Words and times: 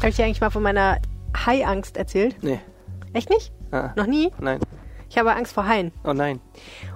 Habe 0.00 0.08
ich 0.08 0.16
dir 0.16 0.24
eigentlich 0.24 0.40
mal 0.40 0.50
von 0.50 0.62
meiner 0.62 0.98
Haiangst 1.36 1.96
erzählt? 1.96 2.36
Nee. 2.42 2.60
Echt 3.12 3.30
nicht? 3.30 3.52
Ah, 3.70 3.90
Noch 3.96 4.06
nie? 4.06 4.30
nein. 4.38 4.60
Ich 5.08 5.18
habe 5.18 5.34
Angst 5.34 5.52
vor 5.52 5.66
Haien. 5.66 5.92
Oh 6.04 6.12
nein. 6.12 6.40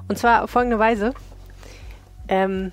Und 0.08 0.18
zwar 0.18 0.44
auf 0.44 0.50
folgende 0.50 0.78
Weise. 0.78 1.12
Ähm, 2.28 2.70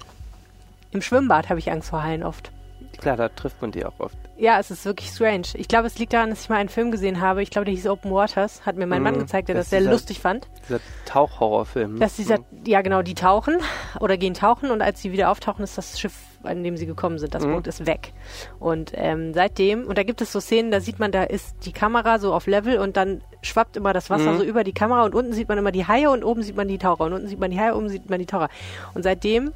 Im 0.92 1.02
Schwimmbad 1.02 1.50
habe 1.50 1.60
ich 1.60 1.72
Angst 1.72 1.90
vor 1.90 2.04
Haien 2.04 2.24
oft. 2.24 2.52
Klar, 3.00 3.18
da 3.18 3.30
trifft 3.30 3.62
man 3.62 3.72
die 3.72 3.84
auch 3.86 4.00
oft. 4.00 4.18
Ja, 4.42 4.60
es 4.60 4.72
ist 4.72 4.86
wirklich 4.86 5.08
strange. 5.12 5.44
Ich 5.54 5.68
glaube, 5.68 5.86
es 5.86 6.00
liegt 6.00 6.14
daran, 6.14 6.32
dass 6.32 6.42
ich 6.42 6.50
mal 6.50 6.56
einen 6.56 6.68
Film 6.68 6.90
gesehen 6.90 7.22
habe. 7.22 7.44
Ich 7.44 7.52
glaube, 7.52 7.66
der 7.66 7.76
hieß 7.76 7.86
Open 7.86 8.10
Waters. 8.12 8.66
Hat 8.66 8.76
mir 8.76 8.88
mein 8.88 9.04
Mann 9.04 9.14
Mhm. 9.14 9.20
gezeigt, 9.20 9.50
der 9.50 9.56
Das 9.56 9.66
das 9.66 9.70
sehr 9.70 9.80
dieser- 9.82 9.92
lustig 9.92 10.20
fand. 10.20 10.48
Dieser 10.68 10.80
Tauchhorrorfilm. 11.06 12.00
Dass 12.00 12.16
dieser, 12.16 12.40
Mhm. 12.40 12.46
ja 12.66 12.82
genau, 12.82 13.04
die 13.04 13.14
tauchen 13.14 13.58
oder 14.00 14.18
gehen 14.18 14.34
tauchen 14.34 14.72
und 14.72 14.82
als 14.82 15.00
sie 15.00 15.12
wieder 15.12 15.30
auftauchen, 15.30 15.64
ist 15.64 15.78
das 15.78 16.00
Schiff, 16.00 16.16
an 16.42 16.64
dem 16.64 16.76
sie 16.76 16.88
gekommen 16.88 17.20
sind, 17.20 17.36
das 17.36 17.46
Mhm. 17.46 17.52
Boot 17.54 17.68
ist 17.68 17.86
weg. 17.86 18.14
Und 18.60 18.94
ähm, 18.96 19.36
seitdem, 19.36 19.86
und 19.86 20.00
da 20.00 20.02
gibt 20.04 20.22
es 20.22 20.32
so 20.32 20.40
Szenen, 20.40 20.72
da 20.72 20.80
sieht 20.82 20.98
man, 20.98 21.12
da 21.12 21.22
ist 21.22 21.56
die 21.68 21.72
Kamera 21.72 22.18
so 22.18 22.34
auf 22.34 22.48
Level 22.48 22.80
und 22.80 22.98
dann 22.98 23.22
schwappt 23.44 23.78
immer 23.78 23.94
das 23.94 24.10
Wasser 24.10 24.32
Mhm. 24.32 24.38
so 24.40 24.44
über 24.44 24.64
die 24.64 24.74
Kamera 24.74 25.04
und 25.06 25.14
unten 25.14 25.34
sieht 25.34 25.50
man 25.50 25.60
immer 25.60 25.72
die 25.72 25.86
Haie 25.88 26.10
und 26.10 26.24
oben 26.24 26.42
sieht 26.42 26.56
man 26.56 26.68
die 26.68 26.80
Taucher 26.80 27.04
und 27.04 27.14
unten 27.14 27.28
sieht 27.28 27.40
man 27.40 27.52
die 27.52 27.60
Haie, 27.60 27.76
oben 27.76 27.90
sieht 27.90 28.10
man 28.10 28.18
die 28.18 28.26
Taucher. 28.26 28.50
Und 28.96 29.04
seitdem 29.04 29.52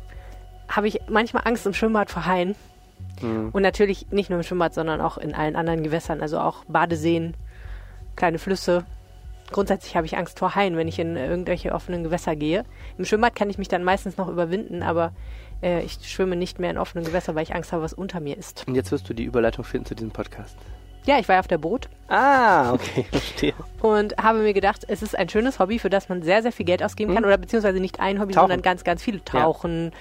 habe 0.68 0.88
ich 0.88 1.00
manchmal 1.10 1.42
Angst 1.48 1.66
im 1.66 1.74
Schwimmbad 1.74 2.12
vor 2.12 2.28
Haien. 2.28 2.56
Mhm. 3.22 3.50
Und 3.52 3.62
natürlich 3.62 4.08
nicht 4.12 4.30
nur 4.30 4.40
im 4.40 4.44
Schwimmbad, 4.44 4.74
sondern 4.74 5.02
auch 5.02 5.18
in 5.18 5.34
allen 5.34 5.56
anderen 5.56 5.84
Gewässern, 5.84 6.22
also 6.22 6.40
auch 6.40 6.64
Badeseen, 6.66 7.36
kleine 8.16 8.40
Flüsse. 8.40 8.86
Grundsätzlich 9.52 9.96
habe 9.96 10.08
ich 10.08 10.18
Angst 10.18 10.40
vor 10.40 10.56
Haien, 10.56 10.76
wenn 10.76 10.88
ich 10.88 10.98
in 11.00 11.16
irgendwelche 11.18 11.72
offenen 11.74 12.04
Gewässer 12.04 12.36
gehe. 12.36 12.64
Im 12.98 13.06
Schwimmbad 13.06 13.36
kann 13.36 13.50
ich 13.50 13.58
mich 13.60 13.68
dann 13.68 13.84
meistens 13.84 14.18
noch 14.18 14.28
überwinden, 14.28 14.82
aber 14.82 15.12
äh, 15.62 15.82
ich 15.84 16.00
schwimme 16.10 16.36
nicht 16.36 16.58
mehr 16.60 16.72
in 16.72 16.78
offenen 16.80 17.06
Gewässern, 17.06 17.36
weil 17.36 17.44
ich 17.44 17.54
Angst 17.54 17.72
habe, 17.72 17.84
was 17.84 17.94
unter 17.94 18.20
mir 18.20 18.38
ist. 18.38 18.64
Und 18.68 18.74
jetzt 18.76 18.92
wirst 18.92 19.08
du 19.08 19.14
die 19.14 19.24
Überleitung 19.24 19.64
finden 19.64 19.86
zu 19.86 19.94
diesem 19.96 20.10
Podcast. 20.12 20.58
Ja, 21.06 21.20
ich 21.20 21.28
war 21.28 21.36
ja 21.36 21.40
auf 21.42 21.48
der 21.48 21.60
Boot 21.60 21.88
Ah, 22.08 22.74
okay, 22.74 23.06
verstehe. 23.12 23.54
und 23.84 24.18
habe 24.18 24.40
mir 24.40 24.54
gedacht, 24.56 24.84
es 24.88 25.04
ist 25.04 25.16
ein 25.16 25.30
schönes 25.30 25.60
Hobby, 25.60 25.78
für 25.78 25.92
das 25.92 26.10
man 26.10 26.24
sehr, 26.24 26.42
sehr 26.42 26.52
viel 26.52 26.66
Geld 26.66 26.82
ausgeben 26.82 27.14
kann. 27.14 27.24
Oder 27.26 27.38
beziehungsweise 27.38 27.80
nicht 27.80 28.00
ein 28.00 28.20
Hobby, 28.20 28.34
Tauchen. 28.34 28.46
sondern 28.46 28.64
ganz, 28.64 28.84
ganz 28.84 29.04
viele. 29.04 29.24
Tauchen, 29.24 29.92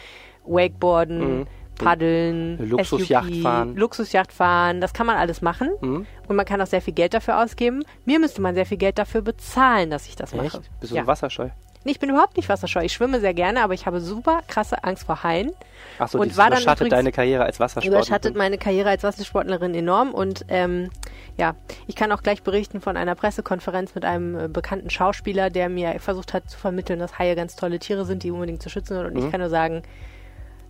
Wakeboarden, 0.47 1.41
Mhm. 1.41 1.47
Paddeln, 1.77 2.69
Luxusjacht 2.71 3.35
fahren. 3.37 3.77
Luxusjacht 3.77 4.33
fahren. 4.33 4.81
Das 4.81 4.93
kann 4.93 5.07
man 5.07 5.17
alles 5.17 5.43
machen. 5.43 5.71
Mhm. 5.81 6.07
Und 6.29 6.37
man 6.37 6.47
kann 6.47 6.61
auch 6.61 6.67
sehr 6.67 6.83
viel 6.83 6.95
Geld 6.95 7.15
dafür 7.15 7.43
ausgeben. 7.43 7.83
Mir 8.05 8.19
müsste 8.19 8.41
man 8.41 8.55
sehr 8.55 8.67
viel 8.67 8.79
Geld 8.79 8.99
dafür 8.99 9.23
bezahlen, 9.23 9.91
dass 9.91 10.07
ich 10.07 10.17
das 10.17 10.35
mache. 10.35 10.47
Echt? 10.47 10.61
Bist 10.81 10.93
du 10.93 10.97
ja. 10.97 11.03
so 11.03 11.07
wasserscheu? 11.09 11.49
Nee, 11.87 11.93
ich 11.93 11.99
bin 12.01 12.09
überhaupt 12.09 12.39
nicht 12.39 12.49
wasserscheu. 12.49 12.81
Ich 12.83 12.95
schwimme 12.95 13.21
sehr 13.21 13.35
gerne, 13.35 13.63
aber 13.63 13.75
ich 13.75 13.85
habe 13.85 14.01
super 14.01 14.41
krasse 14.49 14.83
Angst 14.85 15.05
vor 15.05 15.23
Haien. 15.23 15.51
Achso, 15.99 16.19
Und 16.19 16.29
das 16.29 16.39
überschattet 16.47 16.81
übrigens- 16.81 16.91
deine 16.95 17.13
Karriere 17.13 17.45
als 17.45 17.61
Wassersportlerin. 17.61 17.99
Überschattet 17.99 18.37
meine 18.37 18.57
Karriere 18.57 18.89
als 18.89 19.03
Wassersportlerin 19.03 19.75
enorm. 19.75 20.15
Und 20.15 20.47
ähm, 20.49 20.89
ja, 21.37 21.55
ich 21.87 21.95
kann 21.95 22.11
auch 22.11 22.23
gleich 22.23 22.43
berichten 22.43 22.81
von 22.81 22.97
einer 22.97 23.15
Pressekonferenz 23.15 23.95
mit 23.95 24.07
einem 24.07 24.35
äh, 24.39 24.49
bekannten 24.49 24.89
Schauspieler, 24.89 25.51
der 25.51 25.69
mir 25.69 26.01
versucht 26.01 26.33
hat 26.33 26.49
zu 26.49 26.59
vermitteln, 26.59 27.01
dass 27.01 27.19
Haie 27.19 27.37
ganz 27.37 27.55
tolle 27.55 27.79
Tiere 27.79 28.07
sind, 28.07 28.23
die 28.23 28.31
unbedingt 28.31 28.63
zu 28.63 28.71
schützen 28.71 28.95
sind. 28.97 29.05
Und 29.05 29.19
ich 29.19 29.25
Mhm. 29.25 29.31
kann 29.31 29.41
nur 29.41 29.51
sagen, 29.51 29.83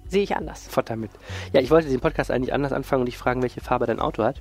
sehe 0.08 0.22
ich 0.22 0.36
anders. 0.36 0.66
Fort 0.68 0.90
damit. 0.90 1.10
Ja, 1.52 1.60
ich 1.60 1.70
wollte 1.70 1.88
den 1.88 2.00
Podcast 2.00 2.30
eigentlich 2.30 2.52
anders 2.52 2.72
anfangen 2.72 3.00
und 3.00 3.06
dich 3.06 3.18
fragen, 3.18 3.42
welche 3.42 3.60
Farbe 3.60 3.86
dein 3.86 4.00
Auto 4.00 4.24
hat. 4.24 4.40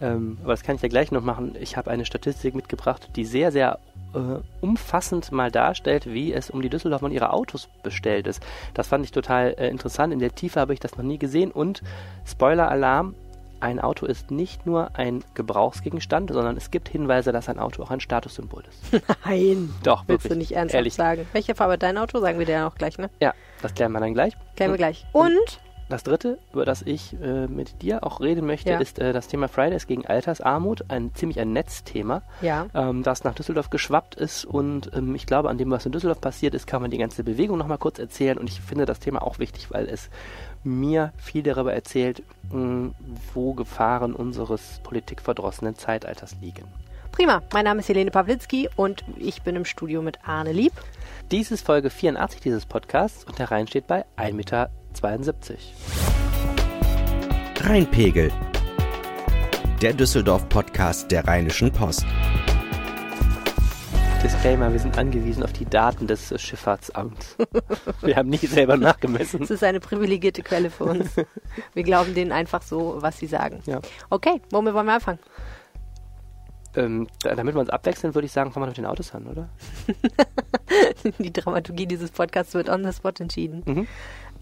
Ähm, 0.00 0.38
aber 0.42 0.52
das 0.52 0.62
kann 0.62 0.76
ich 0.76 0.82
ja 0.82 0.88
gleich 0.88 1.12
noch 1.12 1.22
machen. 1.22 1.54
Ich 1.60 1.76
habe 1.76 1.90
eine 1.90 2.04
Statistik 2.04 2.54
mitgebracht, 2.54 3.10
die 3.16 3.24
sehr, 3.24 3.52
sehr 3.52 3.78
äh, 4.14 4.40
umfassend 4.60 5.32
mal 5.32 5.50
darstellt, 5.50 6.12
wie 6.12 6.32
es 6.32 6.50
um 6.50 6.62
die 6.62 6.68
Düsseldorf 6.68 7.02
und 7.02 7.12
ihre 7.12 7.32
Autos 7.32 7.68
bestellt 7.82 8.26
ist. 8.26 8.42
Das 8.74 8.88
fand 8.88 9.04
ich 9.04 9.12
total 9.12 9.54
äh, 9.58 9.68
interessant. 9.68 10.12
In 10.12 10.18
der 10.18 10.34
Tiefe 10.34 10.60
habe 10.60 10.74
ich 10.74 10.80
das 10.80 10.96
noch 10.96 11.04
nie 11.04 11.18
gesehen. 11.18 11.50
Und 11.50 11.82
Spoiler-Alarm, 12.26 13.14
ein 13.64 13.80
Auto 13.80 14.04
ist 14.06 14.30
nicht 14.30 14.66
nur 14.66 14.90
ein 14.94 15.24
Gebrauchsgegenstand, 15.34 16.30
sondern 16.30 16.56
es 16.56 16.70
gibt 16.70 16.88
Hinweise, 16.88 17.32
dass 17.32 17.48
ein 17.48 17.58
Auto 17.58 17.82
auch 17.82 17.90
ein 17.90 18.00
Statussymbol 18.00 18.62
ist. 18.68 19.02
Nein. 19.24 19.70
Doch, 19.82 20.04
Willst 20.06 20.26
du 20.26 20.30
wirklich. 20.30 20.50
nicht 20.50 20.56
ernsthaft 20.56 20.76
Ehrlich. 20.76 20.94
sagen? 20.94 21.26
Welche 21.32 21.54
Farbe 21.54 21.78
dein 21.78 21.96
Auto? 21.98 22.20
Sagen 22.20 22.38
wir 22.38 22.46
dir 22.46 22.52
ja 22.52 22.66
auch 22.68 22.74
gleich, 22.74 22.98
ne? 22.98 23.08
Ja, 23.20 23.32
das 23.62 23.74
klären 23.74 23.92
wir 23.92 24.00
dann 24.00 24.12
gleich. 24.14 24.34
Klären 24.56 24.70
wir 24.70 24.74
Und 24.74 24.78
gleich. 24.78 25.06
Und 25.12 25.60
Das 25.90 26.02
dritte, 26.02 26.38
über 26.52 26.64
das 26.64 26.80
ich 26.82 27.12
äh, 27.22 27.46
mit 27.46 27.82
dir 27.82 28.04
auch 28.04 28.20
reden 28.20 28.46
möchte, 28.46 28.70
Ja. 28.70 28.78
ist 28.78 28.98
äh, 28.98 29.12
das 29.12 29.28
Thema 29.28 29.48
Fridays 29.48 29.86
gegen 29.86 30.06
Altersarmut. 30.06 30.84
Ein 30.88 31.14
ziemlich 31.14 31.38
ein 31.40 31.52
Netzthema, 31.52 32.22
ja, 32.40 32.66
ähm, 32.74 33.02
das 33.02 33.22
nach 33.24 33.34
Düsseldorf 33.34 33.68
geschwappt 33.70 34.14
ist. 34.14 34.44
Und 34.46 34.90
ähm, 34.94 35.14
ich 35.14 35.26
glaube, 35.26 35.50
an 35.50 35.58
dem, 35.58 35.70
was 35.70 35.84
in 35.84 35.92
Düsseldorf 35.92 36.20
passiert 36.22 36.54
ist, 36.54 36.66
kann 36.66 36.80
man 36.80 36.90
die 36.90 36.96
ganze 36.98 37.22
Bewegung 37.22 37.58
nochmal 37.58 37.76
kurz 37.78 37.98
erzählen. 37.98 38.38
Und 38.38 38.48
ich 38.48 38.60
finde 38.62 38.86
das 38.86 38.98
Thema 38.98 39.22
auch 39.22 39.38
wichtig, 39.38 39.70
weil 39.70 39.86
es 39.86 40.08
mir 40.64 41.12
viel 41.18 41.42
darüber 41.42 41.72
erzählt, 41.74 42.22
mh, 42.50 42.92
wo 43.34 43.52
Gefahren 43.54 44.14
unseres 44.14 44.80
politikverdrossenen 44.82 45.76
Zeitalters 45.76 46.36
liegen. 46.40 46.64
prima. 47.12 47.42
Mein 47.52 47.64
Name 47.64 47.80
ist 47.80 47.88
Helene 47.88 48.10
Pawlitzki 48.10 48.68
und 48.76 49.04
ich 49.16 49.42
bin 49.42 49.54
im 49.56 49.64
Studio 49.64 50.02
mit 50.02 50.18
Arne 50.26 50.52
Lieb. 50.52 50.72
Dies 51.30 51.50
ist 51.50 51.64
Folge 51.64 51.90
84 51.90 52.40
dieses 52.40 52.66
Podcasts 52.66 53.24
und 53.24 53.38
der 53.38 53.50
Rhein 53.50 53.66
steht 53.68 53.86
bei 53.86 54.04
1,72 54.16 54.32
Meter. 54.32 54.70
Rheinpegel. 57.60 58.30
Der 59.80 59.92
Düsseldorf-Podcast 59.92 61.10
der 61.10 61.26
Rheinischen 61.26 61.70
Post. 61.72 62.04
Disclaimer, 64.24 64.72
wir 64.72 64.80
sind 64.80 64.96
angewiesen 64.96 65.42
auf 65.42 65.52
die 65.52 65.66
Daten 65.66 66.06
des 66.06 66.32
Schifffahrtsamts. 66.40 67.36
wir 68.00 68.16
haben 68.16 68.30
nicht 68.30 68.48
selber 68.48 68.78
nachgemessen. 68.78 69.42
Es 69.42 69.50
ist 69.50 69.62
eine 69.62 69.80
privilegierte 69.80 70.42
Quelle 70.42 70.70
für 70.70 70.84
uns. 70.84 71.14
Wir 71.74 71.82
glauben 71.82 72.14
denen 72.14 72.32
einfach 72.32 72.62
so, 72.62 72.96
was 73.00 73.18
sie 73.18 73.26
sagen. 73.26 73.60
Ja. 73.66 73.82
Okay, 74.08 74.40
womit 74.50 74.72
wollen 74.72 74.86
wir 74.86 74.94
anfangen? 74.94 75.18
Ähm, 76.74 77.06
da, 77.22 77.34
damit 77.34 77.54
wir 77.54 77.60
uns 77.60 77.68
abwechseln, 77.68 78.14
würde 78.14 78.24
ich 78.24 78.32
sagen, 78.32 78.50
fangen 78.50 78.64
wir 78.64 78.68
mit 78.68 78.78
den 78.78 78.86
Autos 78.86 79.14
an, 79.14 79.26
oder? 79.26 79.50
Die 81.18 81.32
Dramaturgie 81.32 81.86
dieses 81.86 82.10
Podcasts 82.10 82.54
wird 82.54 82.70
on 82.70 82.82
the 82.82 82.94
spot 82.94 83.12
entschieden. 83.18 83.62
Mhm. 83.66 83.86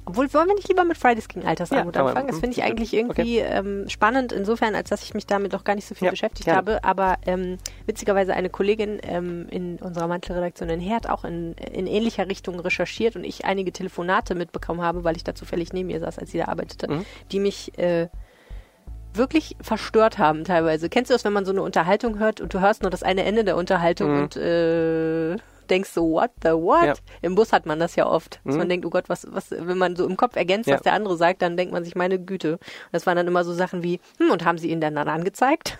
Obwohl, 0.04 0.32
wollen 0.34 0.48
wir 0.48 0.54
nicht 0.56 0.68
lieber 0.68 0.84
mit 0.84 0.98
Fridays 0.98 1.28
gegen 1.28 1.46
Altersarmut 1.46 1.94
Ja, 1.94 2.04
anfangen? 2.04 2.26
Das 2.26 2.40
finde 2.40 2.56
ich 2.56 2.62
eigentlich 2.64 2.92
irgendwie 2.92 3.38
ähm, 3.38 3.88
spannend, 3.88 4.32
insofern, 4.32 4.74
als 4.74 4.88
dass 4.90 5.04
ich 5.04 5.14
mich 5.14 5.26
damit 5.26 5.52
noch 5.52 5.62
gar 5.62 5.76
nicht 5.76 5.86
so 5.86 5.94
viel 5.94 6.06
Ja, 6.06 6.10
beschäftigt 6.10 6.46
gerne. 6.46 6.56
habe. 6.58 6.82
Aber 6.84 7.18
ähm, 7.24 7.58
witzigerweise 7.86 8.34
eine 8.34 8.50
Kollegin 8.50 8.98
ähm, 9.04 9.46
in 9.50 9.76
unserer 9.78 10.08
Mantelredaktion 10.08 10.68
in 10.70 10.80
Herd 10.80 11.08
auch 11.08 11.24
in, 11.24 11.52
in 11.54 11.86
ähnlicher 11.86 12.28
Richtung 12.28 12.58
recherchiert 12.58 13.14
und 13.14 13.22
ich 13.22 13.44
einige 13.44 13.70
Telefonate 13.72 14.34
mitbekommen 14.34 14.82
habe, 14.82 15.04
weil 15.04 15.16
ich 15.16 15.22
da 15.22 15.36
zufällig 15.36 15.72
neben 15.72 15.88
ihr 15.88 16.00
saß, 16.00 16.18
als 16.18 16.32
sie 16.32 16.38
da 16.38 16.46
arbeitete, 16.48 16.91
Mhm. 16.91 17.04
die 17.30 17.38
mich 17.38 17.78
äh, 17.78 18.08
wirklich 19.14 19.56
verstört 19.60 20.18
haben 20.18 20.42
teilweise. 20.44 20.88
Kennst 20.88 21.10
du 21.10 21.14
das, 21.14 21.24
wenn 21.24 21.32
man 21.32 21.44
so 21.44 21.52
eine 21.52 21.62
Unterhaltung 21.62 22.18
hört 22.18 22.41
und 22.41 22.52
du 22.54 22.60
hörst 22.60 22.82
nur 22.82 22.91
das 22.91 23.02
eine 23.02 23.24
Ende 23.24 23.44
der 23.44 23.56
Unterhaltung 23.56 24.10
Mhm. 24.16 24.22
und 24.22 24.36
äh, 24.36 25.36
denkst 25.70 25.90
so, 25.90 26.10
what 26.10 26.30
the 26.42 26.50
what? 26.50 26.84
Ja. 26.84 26.94
Im 27.22 27.34
Bus 27.34 27.52
hat 27.52 27.66
man 27.66 27.78
das 27.78 27.96
ja 27.96 28.06
oft, 28.06 28.40
dass 28.44 28.54
Mhm. 28.54 28.58
man 28.58 28.68
denkt, 28.68 28.86
oh 28.86 28.90
Gott, 28.90 29.08
was, 29.08 29.26
was, 29.30 29.50
wenn 29.50 29.78
man 29.78 29.96
so 29.96 30.06
im 30.06 30.16
Kopf 30.16 30.36
ergänzt, 30.36 30.68
Ja. 30.68 30.74
was 30.76 30.82
der 30.82 30.92
andere 30.92 31.16
sagt, 31.16 31.42
dann 31.42 31.56
denkt 31.56 31.72
man 31.72 31.84
sich, 31.84 31.94
meine 31.94 32.18
Güte. 32.18 32.52
Und 32.54 32.60
das 32.92 33.06
waren 33.06 33.16
dann 33.16 33.26
immer 33.26 33.44
so 33.44 33.52
Sachen 33.52 33.82
wie, 33.82 34.00
hm, 34.18 34.30
und 34.30 34.44
haben 34.44 34.58
sie 34.58 34.70
ihn 34.70 34.80
dann 34.80 34.94
dann 34.94 35.08
angezeigt? 35.08 35.78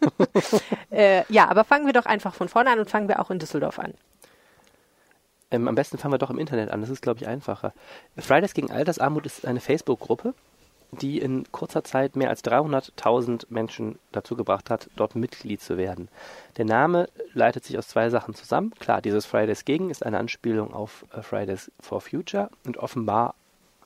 äh, 0.90 1.22
ja, 1.28 1.48
aber 1.48 1.64
fangen 1.64 1.86
wir 1.86 1.92
doch 1.92 2.06
einfach 2.06 2.34
von 2.34 2.48
vorne 2.48 2.70
an 2.70 2.78
und 2.78 2.90
fangen 2.90 3.08
wir 3.08 3.20
auch 3.20 3.30
in 3.30 3.38
Düsseldorf 3.38 3.78
an. 3.78 3.94
Ähm, 5.50 5.68
am 5.68 5.74
besten 5.76 5.96
fangen 5.98 6.12
wir 6.12 6.18
doch 6.18 6.30
im 6.30 6.38
Internet 6.38 6.70
an, 6.70 6.80
das 6.80 6.90
ist, 6.90 7.02
glaube 7.02 7.20
ich, 7.20 7.28
einfacher. 7.28 7.72
Fridays 8.18 8.52
gegen 8.54 8.70
Altersarmut 8.70 9.26
ist 9.26 9.46
eine 9.46 9.60
Facebook-Gruppe, 9.60 10.34
die 10.92 11.18
in 11.18 11.44
kurzer 11.52 11.84
Zeit 11.84 12.16
mehr 12.16 12.30
als 12.30 12.44
300.000 12.44 13.46
Menschen 13.48 13.98
dazu 14.12 14.36
gebracht 14.36 14.70
hat, 14.70 14.88
dort 14.96 15.14
Mitglied 15.16 15.60
zu 15.60 15.76
werden. 15.76 16.08
Der 16.56 16.64
Name 16.64 17.08
leitet 17.34 17.64
sich 17.64 17.76
aus 17.78 17.88
zwei 17.88 18.08
Sachen 18.10 18.34
zusammen. 18.34 18.72
Klar, 18.78 19.02
dieses 19.02 19.26
Fridays 19.26 19.64
gegen 19.64 19.90
ist 19.90 20.04
eine 20.04 20.18
Anspielung 20.18 20.72
auf 20.72 21.04
äh, 21.12 21.22
Fridays 21.22 21.70
for 21.80 22.00
Future 22.00 22.50
und 22.64 22.78
offenbar 22.78 23.34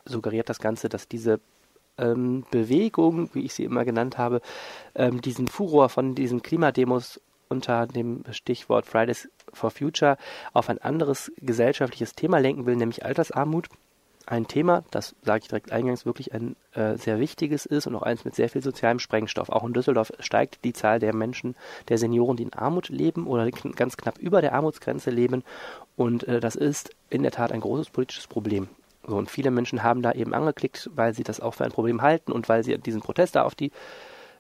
suggeriert 0.05 0.49
das 0.49 0.61
Ganze, 0.61 0.89
dass 0.89 1.09
diese 1.09 1.41
ähm, 1.99 2.45
Bewegung, 2.51 3.31
wie 3.35 3.45
ich 3.45 3.55
sie 3.55 3.65
immer 3.65 3.85
genannt 3.85 4.19
habe, 4.19 4.41
ähm, 4.95 5.21
diesen 5.21 5.49
Furor 5.49 5.89
von 5.89 6.15
diesen 6.15 6.43
Klimademos 6.43 7.21
unter 7.49 7.87
dem 7.87 8.25
Stichwort 8.31 8.87
Fridays 8.87 9.29
for 9.53 9.71
Future 9.71 10.17
auf 10.53 10.69
ein 10.69 10.79
anderes 10.79 11.33
gesellschaftliches 11.39 12.15
Thema 12.15 12.39
lenken 12.39 12.67
will, 12.67 12.77
nämlich 12.77 13.05
Altersarmut. 13.05 13.69
Ein 14.31 14.47
Thema, 14.47 14.85
das, 14.93 15.17
sage 15.23 15.41
ich 15.43 15.49
direkt 15.49 15.73
eingangs, 15.73 16.07
wirklich 16.07 16.33
ein 16.33 16.55
äh, 16.75 16.97
sehr 16.97 17.19
wichtiges 17.19 17.67
ist 17.67 17.89
und 17.89 17.97
auch 17.97 18.03
eins 18.03 18.25
mit 18.25 18.37
sehr 18.37 18.49
viel 18.49 18.63
sozialem 18.63 19.01
Sprengstoff. 19.01 19.49
Auch 19.49 19.65
in 19.65 19.73
Düsseldorf 19.73 20.13
steigt 20.21 20.65
die 20.65 20.73
Zahl 20.73 21.01
der 21.01 21.13
Menschen, 21.13 21.57
der 21.89 21.99
Senioren, 21.99 22.37
die 22.37 22.45
in 22.45 22.53
Armut 22.53 22.91
leben 22.91 23.27
oder 23.27 23.51
ganz 23.51 23.97
knapp 23.97 24.19
über 24.19 24.41
der 24.41 24.55
Armutsgrenze 24.55 25.11
leben. 25.11 25.43
Und 25.97 26.29
äh, 26.29 26.39
das 26.39 26.55
ist 26.55 26.91
in 27.09 27.25
der 27.25 27.33
Tat 27.33 27.51
ein 27.51 27.61
großes 27.61 27.91
politisches 27.91 28.29
Problem. 28.29 28.69
So, 29.05 29.17
und 29.17 29.29
viele 29.29 29.51
Menschen 29.51 29.83
haben 29.83 30.01
da 30.01 30.13
eben 30.13 30.33
angeklickt, 30.33 30.89
weil 30.95 31.13
sie 31.13 31.25
das 31.25 31.41
auch 31.41 31.55
für 31.55 31.65
ein 31.65 31.73
Problem 31.73 32.01
halten 32.01 32.31
und 32.31 32.49
weil 32.49 32.63
sie 32.63 32.79
diesen 32.79 33.01
Protest 33.01 33.35
da 33.35 33.43
auf 33.43 33.57
die 33.57 33.73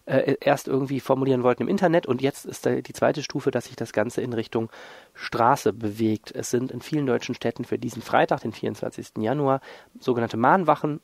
äh, 0.06 0.36
erst 0.40 0.68
irgendwie 0.68 1.00
formulieren 1.00 1.42
wollten 1.42 1.62
im 1.62 1.68
Internet 1.68 2.06
und 2.06 2.22
jetzt 2.22 2.46
ist 2.46 2.64
die 2.66 2.92
zweite 2.92 3.22
Stufe, 3.22 3.50
dass 3.50 3.66
sich 3.66 3.76
das 3.76 3.92
Ganze 3.92 4.20
in 4.20 4.32
Richtung 4.32 4.70
Straße 5.14 5.72
bewegt. 5.72 6.32
Es 6.34 6.50
sind 6.50 6.70
in 6.70 6.80
vielen 6.80 7.06
deutschen 7.06 7.34
Städten 7.34 7.64
für 7.64 7.78
diesen 7.78 8.02
Freitag, 8.02 8.40
den 8.40 8.52
24. 8.52 9.18
Januar, 9.18 9.60
sogenannte 9.98 10.36
Mahnwachen 10.36 11.00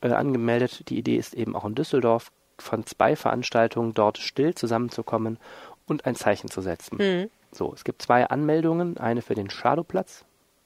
äh, 0.00 0.08
angemeldet. 0.08 0.88
Die 0.88 0.98
Idee 0.98 1.16
ist 1.16 1.34
eben 1.34 1.56
auch 1.56 1.64
in 1.64 1.74
Düsseldorf 1.74 2.30
von 2.58 2.86
zwei 2.86 3.16
Veranstaltungen 3.16 3.94
dort 3.94 4.18
still 4.18 4.54
zusammenzukommen 4.54 5.38
und 5.86 6.06
ein 6.06 6.14
Zeichen 6.14 6.50
zu 6.50 6.60
setzen. 6.60 6.98
Mhm. 6.98 7.30
So, 7.52 7.72
es 7.72 7.84
gibt 7.84 8.02
zwei 8.02 8.26
Anmeldungen, 8.26 8.98
eine 8.98 9.22
für 9.22 9.34
den 9.34 9.50
Schadowplatz 9.50 10.24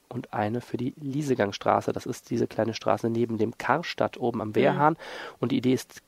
und 0.08 0.32
eine 0.32 0.60
für 0.60 0.76
die 0.76 0.94
Liesegangstraße. 0.96 1.92
Das 1.92 2.06
ist 2.06 2.30
diese 2.30 2.46
kleine 2.46 2.74
Straße 2.74 3.10
neben 3.10 3.38
dem 3.38 3.56
Karstadt 3.58 4.18
oben 4.18 4.40
am 4.40 4.54
Wehrhahn. 4.54 4.96
Und 5.38 5.52
die 5.52 5.58
Idee 5.58 5.74
ist 5.74 6.02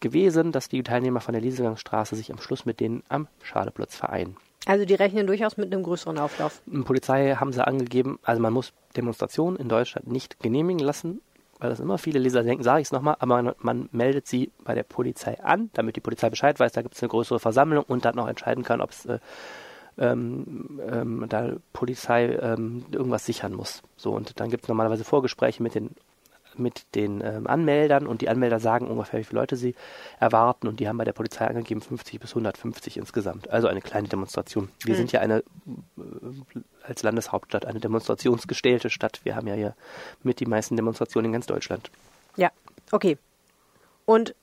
gewesen, 0.00 0.52
dass 0.52 0.68
die 0.68 0.82
Teilnehmer 0.82 1.20
von 1.20 1.32
der 1.32 1.42
Liesegangstraße 1.42 2.16
sich 2.16 2.30
am 2.32 2.38
Schluss 2.38 2.64
mit 2.64 2.80
denen 2.80 3.02
am 3.08 3.28
Schadowplatz 3.42 3.96
vereinen. 3.96 4.36
Also 4.66 4.84
die 4.84 4.94
rechnen 4.94 5.26
durchaus 5.26 5.56
mit 5.56 5.72
einem 5.72 5.84
größeren 5.84 6.18
Auflauf. 6.18 6.60
Die 6.66 6.82
Polizei 6.82 7.36
haben 7.36 7.52
sie 7.52 7.64
angegeben, 7.64 8.18
also 8.24 8.42
man 8.42 8.52
muss 8.52 8.72
Demonstrationen 8.96 9.56
in 9.58 9.68
Deutschland 9.68 10.08
nicht 10.08 10.40
genehmigen 10.40 10.80
lassen, 10.80 11.20
weil 11.60 11.70
das 11.70 11.80
immer 11.80 11.98
viele 11.98 12.18
Leser 12.18 12.42
denken, 12.42 12.64
sage 12.64 12.80
ich 12.80 12.88
es 12.88 12.92
nochmal, 12.92 13.16
aber 13.20 13.42
man, 13.42 13.54
man 13.58 13.88
meldet 13.92 14.26
sie 14.26 14.50
bei 14.64 14.74
der 14.74 14.82
Polizei 14.82 15.40
an, 15.40 15.70
damit 15.72 15.96
die 15.96 16.00
Polizei 16.00 16.30
Bescheid 16.30 16.58
weiß, 16.58 16.72
da 16.72 16.82
gibt 16.82 16.96
es 16.96 17.02
eine 17.02 17.08
größere 17.08 17.38
Versammlung 17.38 17.84
und 17.84 18.04
dann 18.04 18.16
noch 18.16 18.28
entscheiden 18.28 18.64
kann, 18.64 18.80
ob 18.80 18.90
es 18.90 19.06
äh, 19.06 19.18
ähm, 19.98 20.80
ähm, 20.90 21.24
da 21.28 21.54
Polizei 21.72 22.36
ähm, 22.36 22.84
irgendwas 22.92 23.24
sichern 23.24 23.54
muss. 23.54 23.82
So, 23.96 24.12
und 24.12 24.38
dann 24.40 24.50
gibt 24.50 24.64
es 24.64 24.68
normalerweise 24.68 25.04
Vorgespräche 25.04 25.62
mit 25.62 25.74
den 25.74 25.90
mit 26.58 26.94
den 26.94 27.20
ähm, 27.22 27.46
Anmeldern 27.46 28.06
und 28.06 28.20
die 28.20 28.28
Anmelder 28.28 28.60
sagen 28.60 28.86
ungefähr, 28.88 29.20
wie 29.20 29.24
viele 29.24 29.40
Leute 29.40 29.56
sie 29.56 29.74
erwarten 30.20 30.68
und 30.68 30.80
die 30.80 30.88
haben 30.88 30.98
bei 30.98 31.04
der 31.04 31.12
Polizei 31.12 31.46
angegeben 31.46 31.80
50 31.80 32.20
bis 32.20 32.30
150 32.30 32.96
insgesamt. 32.96 33.50
Also 33.50 33.68
eine 33.68 33.80
kleine 33.80 34.08
Demonstration. 34.08 34.68
Wir 34.84 34.94
Mhm. 34.94 34.98
sind 34.98 35.12
ja 35.12 35.20
eine 35.20 35.38
äh, 35.38 36.60
als 36.82 37.02
Landeshauptstadt 37.02 37.66
eine 37.66 37.80
demonstrationsgestählte 37.80 38.90
Stadt. 38.90 39.20
Wir 39.24 39.36
haben 39.36 39.46
ja 39.48 39.54
hier 39.54 39.74
mit 40.22 40.40
die 40.40 40.46
meisten 40.46 40.76
Demonstrationen 40.76 41.26
in 41.26 41.32
ganz 41.32 41.46
Deutschland. 41.46 41.90
Ja, 42.36 42.50
okay. 42.92 43.18
Und 44.04 44.34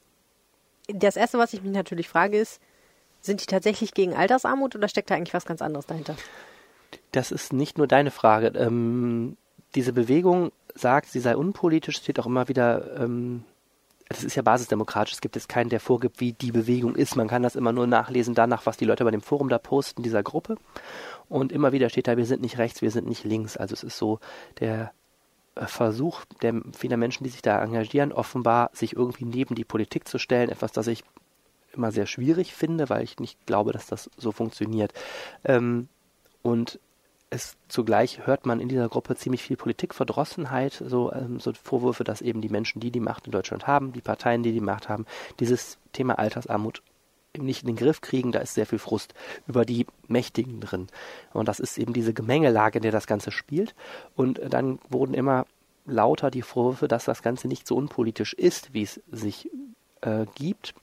das 0.87 1.15
Erste, 1.15 1.37
was 1.37 1.53
ich 1.53 1.61
mich 1.63 1.71
natürlich 1.73 2.09
frage, 2.09 2.37
ist, 2.37 2.59
sind 3.21 3.41
die 3.41 3.45
tatsächlich 3.45 3.93
gegen 3.93 4.13
Altersarmut 4.13 4.75
oder 4.75 4.89
steckt 4.89 5.09
da 5.09 5.15
eigentlich 5.15 5.33
was 5.33 5.45
ganz 5.45 5.61
anderes 5.61 5.85
dahinter? 5.85 6.15
Das 7.13 7.31
ist 7.31 7.53
nicht 7.53 7.77
nur 7.77 7.87
deine 7.87 8.11
Frage. 8.11 8.47
Ähm, 8.57 9.37
diese 9.75 9.93
Bewegung 9.93 10.51
sagt, 10.75 11.09
sie 11.09 11.19
sei 11.19 11.35
unpolitisch, 11.35 11.97
steht 11.97 12.19
auch 12.19 12.25
immer 12.25 12.47
wieder, 12.47 12.99
ähm, 12.99 13.43
ist 14.09 14.35
ja 14.35 14.41
basisdemokratisch, 14.41 15.13
es 15.13 15.21
gibt 15.21 15.35
jetzt 15.35 15.49
keinen, 15.49 15.69
der 15.69 15.79
vorgibt, 15.79 16.19
wie 16.19 16.33
die 16.33 16.51
Bewegung 16.51 16.95
ist. 16.95 17.15
Man 17.15 17.27
kann 17.27 17.41
das 17.41 17.55
immer 17.55 17.71
nur 17.71 17.87
nachlesen 17.87 18.35
danach, 18.35 18.65
was 18.65 18.77
die 18.77 18.85
Leute 18.85 19.03
bei 19.03 19.11
dem 19.11 19.21
Forum 19.21 19.49
da 19.49 19.57
posten, 19.57 20.03
dieser 20.03 20.21
Gruppe. 20.21 20.57
Und 21.29 21.51
immer 21.51 21.71
wieder 21.71 21.89
steht 21.89 22.07
da, 22.07 22.17
wir 22.17 22.25
sind 22.25 22.41
nicht 22.41 22.57
rechts, 22.57 22.81
wir 22.81 22.91
sind 22.91 23.07
nicht 23.07 23.23
links. 23.23 23.57
Also 23.57 23.73
es 23.73 23.83
ist 23.83 23.97
so 23.97 24.19
der 24.59 24.91
äh, 25.55 25.65
Versuch 25.65 26.25
der 26.41 26.61
vieler 26.77 26.97
Menschen, 26.97 27.23
die 27.23 27.29
sich 27.29 27.41
da 27.41 27.63
engagieren, 27.63 28.11
offenbar 28.11 28.69
sich 28.73 28.95
irgendwie 28.95 29.25
neben 29.25 29.55
die 29.55 29.65
Politik 29.65 30.07
zu 30.07 30.19
stellen, 30.19 30.49
etwas, 30.49 30.71
das 30.71 30.87
ich 30.87 31.03
immer 31.73 31.91
sehr 31.91 32.05
schwierig 32.05 32.53
finde, 32.53 32.89
weil 32.89 33.03
ich 33.03 33.19
nicht 33.19 33.45
glaube, 33.47 33.71
dass 33.71 33.87
das 33.87 34.09
so 34.17 34.31
funktioniert. 34.31 34.93
Ähm, 35.43 35.87
und 36.43 36.79
es 37.33 37.57
zugleich 37.67 38.25
hört 38.27 38.45
man 38.45 38.59
in 38.59 38.69
dieser 38.69 38.87
Gruppe 38.87 39.15
ziemlich 39.15 39.41
viel 39.41 39.57
Politikverdrossenheit, 39.57 40.83
so, 40.85 41.11
ähm, 41.11 41.39
so 41.39 41.51
Vorwürfe, 41.53 42.03
dass 42.03 42.21
eben 42.21 42.41
die 42.41 42.49
Menschen, 42.49 42.79
die 42.79 42.91
die 42.91 42.99
Macht 42.99 43.25
in 43.25 43.31
Deutschland 43.31 43.65
haben, 43.65 43.91
die 43.91 44.01
Parteien, 44.01 44.43
die 44.43 44.53
die 44.53 44.61
Macht 44.61 44.87
haben, 44.87 45.05
dieses 45.39 45.77
Thema 45.91 46.19
Altersarmut 46.19 46.83
nicht 47.35 47.63
in 47.63 47.67
den 47.67 47.75
Griff 47.75 48.01
kriegen, 48.01 48.31
da 48.31 48.39
ist 48.39 48.53
sehr 48.53 48.67
viel 48.67 48.77
Frust 48.77 49.15
über 49.47 49.65
die 49.65 49.87
Mächtigen 50.07 50.59
drin. 50.59 50.87
Und 51.33 51.47
das 51.47 51.59
ist 51.59 51.79
eben 51.79 51.91
diese 51.91 52.13
Gemengelage, 52.13 52.77
in 52.77 52.83
der 52.83 52.91
das 52.91 53.07
Ganze 53.07 53.31
spielt. 53.31 53.73
Und 54.15 54.39
dann 54.49 54.77
wurden 54.89 55.15
immer 55.15 55.47
lauter 55.87 56.29
die 56.29 56.43
Vorwürfe, 56.43 56.87
dass 56.87 57.05
das 57.05 57.23
Ganze 57.23 57.47
nicht 57.47 57.65
so 57.67 57.75
unpolitisch 57.75 58.33
ist, 58.33 58.75
wie 58.75 58.83
es 58.83 59.01
sich 59.11 59.49
äh, 60.01 60.27
gibt. 60.35 60.75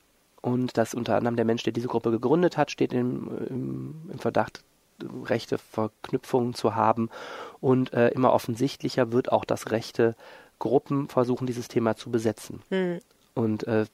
Und 0.42 0.76
dass 0.76 0.92
unter 0.92 1.14
anderem 1.14 1.36
der 1.36 1.44
Mensch, 1.44 1.62
der 1.62 1.72
diese 1.72 1.86
Gruppe 1.86 2.10
gegründet 2.10 2.56
hat, 2.56 2.72
steht 2.72 2.92
im, 2.92 3.30
im, 3.48 4.10
im 4.12 4.18
Verdacht, 4.18 4.64
rechte 5.24 5.58
Verknüpfungen 5.58 6.54
zu 6.54 6.74
haben. 6.74 7.10
Und 7.60 7.92
äh, 7.92 8.08
immer 8.08 8.32
offensichtlicher 8.32 9.12
wird 9.12 9.32
auch, 9.32 9.44
dass 9.44 9.70
rechte 9.70 10.14
Gruppen 10.58 11.08
versuchen, 11.08 11.46
dieses 11.46 11.68
Thema 11.68 11.96
zu 11.96 12.10
besetzen. 12.10 12.62
Hm. 12.70 13.00
Und 13.34 13.66
äh, 13.66 13.86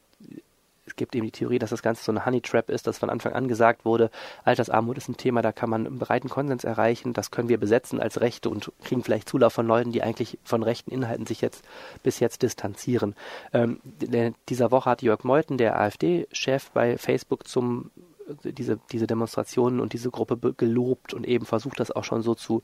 es 0.86 0.94
gibt 0.94 1.14
eben 1.16 1.26
die 1.26 1.32
Theorie, 1.32 1.58
dass 1.58 1.70
das 1.70 1.82
Ganze 1.82 2.04
so 2.04 2.12
eine 2.12 2.24
Honey 2.24 2.40
Trap 2.40 2.70
ist, 2.70 2.86
dass 2.86 2.98
von 2.98 3.10
Anfang 3.10 3.32
an 3.32 3.48
gesagt 3.48 3.84
wurde, 3.84 4.10
Altersarmut 4.44 4.96
ist 4.96 5.08
ein 5.08 5.16
Thema, 5.16 5.42
da 5.42 5.52
kann 5.52 5.68
man 5.68 5.86
einen 5.86 5.98
breiten 5.98 6.28
Konsens 6.28 6.64
erreichen, 6.64 7.12
das 7.12 7.30
können 7.30 7.48
wir 7.48 7.58
besetzen 7.58 8.00
als 8.00 8.20
Rechte 8.20 8.48
und 8.48 8.72
kriegen 8.84 9.02
vielleicht 9.02 9.28
Zulauf 9.28 9.52
von 9.52 9.66
Leuten, 9.66 9.90
die 9.90 10.02
eigentlich 10.02 10.38
von 10.44 10.62
rechten 10.62 10.92
Inhalten 10.92 11.26
sich 11.26 11.40
jetzt 11.40 11.64
bis 12.02 12.20
jetzt 12.20 12.42
distanzieren. 12.42 13.16
Ähm, 13.52 13.80
dieser 14.48 14.70
Woche 14.70 14.90
hat 14.90 15.02
Jörg 15.02 15.24
Meuthen, 15.24 15.58
der 15.58 15.78
AfD-Chef 15.78 16.70
bei 16.70 16.96
Facebook 16.98 17.48
zum 17.48 17.90
diese, 18.44 18.78
diese 18.92 19.06
Demonstrationen 19.06 19.80
und 19.80 19.92
diese 19.92 20.10
Gruppe 20.10 20.54
gelobt 20.54 21.14
und 21.14 21.26
eben 21.26 21.46
versucht 21.46 21.80
das 21.80 21.90
auch 21.90 22.04
schon 22.04 22.22
so 22.22 22.34
zu, 22.34 22.62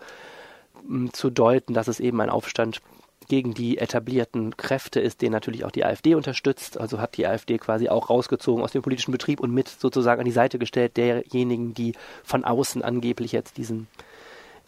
m, 0.89 1.13
zu 1.13 1.31
deuten, 1.31 1.75
dass 1.75 1.89
es 1.89 2.01
eben 2.01 2.21
ein 2.21 2.31
Aufstand 2.31 2.81
gegen 3.29 3.55
die 3.55 3.79
etablierten 3.79 4.57
Kräfte 4.57 5.01
ist, 5.01 5.23
den 5.23 5.33
natürlich 5.33 5.65
auch 5.65 5.71
die 5.71 5.85
AfD 5.85 6.15
unterstützt. 6.15 6.79
Also 6.79 7.01
hat 7.01 7.17
die 7.17 7.27
AfD 7.27 7.59
quasi 7.59 7.89
auch 7.89 8.11
rausgezogen 8.11 8.63
aus 8.63 8.73
dem 8.73 8.83
politischen 8.83 9.13
Betrieb 9.13 9.41
und 9.41 9.53
mit 9.53 9.69
sozusagen 9.69 10.21
an 10.21 10.25
die 10.25 10.33
Seite 10.33 10.59
gestellt 10.59 10.97
derjenigen, 10.97 11.73
die 11.75 11.95
von 12.25 12.45
außen 12.45 12.83
angeblich 12.83 13.33
jetzt 13.33 13.57
diesen 13.57 13.87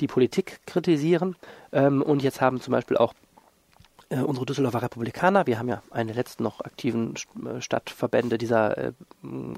die 0.00 0.06
Politik 0.06 0.60
kritisieren. 0.66 1.36
Ähm, 1.72 2.02
und 2.02 2.22
jetzt 2.22 2.40
haben 2.40 2.60
zum 2.60 2.72
Beispiel 2.72 2.96
auch 2.96 3.14
äh, 4.10 4.18
unsere 4.18 4.46
Düsseldorfer 4.46 4.82
Republikaner, 4.82 5.46
wir 5.46 5.58
haben 5.58 5.68
ja 5.68 5.82
eine 5.90 6.06
der 6.06 6.16
letzten 6.16 6.42
noch 6.42 6.60
aktiven 6.60 7.14
äh, 7.14 7.60
Stadtverbände 7.60 8.38
dieser 8.38 8.76
äh, 8.76 8.92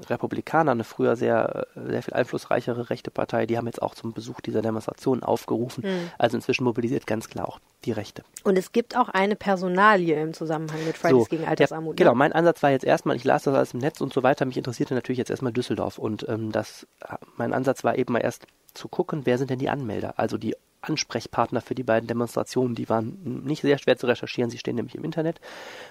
Republikaner, 0.09 0.71
eine 0.71 0.83
früher 0.83 1.15
sehr, 1.15 1.67
äh, 1.75 1.91
sehr 1.91 2.03
viel 2.03 2.13
einflussreichere 2.13 2.89
rechte 2.89 3.11
Partei, 3.11 3.45
die 3.45 3.57
haben 3.57 3.65
jetzt 3.67 3.81
auch 3.81 3.95
zum 3.95 4.13
Besuch 4.13 4.41
dieser 4.41 4.61
Demonstration 4.61 5.23
aufgerufen. 5.23 5.83
Hm. 5.83 6.11
Also 6.17 6.37
inzwischen 6.37 6.63
mobilisiert 6.63 7.07
ganz 7.07 7.29
klar 7.29 7.47
auch 7.47 7.59
die 7.85 7.91
Rechte. 7.91 8.23
Und 8.43 8.57
es 8.57 8.71
gibt 8.71 8.97
auch 8.97 9.09
eine 9.09 9.35
Personalie 9.35 10.21
im 10.21 10.33
Zusammenhang 10.33 10.83
mit 10.85 10.97
Fridays 10.97 11.29
gegen 11.29 11.45
Altersarmut. 11.45 11.99
Ja, 11.99 12.05
genau, 12.05 12.13
ne? 12.13 12.19
mein 12.19 12.33
Ansatz 12.33 12.63
war 12.63 12.71
jetzt 12.71 12.85
erstmal, 12.85 13.15
ich 13.15 13.23
las 13.23 13.43
das 13.43 13.55
alles 13.55 13.73
im 13.73 13.79
Netz 13.79 14.01
und 14.01 14.13
so 14.13 14.23
weiter, 14.23 14.45
mich 14.45 14.57
interessierte 14.57 14.93
natürlich 14.93 15.19
jetzt 15.19 15.29
erstmal 15.29 15.53
Düsseldorf 15.53 15.97
und 15.97 16.27
ähm, 16.27 16.51
das, 16.51 16.87
mein 17.35 17.53
Ansatz 17.53 17.83
war 17.83 17.97
eben 17.97 18.13
mal 18.13 18.19
erst 18.19 18.47
zu 18.77 18.87
gucken, 18.87 19.25
wer 19.25 19.37
sind 19.37 19.49
denn 19.49 19.59
die 19.59 19.69
Anmelder, 19.69 20.13
also 20.17 20.37
die 20.37 20.55
Ansprechpartner 20.81 21.61
für 21.61 21.75
die 21.75 21.83
beiden 21.83 22.07
Demonstrationen, 22.07 22.75
die 22.75 22.87
waren 22.87 23.43
nicht 23.43 23.61
sehr 23.61 23.77
schwer 23.77 23.97
zu 23.97 24.07
recherchieren, 24.07 24.49
sie 24.49 24.57
stehen 24.57 24.75
nämlich 24.75 24.95
im 24.95 25.03
Internet. 25.03 25.41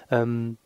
Ähm, 0.09 0.57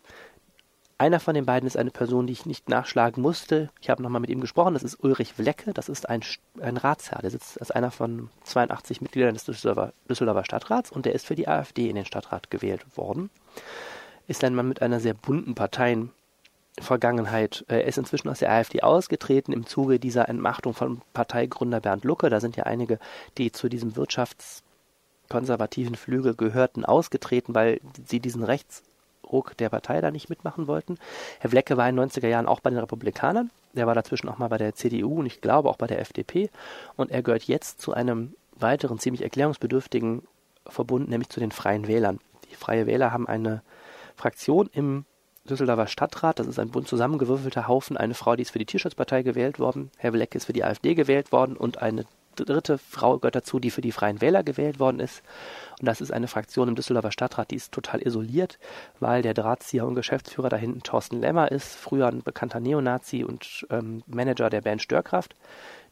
einer 1.01 1.19
von 1.19 1.33
den 1.33 1.47
beiden 1.47 1.65
ist 1.65 1.77
eine 1.77 1.89
Person, 1.89 2.27
die 2.27 2.33
ich 2.33 2.45
nicht 2.45 2.69
nachschlagen 2.69 3.23
musste. 3.23 3.69
Ich 3.81 3.89
habe 3.89 4.03
nochmal 4.03 4.21
mit 4.21 4.29
ihm 4.29 4.39
gesprochen. 4.39 4.75
Das 4.75 4.83
ist 4.83 5.03
Ulrich 5.03 5.39
Wlecke. 5.39 5.73
Das 5.73 5.89
ist 5.89 6.07
ein, 6.07 6.21
ein 6.61 6.77
Ratsherr. 6.77 7.23
Der 7.23 7.31
sitzt 7.31 7.59
als 7.59 7.71
einer 7.71 7.89
von 7.89 8.29
82 8.43 9.01
Mitgliedern 9.01 9.33
des 9.33 9.45
Düsseldorfer, 9.45 9.93
Düsseldorfer 10.07 10.45
Stadtrats 10.45 10.91
und 10.91 11.07
der 11.07 11.15
ist 11.15 11.25
für 11.25 11.33
die 11.33 11.47
AfD 11.47 11.89
in 11.89 11.95
den 11.95 12.05
Stadtrat 12.05 12.51
gewählt 12.51 12.85
worden. 12.95 13.31
Ist 14.27 14.43
ein 14.43 14.53
Mann 14.53 14.67
mit 14.67 14.83
einer 14.83 14.99
sehr 14.99 15.15
bunten 15.15 15.55
Parteienvergangenheit. 16.81 17.63
Er 17.67 17.85
ist 17.85 17.97
inzwischen 17.97 18.29
aus 18.29 18.39
der 18.39 18.51
AfD 18.51 18.81
ausgetreten 18.81 19.53
im 19.53 19.65
Zuge 19.65 19.99
dieser 19.99 20.27
Entmachtung 20.27 20.73
von 20.73 21.01
Parteigründer 21.13 21.79
Bernd 21.79 22.03
Lucke. 22.03 22.29
Da 22.29 22.39
sind 22.39 22.57
ja 22.57 22.63
einige, 22.63 22.99
die 23.37 23.51
zu 23.51 23.69
diesem 23.69 23.95
wirtschaftskonservativen 23.95 25.95
Flügel 25.95 26.35
gehörten, 26.35 26.83
ausgetreten, 26.83 27.55
weil 27.55 27.79
sie 28.05 28.19
diesen 28.19 28.43
Rechtsruck 28.43 29.55
der 29.57 29.69
Partei 29.69 30.01
da 30.01 30.11
nicht 30.11 30.29
mitmachen 30.29 30.67
wollten. 30.67 30.97
Herr 31.39 31.51
Wlecke 31.51 31.77
war 31.77 31.87
in 31.87 31.95
den 31.95 32.09
90er 32.09 32.27
Jahren 32.27 32.47
auch 32.47 32.59
bei 32.59 32.71
den 32.71 32.79
Republikanern. 32.79 33.51
Der 33.73 33.87
war 33.87 33.95
dazwischen 33.95 34.27
auch 34.27 34.37
mal 34.37 34.49
bei 34.49 34.57
der 34.57 34.75
CDU 34.75 35.19
und 35.19 35.27
ich 35.27 35.41
glaube 35.41 35.69
auch 35.69 35.77
bei 35.77 35.87
der 35.87 35.99
FDP. 35.99 36.49
Und 36.97 37.11
er 37.11 37.21
gehört 37.21 37.43
jetzt 37.43 37.79
zu 37.79 37.93
einem 37.93 38.35
weiteren 38.57 38.99
ziemlich 38.99 39.21
erklärungsbedürftigen 39.21 40.23
Verbund, 40.67 41.09
nämlich 41.09 41.29
zu 41.29 41.39
den 41.39 41.51
Freien 41.51 41.87
Wählern. 41.87 42.19
Die 42.49 42.55
Freie 42.55 42.85
Wähler 42.85 43.11
haben 43.11 43.27
eine 43.27 43.63
Fraktion 44.15 44.69
im 44.73 45.05
Düsseldorfer 45.49 45.87
Stadtrat. 45.87 46.39
Das 46.39 46.47
ist 46.47 46.59
ein 46.59 46.69
bunt 46.69 46.87
zusammengewürfelter 46.87 47.67
Haufen. 47.67 47.97
Eine 47.97 48.13
Frau, 48.13 48.35
die 48.35 48.43
ist 48.43 48.51
für 48.51 48.59
die 48.59 48.65
Tierschutzpartei 48.65 49.23
gewählt 49.23 49.59
worden. 49.59 49.91
Herr 49.97 50.13
Wlecke 50.13 50.37
ist 50.37 50.45
für 50.45 50.53
die 50.53 50.63
AfD 50.63 50.95
gewählt 50.95 51.31
worden 51.31 51.57
und 51.57 51.81
eine 51.81 52.05
dritte 52.35 52.77
Frau 52.77 53.17
gehört 53.17 53.35
dazu, 53.35 53.59
die 53.59 53.71
für 53.71 53.81
die 53.81 53.91
Freien 53.91 54.21
Wähler 54.21 54.43
gewählt 54.43 54.79
worden 54.79 54.99
ist. 54.99 55.21
Und 55.79 55.85
das 55.85 56.01
ist 56.01 56.11
eine 56.11 56.27
Fraktion 56.27 56.67
im 56.67 56.75
Düsseldorfer 56.75 57.11
Stadtrat, 57.11 57.51
die 57.51 57.55
ist 57.55 57.71
total 57.71 58.01
isoliert, 58.01 58.57
weil 58.99 59.21
der 59.21 59.33
Drahtzieher 59.33 59.85
und 59.85 59.95
Geschäftsführer 59.95 60.49
da 60.49 60.57
hinten 60.57 60.83
Thorsten 60.83 61.21
Lemmer 61.21 61.51
ist, 61.51 61.75
früher 61.75 62.07
ein 62.07 62.23
bekannter 62.23 62.59
Neonazi 62.59 63.23
und 63.23 63.65
ähm, 63.69 64.03
Manager 64.07 64.49
der 64.49 64.61
Band 64.61 64.81
Störkraft, 64.81 65.35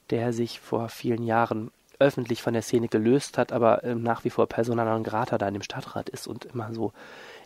der 0.10 0.34
sich 0.34 0.60
vor 0.60 0.90
vielen 0.90 1.24
Jahren 1.24 1.72
öffentlich 2.00 2.42
von 2.42 2.54
der 2.54 2.62
Szene 2.62 2.88
gelöst 2.88 3.38
hat, 3.38 3.52
aber 3.52 3.84
ähm, 3.84 4.02
nach 4.02 4.24
wie 4.24 4.30
vor 4.30 4.48
persona 4.48 4.86
non 4.86 5.04
grata 5.04 5.38
da 5.38 5.48
in 5.48 5.56
dem 5.56 5.64
Stadtrat 5.64 6.08
ist 6.10 6.28
und 6.28 6.46
immer 6.46 6.74
so 6.74 6.94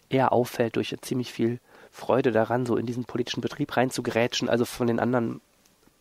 eher 0.09 0.31
auffällt 0.31 0.75
durch 0.75 0.95
ziemlich 1.01 1.33
viel 1.33 1.59
Freude 1.93 2.31
daran, 2.31 2.65
so 2.65 2.75
in 2.75 2.87
diesen 2.87 3.05
politischen 3.05 3.39
Betrieb 3.39 3.77
reinzugrätschen, 3.77 4.49
also 4.49 4.65
von 4.65 4.87
den 4.87 4.99
anderen 4.99 5.41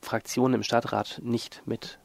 Fraktionen 0.01 0.55
im 0.55 0.63
Stadtrat 0.63 1.21
nicht 1.23 1.63
mit 1.67 1.99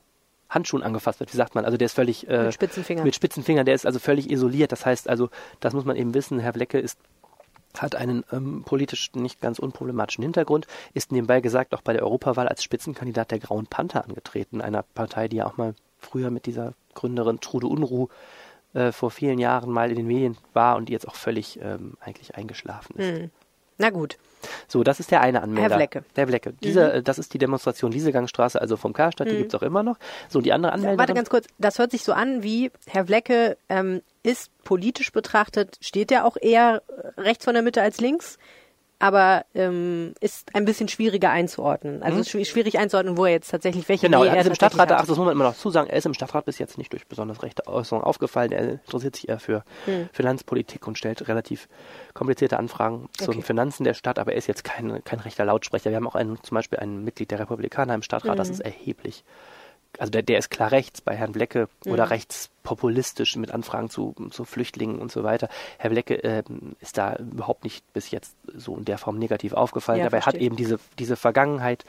Handschuhen 0.50 0.84
angefasst 0.84 1.22
wird. 1.22 1.34
Wie 1.34 1.38
sagt 1.38 1.56
man? 1.56 1.64
Also 1.64 1.78
der 1.78 1.86
ist 1.86 1.94
völlig 1.94 2.28
äh, 2.30 2.44
Mit 2.44 2.54
Spitzenfingern. 2.54 3.06
mit 3.06 3.16
Spitzenfingern, 3.16 3.66
der 3.66 3.76
ist 3.76 3.86
also 3.86 4.00
völlig 4.00 4.30
isoliert. 4.30 4.74
Das 4.74 4.86
heißt 4.86 5.10
also, 5.10 5.30
das 5.62 5.74
muss 5.74 5.86
man 5.86 5.96
eben 5.96 6.14
wissen, 6.14 6.38
Herr 6.40 6.54
Wlecke 6.54 6.80
ist 6.80 7.00
hat 7.78 7.96
einen 7.96 8.24
ähm, 8.32 8.64
politisch 8.66 9.12
nicht 9.14 9.40
ganz 9.40 9.60
unproblematischen 9.60 10.24
Hintergrund, 10.24 10.66
ist 10.96 11.12
nebenbei 11.12 11.42
gesagt 11.42 11.76
auch 11.76 11.82
bei 11.82 11.94
der 11.94 12.02
Europawahl 12.02 12.48
als 12.48 12.64
Spitzenkandidat 12.64 13.30
der 13.30 13.40
Grauen 13.40 13.68
Panther 13.68 14.04
angetreten, 14.04 14.62
einer 14.62 14.82
Partei, 14.82 15.28
die 15.28 15.38
ja 15.38 15.46
auch 15.46 15.58
mal 15.58 15.76
früher 16.00 16.32
mit 16.32 16.48
dieser 16.48 16.74
Gründerin 16.96 17.40
Trude 17.40 17.68
Unruh 17.68 18.08
äh, 18.74 18.92
vor 18.92 19.12
vielen 19.12 19.38
Jahren 19.38 19.70
mal 19.70 19.92
in 19.92 19.98
den 19.98 20.08
Medien 20.08 20.38
war 20.54 20.76
und 20.76 20.90
die 20.90 20.94
jetzt 20.94 21.08
auch 21.08 21.16
völlig 21.16 21.60
ähm, 21.62 21.98
eigentlich 22.00 22.36
eingeschlafen 22.36 22.96
ist. 22.98 23.20
Hm. 23.20 23.32
Na 23.78 23.90
gut. 23.90 24.18
So, 24.68 24.84
das 24.84 25.00
ist 25.00 25.12
der 25.12 25.22
eine 25.22 25.42
Anmelder. 25.42 25.70
Herr 25.72 25.78
Blecke. 25.78 26.04
Der 26.16 26.26
Blecke. 26.26 26.54
Diese, 26.64 26.94
äh, 26.94 27.04
Das 27.04 27.18
ist 27.20 27.34
die 27.34 27.38
Demonstration 27.38 27.92
Liesegangstraße, 27.92 28.62
also 28.62 28.78
vom 28.78 28.94
Karstadt, 28.94 29.28
die 29.28 29.34
Mhm. 29.34 29.38
gibt's 29.40 29.56
auch 29.56 29.64
immer 29.64 29.84
noch. 29.84 29.98
So, 30.30 30.42
die 30.42 30.54
andere 30.54 30.72
Anmelderin. 30.74 31.00
Warte 31.00 31.14
ganz 31.14 31.30
kurz, 31.30 31.48
das 31.58 31.80
hört 31.80 31.92
sich 31.92 32.04
so 32.04 32.14
an 32.14 32.44
wie 32.44 32.72
Herr 32.88 33.06
Blecke 33.06 33.58
ähm, 33.70 34.02
ist 34.24 34.52
politisch 34.64 35.12
betrachtet, 35.12 35.78
steht 35.82 36.12
er 36.12 36.26
auch 36.26 36.38
eher 36.40 36.82
rechts 37.18 37.46
von 37.46 37.54
der 37.56 37.64
Mitte 37.64 37.82
als 37.82 38.00
links, 38.00 38.38
aber 39.00 39.46
ähm, 39.54 40.14
ist 40.22 40.56
ein 40.56 40.66
bisschen 40.66 40.88
schwieriger 40.88 41.30
einzuordnen. 41.30 42.02
Also 42.02 42.20
es 42.20 42.28
ist 42.28 42.34
schwi- 42.34 42.46
schwierig 42.46 42.80
einzuordnen, 42.80 43.18
wo 43.18 43.26
er 43.26 43.32
jetzt 43.32 43.50
tatsächlich 43.52 43.88
welche 43.90 44.08
Genau, 44.08 44.24
Nähe 44.24 44.34
er 44.34 44.42
ist 44.42 44.48
im 44.48 44.56
Stadtrat, 44.56 44.92
ach, 44.92 45.02
das 45.02 45.10
muss 45.10 45.18
man 45.20 45.30
immer 45.32 45.44
noch 45.44 45.56
zusagen, 45.56 45.90
er 45.90 45.98
ist 45.98 46.06
im 46.06 46.14
Stadtrat 46.16 46.46
bis 46.46 46.58
jetzt 46.58 46.78
nicht 46.78 46.92
durch 46.94 47.06
besonders 47.08 47.44
rechte 47.44 47.68
Äußerungen 47.68 48.06
aufgefallen. 48.06 48.52
Er 48.52 48.70
interessiert 48.72 49.16
sich 49.16 49.30
eher 49.30 49.40
für 49.40 49.64
Hm. 49.86 50.10
Finanzpolitik 50.14 50.88
und 50.88 50.98
stellt 50.98 51.28
relativ 51.28 51.68
komplizierte 52.14 52.58
Anfragen 52.58 53.10
zu 53.18 53.26
den 53.26 53.40
Okay. 53.40 53.42
Finanzen 53.44 53.84
der 53.84 53.94
Stadt, 53.94 54.18
aber 54.20 54.32
er 54.32 54.38
ist 54.38 54.48
jetzt 54.48 54.64
kein, 54.64 55.04
kein 55.04 55.20
rechter 55.20 55.46
Lautsprecher. 55.46 55.90
Wir 55.92 55.98
haben 55.98 56.08
auch 56.08 56.16
einen, 56.16 56.42
zum 56.44 56.56
Beispiel 56.56 56.80
ein 56.80 57.04
Mitglied 57.04 57.30
der 57.32 57.40
Republikaner 57.40 57.94
im 57.94 58.02
Stadtrat, 58.02 58.32
Hm. 58.32 58.38
das 58.38 58.50
ist 58.50 58.62
erheblich. 58.62 59.24
Also 60.00 60.12
der, 60.12 60.22
der 60.24 60.38
ist 60.38 60.50
klar 60.50 60.72
rechts 60.72 61.02
bei 61.02 61.16
Herrn 61.16 61.32
Blecke 61.32 61.68
Hm. 61.86 61.92
oder 61.92 62.10
rechtspopulistisch 62.10 63.36
mit 63.36 63.52
Anfragen 63.52 63.90
zu, 63.90 64.14
zu 64.32 64.46
Flüchtlingen 64.46 65.00
und 65.00 65.12
so 65.12 65.24
weiter. 65.24 65.50
Herr 65.78 65.90
Blecke 65.90 66.16
ähm, 66.16 66.76
ist 66.80 66.98
da 66.98 67.16
überhaupt 67.16 67.64
nicht 67.64 67.92
bis 67.94 68.12
jetzt 68.12 68.36
so 68.54 68.76
in 68.78 68.86
der 68.86 68.98
Form 68.98 69.18
negativ 69.18 69.54
aufgefallen, 69.54 70.00
Ja, 70.00 70.08
aber 70.08 70.18
er 70.18 70.26
hat 70.26 70.36
eben 70.36 70.56
diese, 70.56 70.80
diese 71.00 71.16
Vergangenheit 71.16 71.86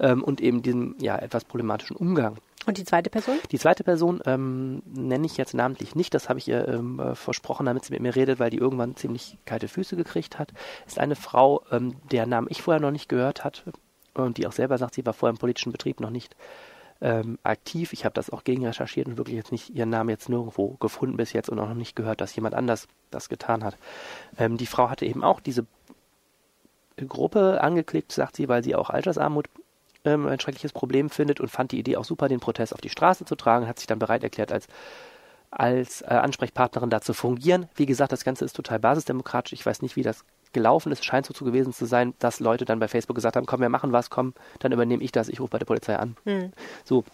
ähm, 0.00 0.22
und 0.22 0.40
eben 0.40 0.62
diesen 0.62 0.96
ja 1.00 1.16
etwas 1.18 1.44
problematischen 1.44 1.96
Umgang 1.96 2.36
Und 2.66 2.78
die 2.78 2.84
zweite 2.84 3.10
Person? 3.10 3.36
die 3.50 3.58
zweite 3.58 3.84
Person 3.84 4.20
ähm, 4.26 4.82
nenne 4.86 5.26
ich 5.26 5.36
jetzt 5.36 5.54
namentlich 5.54 5.94
nicht, 5.94 6.14
das 6.14 6.28
habe 6.28 6.38
ich 6.38 6.48
ihr 6.48 6.66
ähm, 6.68 7.00
äh, 7.00 7.14
versprochen, 7.14 7.66
damit 7.66 7.84
sie 7.84 7.92
mit 7.92 8.02
mir 8.02 8.14
redet, 8.14 8.38
weil 8.38 8.50
die 8.50 8.58
irgendwann 8.58 8.96
ziemlich 8.96 9.38
kalte 9.46 9.68
Füße 9.68 9.96
gekriegt 9.96 10.38
hat. 10.38 10.52
Ist 10.86 10.98
eine 10.98 11.16
Frau, 11.16 11.62
ähm, 11.70 11.96
deren 12.12 12.28
Namen 12.30 12.48
ich 12.50 12.62
vorher 12.62 12.80
noch 12.80 12.90
nicht 12.90 13.08
gehört 13.08 13.44
hatte 13.44 13.72
und 14.14 14.36
die 14.36 14.46
auch 14.46 14.52
selber 14.52 14.78
sagt, 14.78 14.94
sie 14.94 15.06
war 15.06 15.12
vorher 15.12 15.32
im 15.32 15.38
politischen 15.38 15.72
Betrieb 15.72 16.00
noch 16.00 16.10
nicht 16.10 16.34
ähm, 17.00 17.38
aktiv. 17.42 17.92
Ich 17.92 18.04
habe 18.04 18.14
das 18.14 18.30
auch 18.30 18.44
gegen 18.44 18.66
recherchiert 18.66 19.06
und 19.06 19.16
wirklich 19.16 19.36
jetzt 19.36 19.52
nicht 19.52 19.70
ihren 19.70 19.90
Namen 19.90 20.10
jetzt 20.10 20.28
nirgendwo 20.28 20.76
gefunden 20.80 21.16
bis 21.16 21.32
jetzt 21.32 21.48
und 21.48 21.58
auch 21.58 21.68
noch 21.68 21.74
nicht 21.74 21.96
gehört, 21.96 22.20
dass 22.20 22.34
jemand 22.34 22.54
anders 22.54 22.88
das 23.10 23.28
getan 23.28 23.64
hat. 23.64 23.76
Ähm, 24.36 24.56
die 24.56 24.66
Frau 24.66 24.90
hatte 24.90 25.06
eben 25.06 25.22
auch 25.22 25.40
diese 25.40 25.66
Gruppe 26.96 27.60
angeklickt, 27.60 28.10
sagt 28.10 28.36
sie, 28.36 28.48
weil 28.48 28.64
sie 28.64 28.74
auch 28.74 28.90
Altersarmut 28.90 29.48
ähm, 30.04 30.26
ein 30.26 30.40
schreckliches 30.40 30.72
Problem 30.72 31.10
findet 31.10 31.40
und 31.40 31.48
fand 31.48 31.72
die 31.72 31.78
Idee 31.78 31.96
auch 31.96 32.04
super, 32.04 32.28
den 32.28 32.40
Protest 32.40 32.74
auf 32.74 32.80
die 32.80 32.88
Straße 32.88 33.24
zu 33.24 33.36
tragen, 33.36 33.68
hat 33.68 33.78
sich 33.78 33.86
dann 33.86 33.98
bereit 33.98 34.24
erklärt, 34.24 34.52
als, 34.52 34.66
als 35.50 36.02
äh, 36.02 36.06
Ansprechpartnerin 36.06 36.90
da 36.90 37.00
zu 37.00 37.14
fungieren. 37.14 37.66
Wie 37.74 37.86
gesagt, 37.86 38.12
das 38.12 38.24
Ganze 38.24 38.44
ist 38.44 38.54
total 38.54 38.78
basisdemokratisch. 38.78 39.52
Ich 39.52 39.64
weiß 39.64 39.82
nicht, 39.82 39.96
wie 39.96 40.02
das 40.02 40.24
gelaufen 40.52 40.92
ist. 40.92 41.00
Es 41.00 41.04
scheint 41.04 41.26
so 41.26 41.34
zu 41.34 41.44
gewesen 41.44 41.72
zu 41.72 41.86
sein, 41.86 42.14
dass 42.18 42.40
Leute 42.40 42.64
dann 42.64 42.78
bei 42.78 42.88
Facebook 42.88 43.14
gesagt 43.14 43.36
haben, 43.36 43.46
komm, 43.46 43.60
wir 43.60 43.68
machen 43.68 43.92
was, 43.92 44.10
komm, 44.10 44.34
dann 44.60 44.72
übernehme 44.72 45.02
ich 45.02 45.12
das, 45.12 45.28
ich 45.28 45.40
rufe 45.40 45.50
bei 45.50 45.58
der 45.58 45.66
Polizei 45.66 45.96
an. 45.96 46.16
Hm. 46.24 46.52
So, 46.84 47.04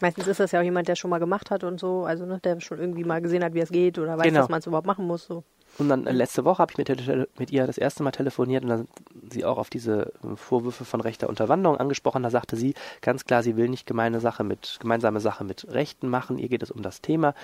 Meistens 0.00 0.26
ist 0.26 0.40
das 0.40 0.50
ja 0.52 0.58
auch 0.60 0.64
jemand, 0.64 0.88
der 0.88 0.96
schon 0.96 1.10
mal 1.10 1.20
gemacht 1.20 1.50
hat 1.50 1.62
und 1.62 1.78
so, 1.78 2.04
also 2.04 2.26
ne, 2.26 2.40
der 2.42 2.60
schon 2.60 2.78
irgendwie 2.80 3.04
mal 3.04 3.22
gesehen 3.22 3.44
hat, 3.44 3.54
wie 3.54 3.60
es 3.60 3.70
geht 3.70 3.98
oder 3.98 4.18
weiß, 4.18 4.24
Genau. 4.24 4.40
dass 4.40 4.48
man 4.48 4.58
es 4.58 4.66
überhaupt 4.66 4.86
machen 4.88 5.06
muss. 5.06 5.24
So. 5.24 5.44
Und 5.78 5.88
dann 5.88 6.06
äh, 6.06 6.12
letzte 6.12 6.44
Woche 6.44 6.58
habe 6.58 6.72
ich 6.72 6.78
mit, 6.78 7.38
mit 7.38 7.50
ihr 7.50 7.66
das 7.66 7.78
erste 7.78 8.02
Mal 8.02 8.12
telefoniert 8.12 8.62
und 8.62 8.70
dann 8.70 8.88
sie 9.30 9.44
auch 9.44 9.58
auf 9.58 9.70
diese 9.70 10.12
äh, 10.22 10.36
Vorwürfe 10.36 10.84
von 10.84 11.00
rechter 11.00 11.28
Unterwanderung 11.28 11.78
angesprochen. 11.78 12.22
Da 12.22 12.30
sagte 12.30 12.56
sie 12.56 12.74
ganz 13.00 13.24
klar, 13.24 13.42
sie 13.42 13.56
will 13.56 13.68
nicht 13.68 13.86
gemeine 13.86 14.20
Sache 14.20 14.44
mit, 14.44 14.78
gemeinsame 14.80 15.20
Sache 15.20 15.44
mit 15.44 15.66
Rechten 15.68 16.08
machen. 16.08 16.38
Ihr 16.38 16.48
geht 16.48 16.62
es 16.62 16.70
um 16.70 16.82
das 16.82 17.00
Thema. 17.00 17.34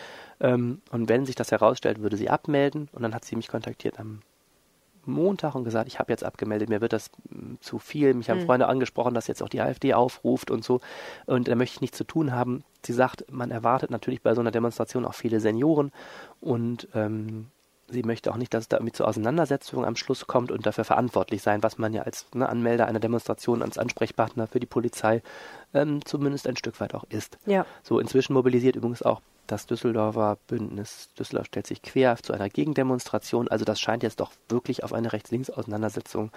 Ähm, 0.41 0.81
und 0.91 1.09
wenn 1.09 1.27
sich 1.27 1.35
das 1.35 1.51
herausstellt, 1.51 2.01
würde 2.03 2.17
sie 2.17 2.31
abmelden. 2.31 2.89
Und 2.93 3.03
dann 3.03 3.15
hat 3.15 3.25
sie 3.25 3.37
mich 3.37 3.49
kontaktiert 3.49 3.99
am 3.99 4.21
Montag 5.07 5.55
und 5.55 5.65
gesagt, 5.65 5.89
ich 5.89 5.99
habe 5.99 6.13
jetzt 6.13 6.25
abgemeldet, 6.25 6.69
mir 6.69 6.81
wird 6.81 6.93
das 6.93 7.11
mm, 7.31 7.55
zu 7.61 7.79
viel. 7.79 8.15
Mich 8.15 8.31
haben 8.31 8.41
Hm. 8.41 8.47
Freunde 8.47 8.69
angesprochen, 8.69 9.15
dass 9.15 9.27
jetzt 9.27 9.43
auch 9.43 9.49
die 9.49 9.61
AfD 9.61 9.95
aufruft 9.95 10.51
und 10.51 10.63
so. 10.63 10.81
Und 11.27 11.49
da 11.49 11.55
möchte 11.55 11.77
ich 11.77 11.81
nichts 11.81 11.99
zu 11.99 12.05
tun 12.05 12.33
haben. 12.33 12.65
Sie 12.85 12.93
sagt, 12.93 13.25
man 13.31 13.51
erwartet 13.51 13.91
natürlich 13.91 14.23
bei 14.23 14.35
so 14.35 14.41
einer 14.41 14.51
Demonstration 14.51 15.05
auch 15.05 15.15
viele 15.15 15.41
Senioren 15.41 15.91
und 16.41 16.89
ähm, 16.95 17.47
sie 17.91 18.03
möchte 18.03 18.31
auch 18.31 18.37
nicht, 18.37 18.55
dass 18.55 18.63
es 18.65 18.69
da 18.69 18.77
irgendwie 18.77 18.93
zu 18.93 19.05
Auseinandersetzungen 19.05 19.85
am 19.85 19.97
Schluss 19.97 20.27
kommt 20.27 20.51
und 20.51 20.67
dafür 20.67 20.85
verantwortlich 20.85 21.43
sein, 21.43 21.63
was 21.63 21.79
man 21.79 21.93
ja 21.93 22.03
als 22.03 22.27
ne, 22.35 22.49
Anmelder 22.49 22.87
einer 22.87 23.01
Demonstration, 23.01 23.63
als 23.63 23.79
Ansprechpartner 23.79 24.47
für 24.47 24.61
die 24.61 24.67
Polizei 24.67 25.23
ähm, 25.75 26.05
zumindest 26.05 26.47
ein 26.47 26.57
Stück 26.57 26.81
weit 26.81 26.95
auch 26.95 27.05
ist. 27.09 27.39
Ja. 27.47 27.67
So, 27.83 27.99
inzwischen 27.99 28.35
mobilisiert 28.35 28.77
übrigens 28.77 29.03
auch 29.03 29.21
das 29.47 29.67
Düsseldorfer 29.67 30.39
Bündnis. 30.47 31.11
Düsseldorf 31.19 31.47
stellt 31.47 31.67
sich 31.67 31.83
quer 31.83 32.17
zu 32.17 32.33
einer 32.33 32.49
Gegendemonstration. 32.49 33.49
Also 33.49 33.65
das 33.65 33.81
scheint 33.81 34.03
jetzt 34.03 34.21
doch 34.21 34.33
wirklich 34.49 34.85
auf 34.85 34.93
eine 34.93 35.13
Rechts-Links-Auseinandersetzung 35.13 36.31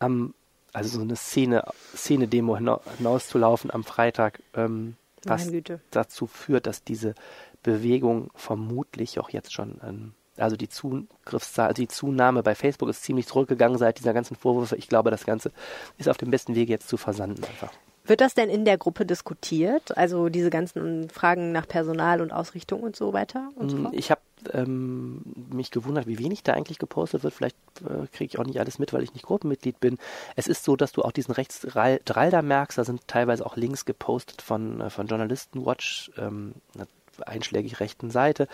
am, 0.00 0.34
also 0.72 0.98
so 0.98 1.02
eine 1.02 1.16
Szene, 1.16 1.64
Szene-Demo 1.94 2.56
hina- 2.56 2.80
hinauszulaufen 2.96 3.70
am 3.70 3.84
Freitag, 3.84 4.42
ähm, 4.54 4.96
was 5.24 5.50
dazu 5.90 6.26
führt, 6.26 6.66
dass 6.66 6.84
diese 6.84 7.14
Bewegung 7.62 8.30
vermutlich 8.34 9.18
auch 9.18 9.30
jetzt 9.30 9.52
schon, 9.52 9.80
ähm, 9.82 10.12
also 10.36 10.56
die 10.56 10.68
Zugriffszahl, 10.68 11.68
also 11.68 11.82
die 11.82 11.88
Zunahme 11.88 12.42
bei 12.42 12.54
Facebook 12.54 12.88
ist 12.88 13.02
ziemlich 13.02 13.26
zurückgegangen 13.26 13.78
seit 13.78 13.98
dieser 13.98 14.12
ganzen 14.12 14.36
Vorwürfe. 14.36 14.76
Ich 14.76 14.88
glaube, 14.88 15.10
das 15.10 15.24
Ganze 15.24 15.52
ist 15.98 16.08
auf 16.08 16.18
dem 16.18 16.30
besten 16.30 16.54
Wege 16.54 16.72
jetzt 16.72 16.88
zu 16.88 16.96
versanden 16.96 17.44
einfach. 17.44 17.72
Wird 18.06 18.20
das 18.20 18.34
denn 18.34 18.50
in 18.50 18.66
der 18.66 18.76
Gruppe 18.76 19.06
diskutiert? 19.06 19.96
Also 19.96 20.28
diese 20.28 20.50
ganzen 20.50 21.08
Fragen 21.08 21.52
nach 21.52 21.66
Personal 21.66 22.20
und 22.20 22.32
Ausrichtung 22.32 22.82
und 22.82 22.96
so 22.96 23.14
weiter 23.14 23.48
und 23.56 23.70
so 23.70 23.78
Mm, 23.78 23.82
fort? 23.84 23.94
Ich 23.94 24.10
habe 24.10 24.20
ähm, 24.52 25.22
mich 25.50 25.70
gewundert, 25.70 26.06
wie 26.06 26.18
wenig 26.18 26.42
da 26.42 26.52
eigentlich 26.52 26.78
gepostet 26.78 27.22
wird. 27.22 27.32
Vielleicht 27.32 27.56
äh, 27.80 28.06
kriege 28.12 28.26
ich 28.26 28.38
auch 28.38 28.44
nicht 28.44 28.60
alles 28.60 28.78
mit, 28.78 28.92
weil 28.92 29.02
ich 29.02 29.14
nicht 29.14 29.24
Gruppenmitglied 29.24 29.80
bin. 29.80 29.96
Es 30.36 30.48
ist 30.48 30.64
so, 30.64 30.76
dass 30.76 30.92
du 30.92 31.00
auch 31.00 31.12
diesen 31.12 31.32
Rechtsdrall 31.32 32.00
da 32.04 32.42
merkst. 32.42 32.76
Da 32.76 32.84
sind 32.84 33.08
teilweise 33.08 33.46
auch 33.46 33.56
Links 33.56 33.86
gepostet 33.86 34.42
von, 34.42 34.82
äh, 34.82 34.90
von 34.90 35.06
Journalistenwatch, 35.06 36.10
ähm, 36.18 36.52
einer 36.74 36.86
einschlägig 37.22 37.80
rechten 37.80 38.10
Seite. 38.10 38.48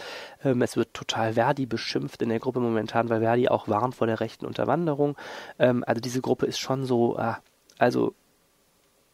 Ähm, 0.45 0.63
es 0.63 0.77
wird 0.77 0.93
total 0.95 1.35
Verdi 1.35 1.67
beschimpft 1.67 2.23
in 2.23 2.29
der 2.29 2.39
Gruppe 2.41 2.61
momentan, 2.61 3.09
weil 3.09 3.21
Verdi 3.21 3.49
auch 3.49 3.69
warnt 3.69 3.95
vor 3.95 4.07
der 4.07 4.21
rechten 4.21 4.47
Unterwanderung. 4.47 5.17
Ähm, 5.59 5.85
also 5.87 6.01
diese 6.01 6.21
Gruppe 6.21 6.47
ist 6.47 6.59
schon 6.59 6.85
so, 6.85 7.17
ah, 7.19 7.39
also 7.79 8.15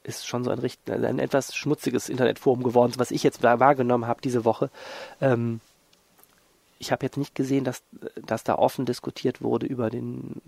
ist 0.03 0.27
schon 0.27 0.45
so 0.45 0.51
ein, 0.51 0.59
richt- 0.61 0.89
ein 0.91 1.19
etwas 1.19 1.55
schmutziges 1.57 2.09
Internetforum 2.09 2.63
geworden, 2.63 2.93
was 2.97 3.11
ich 3.11 3.23
jetzt 3.25 3.43
wahrgenommen 3.43 4.07
habe 4.07 4.21
diese 4.23 4.45
Woche. 4.45 4.71
Ähm, 5.21 5.61
ich 6.79 6.93
habe 6.93 7.07
jetzt 7.07 7.17
nicht 7.17 7.35
gesehen, 7.35 7.65
dass, 7.65 7.83
dass 8.27 8.45
da 8.45 8.57
offen 8.57 8.85
diskutiert 8.85 9.41
wurde 9.41 9.67
über 9.67 9.89
den, 9.89 10.43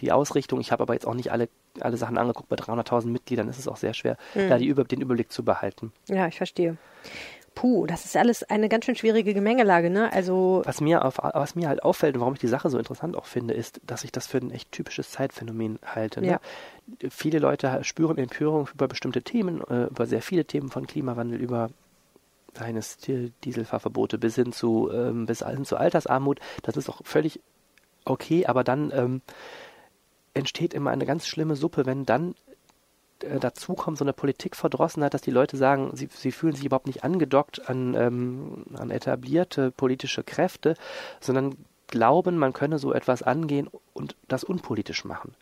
die 0.00 0.12
Ausrichtung. 0.12 0.58
Ich 0.60 0.72
habe 0.72 0.82
aber 0.82 0.94
jetzt 0.94 1.06
auch 1.06 1.12
nicht 1.12 1.30
alle, 1.30 1.48
alle 1.78 1.98
Sachen 1.98 2.16
angeguckt. 2.16 2.48
Bei 2.48 2.56
300.000 2.56 3.06
Mitgliedern 3.08 3.48
ist 3.48 3.58
es 3.58 3.68
auch 3.68 3.76
sehr 3.76 3.92
schwer, 3.92 4.16
Mhm. 4.34 4.48
da 4.48 4.56
die 4.58 4.66
über, 4.66 4.84
den 4.84 5.02
Überblick 5.02 5.30
zu 5.30 5.44
behalten. 5.44 5.92
Ja, 6.08 6.26
ich 6.26 6.38
verstehe. 6.38 6.78
Puh, 7.54 7.86
das 7.86 8.04
ist 8.04 8.16
alles 8.16 8.42
eine 8.42 8.68
ganz 8.68 8.84
schön 8.84 8.96
schwierige 8.96 9.32
Gemengelage, 9.32 9.88
ne? 9.88 10.12
Also, 10.12 10.62
Was 10.64 10.80
mir, 10.80 11.04
auf, 11.04 11.18
was 11.18 11.54
mir 11.54 11.68
halt 11.68 11.82
auffällt 11.82 12.16
und 12.16 12.20
warum 12.20 12.34
ich 12.34 12.40
die 12.40 12.48
Sache 12.48 12.68
so 12.68 12.78
interessant 12.78 13.16
auch 13.16 13.26
finde, 13.26 13.54
ist, 13.54 13.80
dass 13.86 14.02
ich 14.02 14.10
das 14.10 14.26
für 14.26 14.38
ein 14.38 14.50
echt 14.50 14.72
typisches 14.72 15.10
Zeitphänomen 15.10 15.78
halte. 15.84 16.20
Ne? 16.20 16.26
Ja. 16.26 16.40
Viele 17.10 17.38
Leute 17.38 17.82
spüren 17.84 18.18
Empörung 18.18 18.68
über 18.74 18.88
bestimmte 18.88 19.22
Themen, 19.22 19.62
äh, 19.68 19.84
über 19.84 20.06
sehr 20.06 20.22
viele 20.22 20.44
Themen 20.44 20.68
von 20.68 20.86
Klimawandel, 20.86 21.40
über 21.40 21.70
eines 22.58 22.98
Dieselfahrverbote 22.98 24.18
bis 24.18 24.36
hin 24.36 24.52
zu 24.52 24.90
ähm, 24.92 25.26
bis 25.26 25.44
hin 25.44 25.64
zu 25.64 25.76
Altersarmut. 25.76 26.40
Das 26.62 26.76
ist 26.76 26.88
auch 26.88 27.00
völlig 27.04 27.40
okay, 28.04 28.46
aber 28.46 28.64
dann 28.64 28.92
ähm, 28.94 29.22
entsteht 30.34 30.74
immer 30.74 30.90
eine 30.90 31.06
ganz 31.06 31.26
schlimme 31.26 31.56
Suppe, 31.56 31.86
wenn 31.86 32.04
dann 32.04 32.34
äh, 33.24 33.40
dazu 33.40 33.74
kommt 33.74 33.98
so 33.98 34.04
eine 34.04 34.12
Politikverdrossenheit, 34.12 35.14
dass 35.14 35.22
die 35.22 35.30
Leute 35.30 35.56
sagen, 35.56 35.90
sie, 35.94 36.08
sie 36.12 36.32
fühlen 36.32 36.54
sich 36.54 36.64
überhaupt 36.64 36.86
nicht 36.86 37.04
angedockt 37.04 37.68
an, 37.68 37.94
ähm, 37.94 38.64
an 38.74 38.90
etablierte 38.90 39.70
politische 39.70 40.22
Kräfte, 40.22 40.74
sondern 41.20 41.56
glauben, 41.88 42.38
man 42.38 42.52
könne 42.52 42.78
so 42.78 42.92
etwas 42.92 43.22
angehen 43.22 43.68
und 43.92 44.16
das 44.28 44.44
unpolitisch 44.44 45.04
machen. 45.04 45.34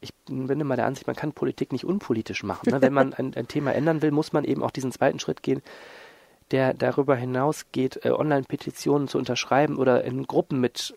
Ich 0.00 0.14
bin 0.26 0.60
immer 0.60 0.76
der 0.76 0.86
Ansicht, 0.86 1.06
man 1.06 1.16
kann 1.16 1.32
Politik 1.32 1.72
nicht 1.72 1.84
unpolitisch 1.84 2.44
machen. 2.44 2.70
Ne? 2.70 2.80
Wenn 2.80 2.92
man 2.92 3.12
ein, 3.18 3.34
ein 3.34 3.48
Thema 3.48 3.74
ändern 3.74 4.02
will, 4.02 4.12
muss 4.12 4.32
man 4.32 4.44
eben 4.44 4.62
auch 4.62 4.70
diesen 4.70 4.92
zweiten 4.92 5.18
Schritt 5.18 5.42
gehen, 5.42 5.62
der 6.50 6.72
darüber 6.72 7.16
hinausgeht, 7.16 8.04
äh, 8.04 8.10
Online-Petitionen 8.10 9.08
zu 9.08 9.18
unterschreiben 9.18 9.76
oder 9.76 10.04
in 10.04 10.26
Gruppen 10.26 10.60
mit 10.60 10.94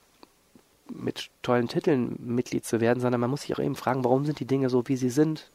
mit 0.94 1.30
tollen 1.42 1.68
Titeln 1.68 2.18
Mitglied 2.20 2.66
zu 2.66 2.82
werden, 2.82 3.00
sondern 3.00 3.22
man 3.22 3.30
muss 3.30 3.44
sich 3.44 3.54
auch 3.56 3.60
eben 3.60 3.76
fragen, 3.76 4.04
warum 4.04 4.26
sind 4.26 4.40
die 4.40 4.46
Dinge 4.46 4.70
so, 4.70 4.88
wie 4.88 4.98
sie 4.98 5.10
sind. 5.10 5.50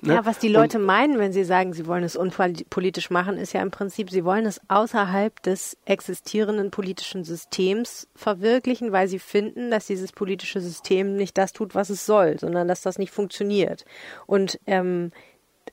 Ne? 0.00 0.14
Ja, 0.14 0.26
was 0.26 0.38
die 0.38 0.48
Leute 0.48 0.78
meinen, 0.78 1.18
wenn 1.18 1.32
sie 1.32 1.44
sagen, 1.44 1.72
sie 1.72 1.86
wollen 1.86 2.04
es 2.04 2.16
unpolitisch 2.16 3.10
machen, 3.10 3.38
ist 3.38 3.54
ja 3.54 3.62
im 3.62 3.70
Prinzip, 3.70 4.10
sie 4.10 4.24
wollen 4.24 4.44
es 4.44 4.60
außerhalb 4.68 5.42
des 5.42 5.76
existierenden 5.86 6.70
politischen 6.70 7.24
Systems 7.24 8.06
verwirklichen, 8.14 8.92
weil 8.92 9.08
sie 9.08 9.18
finden, 9.18 9.70
dass 9.70 9.86
dieses 9.86 10.12
politische 10.12 10.60
System 10.60 11.16
nicht 11.16 11.38
das 11.38 11.52
tut, 11.52 11.74
was 11.74 11.90
es 11.90 12.04
soll, 12.04 12.38
sondern 12.38 12.68
dass 12.68 12.82
das 12.82 12.98
nicht 12.98 13.10
funktioniert. 13.10 13.84
Und 14.26 14.60
ähm, 14.66 15.12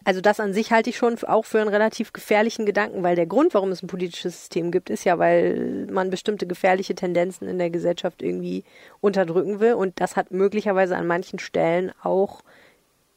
also 0.06 0.22
das 0.22 0.40
an 0.40 0.54
sich 0.54 0.72
halte 0.72 0.90
ich 0.90 0.98
schon 0.98 1.22
auch 1.24 1.46
für 1.46 1.60
einen 1.60 1.70
relativ 1.70 2.14
gefährlichen 2.14 2.66
Gedanken, 2.66 3.04
weil 3.04 3.16
der 3.16 3.26
Grund, 3.26 3.54
warum 3.54 3.72
es 3.72 3.84
ein 3.84 3.88
politisches 3.88 4.40
System 4.40 4.72
gibt, 4.72 4.90
ist 4.90 5.04
ja, 5.04 5.18
weil 5.20 5.88
man 5.92 6.10
bestimmte 6.10 6.48
gefährliche 6.48 6.96
Tendenzen 6.96 7.48
in 7.48 7.58
der 7.58 7.70
Gesellschaft 7.70 8.22
irgendwie 8.22 8.64
unterdrücken 9.00 9.60
will. 9.60 9.74
Und 9.74 10.00
das 10.02 10.16
hat 10.16 10.32
möglicherweise 10.32 10.98
an 10.98 11.08
manchen 11.08 11.40
Stellen 11.40 11.92
auch 12.02 12.42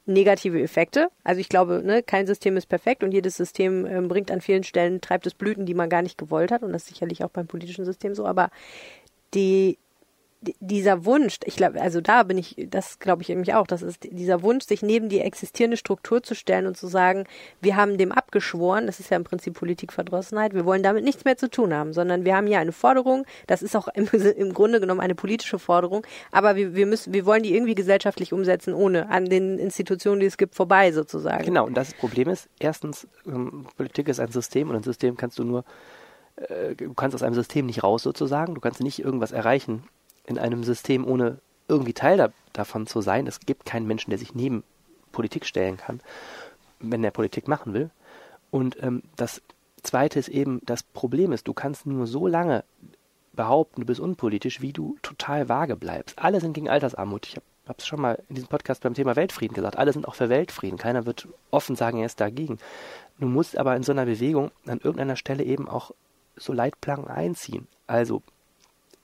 negative 0.06 0.60
Effekte. 0.62 1.08
Also 1.24 1.40
ich 1.40 1.48
glaube, 1.48 1.82
ne, 1.84 2.02
kein 2.02 2.26
System 2.26 2.56
ist 2.56 2.66
perfekt 2.66 3.02
und 3.02 3.12
jedes 3.12 3.36
System 3.36 3.86
ähm, 3.86 4.08
bringt 4.08 4.30
an 4.30 4.40
vielen 4.40 4.62
Stellen, 4.62 5.00
treibt 5.00 5.26
es 5.26 5.34
Blüten, 5.34 5.66
die 5.66 5.74
man 5.74 5.90
gar 5.90 6.02
nicht 6.02 6.16
gewollt 6.16 6.52
hat. 6.52 6.62
Und 6.62 6.72
das 6.72 6.82
ist 6.82 6.88
sicherlich 6.88 7.24
auch 7.24 7.30
beim 7.30 7.46
politischen 7.46 7.84
System 7.84 8.14
so. 8.14 8.24
Aber 8.24 8.50
die 9.34 9.78
dieser 10.40 11.04
Wunsch, 11.04 11.38
ich 11.44 11.56
glaube, 11.56 11.80
also 11.80 12.00
da 12.00 12.22
bin 12.22 12.38
ich, 12.38 12.66
das 12.68 12.98
glaube 12.98 13.22
ich 13.22 13.28
nämlich 13.28 13.54
auch, 13.54 13.66
das 13.66 13.82
ist 13.82 14.04
dieser 14.04 14.42
Wunsch, 14.42 14.66
sich 14.66 14.82
neben 14.82 15.08
die 15.08 15.20
existierende 15.20 15.76
Struktur 15.76 16.22
zu 16.22 16.34
stellen 16.34 16.66
und 16.66 16.76
zu 16.76 16.86
sagen, 16.86 17.24
wir 17.60 17.76
haben 17.76 17.96
dem 17.96 18.12
abgeschworen, 18.12 18.86
das 18.86 19.00
ist 19.00 19.10
ja 19.10 19.16
im 19.16 19.24
Prinzip 19.24 19.54
Politikverdrossenheit, 19.54 20.54
wir 20.54 20.64
wollen 20.64 20.82
damit 20.82 21.04
nichts 21.04 21.24
mehr 21.24 21.36
zu 21.36 21.50
tun 21.50 21.72
haben, 21.72 21.92
sondern 21.92 22.24
wir 22.24 22.36
haben 22.36 22.46
hier 22.46 22.58
eine 22.58 22.72
Forderung, 22.72 23.24
das 23.46 23.62
ist 23.62 23.74
auch 23.76 23.88
im, 23.94 24.08
im 24.08 24.52
Grunde 24.52 24.80
genommen 24.80 25.00
eine 25.00 25.14
politische 25.14 25.58
Forderung, 25.58 26.06
aber 26.32 26.56
wir, 26.56 26.74
wir 26.74 26.86
müssen, 26.86 27.12
wir 27.12 27.24
wollen 27.26 27.42
die 27.42 27.54
irgendwie 27.54 27.74
gesellschaftlich 27.74 28.32
umsetzen, 28.32 28.74
ohne 28.74 29.08
an 29.08 29.26
den 29.26 29.58
Institutionen, 29.58 30.20
die 30.20 30.26
es 30.26 30.36
gibt, 30.36 30.54
vorbei 30.54 30.92
sozusagen. 30.92 31.44
Genau, 31.44 31.66
und 31.66 31.74
das 31.74 31.94
Problem 31.94 32.28
ist, 32.28 32.48
erstens, 32.58 33.08
ähm, 33.26 33.66
Politik 33.76 34.08
ist 34.08 34.20
ein 34.20 34.30
System 34.30 34.68
und 34.68 34.76
ein 34.76 34.82
System 34.82 35.16
kannst 35.16 35.38
du 35.38 35.44
nur 35.44 35.64
äh, 36.36 36.74
du 36.74 36.92
kannst 36.94 37.14
aus 37.14 37.22
einem 37.22 37.34
System 37.34 37.66
nicht 37.66 37.82
raus 37.82 38.02
sozusagen, 38.02 38.54
du 38.54 38.60
kannst 38.60 38.82
nicht 38.82 38.98
irgendwas 38.98 39.32
erreichen, 39.32 39.84
in 40.26 40.38
einem 40.38 40.64
System, 40.64 41.06
ohne 41.06 41.38
irgendwie 41.68 41.94
Teil 41.94 42.16
da, 42.16 42.30
davon 42.52 42.86
zu 42.86 43.00
sein. 43.00 43.26
Es 43.26 43.40
gibt 43.40 43.64
keinen 43.64 43.86
Menschen, 43.86 44.10
der 44.10 44.18
sich 44.18 44.34
neben 44.34 44.64
Politik 45.12 45.46
stellen 45.46 45.76
kann, 45.76 46.00
wenn 46.80 47.02
er 47.02 47.10
Politik 47.10 47.48
machen 47.48 47.74
will. 47.74 47.90
Und 48.50 48.82
ähm, 48.82 49.02
das 49.16 49.42
Zweite 49.82 50.18
ist 50.18 50.28
eben, 50.28 50.60
das 50.64 50.82
Problem 50.82 51.32
ist, 51.32 51.48
du 51.48 51.54
kannst 51.54 51.86
nur 51.86 52.06
so 52.06 52.26
lange 52.26 52.64
behaupten, 53.32 53.82
du 53.82 53.86
bist 53.86 54.00
unpolitisch, 54.00 54.60
wie 54.60 54.72
du 54.72 54.96
total 55.02 55.48
vage 55.48 55.76
bleibst. 55.76 56.18
Alle 56.18 56.40
sind 56.40 56.54
gegen 56.54 56.68
Altersarmut. 56.68 57.26
Ich 57.26 57.36
habe 57.36 57.78
es 57.78 57.86
schon 57.86 58.00
mal 58.00 58.22
in 58.28 58.34
diesem 58.34 58.48
Podcast 58.48 58.82
beim 58.82 58.94
Thema 58.94 59.16
Weltfrieden 59.16 59.54
gesagt. 59.54 59.76
Alle 59.76 59.92
sind 59.92 60.08
auch 60.08 60.14
für 60.14 60.28
Weltfrieden. 60.28 60.78
Keiner 60.78 61.06
wird 61.06 61.28
offen 61.50 61.76
sagen, 61.76 61.98
er 61.98 62.06
ist 62.06 62.20
dagegen. 62.20 62.58
Du 63.18 63.26
musst 63.26 63.56
aber 63.58 63.76
in 63.76 63.82
so 63.82 63.92
einer 63.92 64.06
Bewegung 64.06 64.50
an 64.66 64.78
irgendeiner 64.78 65.16
Stelle 65.16 65.44
eben 65.44 65.68
auch 65.68 65.92
so 66.36 66.52
Leitplanken 66.52 67.08
einziehen. 67.08 67.66
Also 67.86 68.22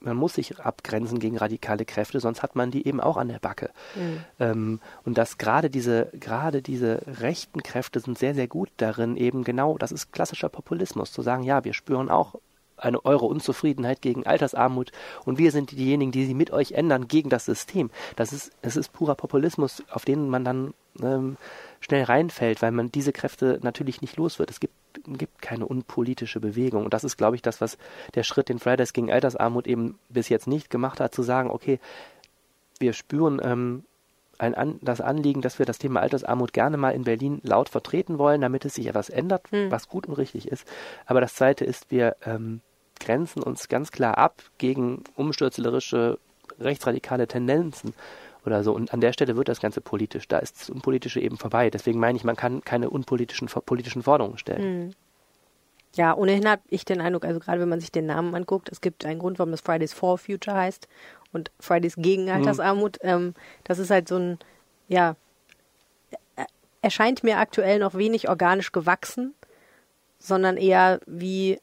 man 0.04 0.16
muss 0.16 0.35
sich 0.35 0.59
abgrenzen 0.61 1.18
gegen 1.18 1.37
radikale 1.37 1.85
Kräfte, 1.85 2.21
sonst 2.21 2.42
hat 2.42 2.56
man 2.56 2.71
die 2.71 2.87
eben 2.87 3.00
auch 3.00 3.16
an 3.16 3.28
der 3.28 3.38
Backe. 3.38 3.71
Mhm. 3.94 4.25
Ähm, 4.38 4.80
und 5.04 5.18
dass 5.18 5.38
gerade 5.38 5.71
diese, 5.71 6.11
gerade 6.12 6.62
diese 6.62 7.02
rechten 7.21 7.62
Kräfte 7.62 8.00
sind 8.00 8.18
sehr, 8.18 8.35
sehr 8.35 8.49
gut 8.49 8.71
darin, 8.76 9.16
eben 9.16 9.44
genau, 9.44 9.78
das 9.78 9.92
ist 9.92 10.12
klassischer 10.12 10.49
Populismus, 10.49 11.12
zu 11.12 11.23
sagen, 11.23 11.42
ja, 11.42 11.64
wir 11.64 11.75
spüren 11.75 12.11
auch 12.11 12.37
eine 12.76 13.04
eure 13.04 13.26
Unzufriedenheit 13.26 14.02
gegen 14.02 14.26
Altersarmut 14.26 14.92
und 15.25 15.38
wir 15.38 15.52
sind 15.52 15.71
diejenigen, 15.71 16.12
die 16.12 16.26
sie 16.26 16.35
mit 16.35 16.50
euch 16.50 16.73
ändern 16.73 17.09
gegen 17.09 17.30
das 17.30 17.44
System. 17.44 17.90
Das 18.16 18.32
ist, 18.32 18.52
es 18.61 18.76
ist 18.76 18.92
purer 18.92 19.14
Populismus, 19.14 19.82
auf 19.90 20.04
den 20.04 20.28
man 20.28 20.44
dann 20.44 20.75
ähm, 21.00 21.37
schnell 21.80 22.04
reinfällt, 22.04 22.61
weil 22.61 22.73
man 22.73 22.90
diese 22.90 23.12
Kräfte 23.12 23.61
natürlich 23.62 24.00
nicht 24.00 24.16
los 24.16 24.38
wird. 24.38 24.50
Es 24.50 24.61
gibt 24.61 24.75
gibt 25.06 25.42
keine 25.42 25.66
unpolitische 25.66 26.40
Bewegung. 26.40 26.85
Und 26.85 26.94
das 26.94 27.04
ist, 27.04 27.16
glaube 27.16 27.37
ich, 27.37 27.42
das, 27.42 27.61
was 27.61 27.78
der 28.14 28.23
Schritt, 28.23 28.49
den 28.49 28.59
Fridays 28.59 28.92
gegen 28.92 29.12
Altersarmut 29.12 29.66
eben 29.66 29.99
bis 30.09 30.28
jetzt 30.28 30.47
nicht 30.47 30.71
gemacht 30.71 31.00
hat, 31.00 31.14
zu 31.14 31.23
sagen, 31.23 31.50
okay, 31.50 31.78
wir 32.78 32.92
spüren 32.92 33.40
ähm, 33.42 33.85
ein 34.38 34.54
An 34.54 34.78
das 34.82 35.00
Anliegen, 35.00 35.40
dass 35.40 35.59
wir 35.59 35.66
das 35.66 35.78
Thema 35.78 36.00
Altersarmut 36.00 36.52
gerne 36.52 36.76
mal 36.76 36.90
in 36.90 37.04
Berlin 37.04 37.40
laut 37.44 37.68
vertreten 37.68 38.18
wollen, 38.18 38.40
damit 38.40 38.64
es 38.64 38.75
sich 38.75 38.87
etwas 38.87 39.09
ändert, 39.09 39.50
hm. 39.50 39.71
was 39.71 39.88
gut 39.88 40.06
und 40.06 40.14
richtig 40.14 40.49
ist. 40.49 40.67
Aber 41.06 41.21
das 41.21 41.34
Zweite 41.34 41.65
ist, 41.65 41.91
wir 41.91 42.17
ähm, 42.26 42.60
grenzen 42.99 43.43
uns 43.43 43.69
ganz 43.69 43.93
klar 43.93 44.19
ab 44.19 44.43
gegen 44.58 45.04
umstürzlerische 45.15 46.19
rechtsradikale 46.60 47.26
Tendenzen 47.26 47.95
oder 48.45 48.63
so. 48.65 48.73
Und 48.73 48.93
an 48.93 49.00
der 49.00 49.13
Stelle 49.13 49.37
wird 49.37 49.49
das 49.49 49.61
Ganze 49.61 49.81
politisch. 49.81 50.28
Da 50.28 50.39
ist 50.39 50.61
das 50.61 50.71
Unpolitische 50.71 51.21
eben 51.21 51.37
vorbei. 51.37 51.71
Deswegen 51.71 52.00
meine 52.00 52.17
ich, 52.17 52.25
man 52.25 52.37
kann 52.37 52.63
keine 52.63 52.91
unpolitischen 52.91 53.49
politischen 53.49 54.02
Forderungen 54.02 54.39
stellen. 54.39 54.87
Mhm. 54.87 54.95
Ja, 55.95 56.17
ohnehin 56.17 56.49
habe 56.49 56.63
ich 56.69 56.87
den 56.87 57.02
Eindruck, 57.02 57.26
also 57.26 57.39
gerade 57.39 57.61
wenn 57.61 57.69
man 57.69 57.81
sich 57.81 57.93
den 57.93 58.07
Namen 58.07 58.35
anguckt, 58.35 58.71
es 58.71 58.81
gibt 58.81 59.05
einen 59.05 59.21
Grund, 59.21 59.39
warum 59.39 59.50
das 59.50 59.61
Fridays 59.61 59.93
for 59.93 60.17
Future 60.17 60.57
heißt 60.57 60.89
und 61.33 61.50
Fridays 61.61 61.97
gegen 61.97 62.28
hm. 62.28 62.37
Altersarmut. 62.37 62.99
Mhm. 63.02 63.09
Ähm, 63.09 63.35
das 63.65 63.78
ist 63.78 63.91
halt 63.91 64.09
so 64.09 64.17
ein, 64.17 64.39
ja, 64.89 65.17
erscheint 66.83 67.23
mir 67.23 67.39
aktuell 67.39 67.78
noch 67.78 67.95
wenig 67.95 68.28
organisch 68.28 68.73
gewachsen, 68.73 69.35
sondern 70.19 70.57
eher 70.57 71.00
wie, 71.07 71.61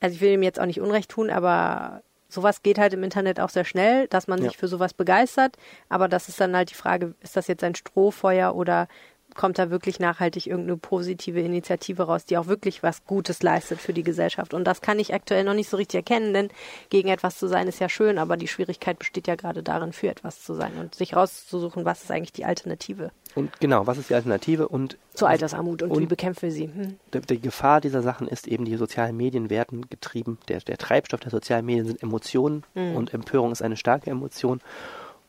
also 0.00 0.14
ich 0.14 0.20
will 0.20 0.32
ihm 0.32 0.42
jetzt 0.42 0.58
auch 0.58 0.66
nicht 0.66 0.80
Unrecht 0.80 1.10
tun, 1.10 1.30
aber 1.30 2.02
sowas 2.32 2.62
geht 2.62 2.78
halt 2.78 2.94
im 2.94 3.02
Internet 3.02 3.40
auch 3.40 3.50
sehr 3.50 3.64
schnell, 3.64 4.08
dass 4.08 4.26
man 4.26 4.40
ja. 4.40 4.48
sich 4.48 4.56
für 4.56 4.68
sowas 4.68 4.94
begeistert. 4.94 5.56
Aber 5.88 6.08
das 6.08 6.28
ist 6.28 6.40
dann 6.40 6.56
halt 6.56 6.70
die 6.70 6.74
Frage, 6.74 7.14
ist 7.20 7.36
das 7.36 7.46
jetzt 7.46 7.62
ein 7.62 7.74
Strohfeuer 7.74 8.54
oder 8.54 8.88
kommt 9.34 9.58
da 9.58 9.70
wirklich 9.70 10.00
nachhaltig 10.00 10.46
irgendeine 10.46 10.76
positive 10.76 11.40
Initiative 11.40 12.04
raus, 12.04 12.24
die 12.24 12.36
auch 12.38 12.46
wirklich 12.46 12.82
was 12.82 13.04
Gutes 13.04 13.42
leistet 13.42 13.80
für 13.80 13.92
die 13.92 14.02
Gesellschaft. 14.02 14.54
Und 14.54 14.64
das 14.64 14.80
kann 14.80 14.98
ich 14.98 15.14
aktuell 15.14 15.44
noch 15.44 15.54
nicht 15.54 15.68
so 15.68 15.76
richtig 15.76 15.98
erkennen, 15.98 16.34
denn 16.34 16.48
gegen 16.90 17.08
etwas 17.08 17.38
zu 17.38 17.48
sein 17.48 17.68
ist 17.68 17.80
ja 17.80 17.88
schön, 17.88 18.18
aber 18.18 18.36
die 18.36 18.48
Schwierigkeit 18.48 18.98
besteht 18.98 19.26
ja 19.26 19.34
gerade 19.34 19.62
darin, 19.62 19.92
für 19.92 20.08
etwas 20.08 20.42
zu 20.42 20.54
sein 20.54 20.72
und 20.78 20.94
sich 20.94 21.16
rauszusuchen, 21.16 21.84
was 21.84 22.02
ist 22.02 22.10
eigentlich 22.10 22.32
die 22.32 22.44
Alternative. 22.44 23.10
Und 23.34 23.60
genau, 23.60 23.86
was 23.86 23.98
ist 23.98 24.10
die 24.10 24.14
Alternative 24.14 24.68
und 24.68 24.98
zur 25.14 25.28
Altersarmut 25.28 25.82
und, 25.82 25.90
und 25.90 26.00
wie 26.00 26.06
bekämpfen 26.06 26.42
wir 26.42 26.52
sie? 26.52 26.66
Hm. 26.66 26.96
Die, 27.30 27.40
Gefahr 27.40 27.80
dieser 27.80 28.02
Sachen 28.02 28.28
ist 28.28 28.46
eben, 28.46 28.64
die 28.64 28.76
sozialen 28.76 29.16
Medien 29.16 29.50
werden 29.50 29.88
getrieben. 29.88 30.38
Der, 30.48 30.60
der 30.60 30.78
Treibstoff 30.78 31.20
der 31.20 31.30
sozialen 31.30 31.64
Medien 31.64 31.86
sind 31.86 32.02
Emotionen 32.02 32.64
hm. 32.74 32.96
und 32.96 33.14
Empörung 33.14 33.52
ist 33.52 33.62
eine 33.62 33.76
starke 33.76 34.10
Emotion. 34.10 34.60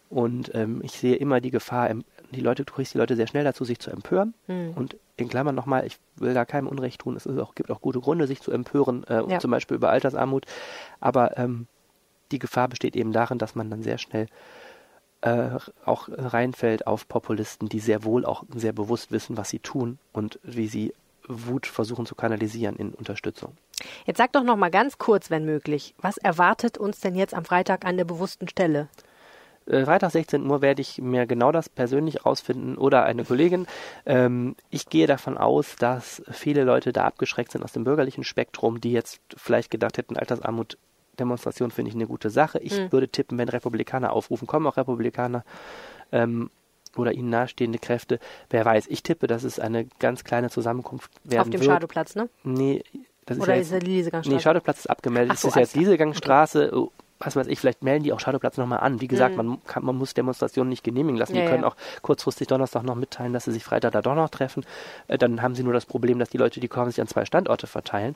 Und 0.09 0.53
ähm, 0.53 0.81
ich 0.83 0.91
sehe 0.91 1.15
immer 1.15 1.41
die 1.41 1.49
Gefahr, 1.49 1.89
die 2.33 2.41
Leute, 2.41 2.65
du 2.65 2.73
kriegst 2.73 2.93
die 2.93 2.97
Leute 2.97 3.15
sehr 3.15 3.27
schnell 3.27 3.43
dazu, 3.43 3.63
sich 3.63 3.79
zu 3.79 3.91
empören. 3.91 4.33
Mhm. 4.47 4.73
Und 4.75 4.97
in 5.15 5.29
Klammern 5.29 5.55
nochmal, 5.55 5.85
ich 5.85 5.97
will 6.15 6.33
da 6.33 6.45
keinem 6.45 6.67
Unrecht 6.67 7.01
tun, 7.01 7.15
es 7.15 7.27
auch, 7.27 7.55
gibt 7.55 7.71
auch 7.71 7.81
gute 7.81 7.99
Gründe, 7.99 8.27
sich 8.27 8.41
zu 8.41 8.51
empören, 8.51 9.03
äh, 9.05 9.23
ja. 9.27 9.39
zum 9.39 9.51
Beispiel 9.51 9.75
über 9.75 9.89
Altersarmut. 9.89 10.45
Aber 10.99 11.37
ähm, 11.37 11.67
die 12.31 12.39
Gefahr 12.39 12.67
besteht 12.67 12.95
eben 12.95 13.11
darin, 13.11 13.37
dass 13.37 13.55
man 13.55 13.69
dann 13.69 13.83
sehr 13.83 13.97
schnell 13.97 14.27
äh, 15.21 15.51
auch 15.85 16.09
reinfällt 16.11 16.87
auf 16.87 17.07
Populisten, 17.07 17.69
die 17.69 17.79
sehr 17.79 18.03
wohl 18.03 18.25
auch 18.25 18.43
sehr 18.53 18.73
bewusst 18.73 19.11
wissen, 19.11 19.37
was 19.37 19.49
sie 19.49 19.59
tun 19.59 19.99
und 20.11 20.39
wie 20.43 20.67
sie 20.67 20.93
Wut 21.27 21.67
versuchen 21.67 22.05
zu 22.05 22.15
kanalisieren 22.15 22.75
in 22.75 22.93
Unterstützung. 22.93 23.55
Jetzt 24.05 24.17
sag 24.17 24.33
doch 24.33 24.43
noch 24.43 24.57
mal 24.57 24.71
ganz 24.71 24.97
kurz, 24.97 25.29
wenn 25.29 25.45
möglich, 25.45 25.95
was 25.97 26.17
erwartet 26.17 26.77
uns 26.77 26.99
denn 26.99 27.15
jetzt 27.15 27.33
am 27.33 27.45
Freitag 27.45 27.85
an 27.85 27.97
der 27.97 28.05
bewussten 28.05 28.49
Stelle? 28.49 28.89
Äh, 29.65 29.85
Freitag 29.85 30.11
16 30.11 30.45
Uhr 30.45 30.61
werde 30.61 30.81
ich 30.81 31.01
mir 31.01 31.25
genau 31.25 31.51
das 31.51 31.69
persönlich 31.69 32.25
rausfinden 32.25 32.77
oder 32.77 33.03
eine 33.03 33.23
Kollegin. 33.23 33.67
Ähm, 34.05 34.55
ich 34.69 34.89
gehe 34.89 35.07
davon 35.07 35.37
aus, 35.37 35.75
dass 35.77 36.23
viele 36.31 36.63
Leute 36.63 36.93
da 36.93 37.05
abgeschreckt 37.05 37.51
sind 37.51 37.63
aus 37.63 37.73
dem 37.73 37.83
bürgerlichen 37.83 38.23
Spektrum, 38.23 38.81
die 38.81 38.91
jetzt 38.91 39.19
vielleicht 39.35 39.71
gedacht 39.71 39.97
hätten, 39.97 40.17
Altersarmut 40.17 40.77
Demonstration 41.19 41.69
finde 41.69 41.89
ich 41.89 41.95
eine 41.95 42.07
gute 42.07 42.29
Sache. 42.31 42.59
Ich 42.59 42.75
mhm. 42.77 42.91
würde 42.91 43.07
tippen, 43.07 43.37
wenn 43.37 43.47
Republikaner 43.47 44.13
aufrufen, 44.13 44.47
kommen 44.47 44.65
auch 44.65 44.77
Republikaner 44.77 45.43
ähm, 46.11 46.49
oder 46.95 47.11
ihnen 47.11 47.29
nahestehende 47.29 47.77
Kräfte. 47.77 48.19
Wer 48.49 48.65
weiß, 48.65 48.87
ich 48.87 49.03
tippe, 49.03 49.27
dass 49.27 49.43
es 49.43 49.59
eine 49.59 49.85
ganz 49.99 50.23
kleine 50.23 50.49
Zusammenkunft 50.49 51.11
werden 51.23 51.41
Auf 51.41 51.49
dem 51.49 51.61
wird. 51.61 51.65
Schadoplatz, 51.65 52.15
ne? 52.15 52.29
Nee, 52.43 52.83
das 53.25 53.37
ist 53.37 53.43
Oder 53.43 53.53
ja 53.53 53.57
jetzt, 53.57 53.65
ist 53.67 53.73
der 53.73 53.81
Liesegangstraße? 53.81 54.35
Nee, 54.35 54.41
Schadoplatz 54.41 54.79
ist 54.79 54.89
abgemeldet. 54.89 55.37
So, 55.37 55.49
das 55.49 55.55
ist 55.55 55.59
jetzt 55.59 55.75
Liesegangstraße. 55.75 56.73
Okay 56.73 57.02
was 57.25 57.35
weiß 57.35 57.47
ich, 57.47 57.59
vielleicht 57.59 57.83
melden 57.83 58.03
die 58.03 58.13
auch 58.13 58.19
Shadowplatz 58.19 58.57
nochmal 58.57 58.79
an. 58.79 59.01
Wie 59.01 59.07
gesagt, 59.07 59.37
mhm. 59.37 59.45
man, 59.45 59.63
kann, 59.65 59.85
man 59.85 59.95
muss 59.95 60.13
Demonstrationen 60.13 60.69
nicht 60.69 60.83
genehmigen 60.83 61.17
lassen. 61.17 61.35
Ja, 61.35 61.41
die 61.41 61.47
können 61.47 61.63
ja. 61.63 61.69
auch 61.69 61.75
kurzfristig 62.01 62.47
Donnerstag 62.47 62.83
noch 62.83 62.95
mitteilen, 62.95 63.33
dass 63.33 63.45
sie 63.45 63.51
sich 63.51 63.63
Freitag 63.63 63.91
da 63.93 64.01
doch 64.01 64.15
noch 64.15 64.29
treffen. 64.29 64.65
Äh, 65.07 65.17
dann 65.17 65.41
haben 65.41 65.55
sie 65.55 65.63
nur 65.63 65.73
das 65.73 65.85
Problem, 65.85 66.19
dass 66.19 66.29
die 66.29 66.37
Leute, 66.37 66.59
die 66.59 66.67
kommen, 66.67 66.91
sich 66.91 67.01
an 67.01 67.07
zwei 67.07 67.25
Standorte 67.25 67.67
verteilen. 67.67 68.15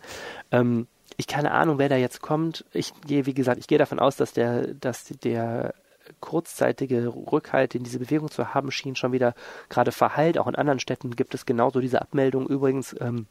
Ähm, 0.52 0.88
ich 1.16 1.28
keine 1.28 1.52
Ahnung, 1.52 1.80
wer 1.80 1.90
da 1.90 1.96
jetzt 1.96 2.22
kommt. 2.22 2.66
Ich 2.74 2.94
gehe, 3.02 3.26
wie 3.26 3.34
gesagt, 3.34 3.60
ich 3.60 3.68
gehe 3.68 3.78
davon 3.78 4.00
aus, 4.00 4.18
dass 4.18 4.34
der, 4.34 4.68
dass 4.74 5.06
der 5.24 5.74
kurzzeitige 6.20 7.08
Rückhalt, 7.08 7.74
den 7.74 7.84
diese 7.84 8.00
Bewegung 8.00 8.32
zu 8.32 8.54
haben 8.54 8.72
schien, 8.72 8.96
schon 8.96 9.12
wieder 9.12 9.34
gerade 9.70 9.92
verheilt. 9.92 10.38
Auch 10.38 10.48
in 10.48 10.56
anderen 10.56 10.80
Städten 10.80 11.16
gibt 11.16 11.34
es 11.34 11.46
genauso 11.46 11.80
diese 11.80 12.02
Abmeldung 12.02 12.48
übrigens. 12.48 12.96
Ähm, 13.00 13.28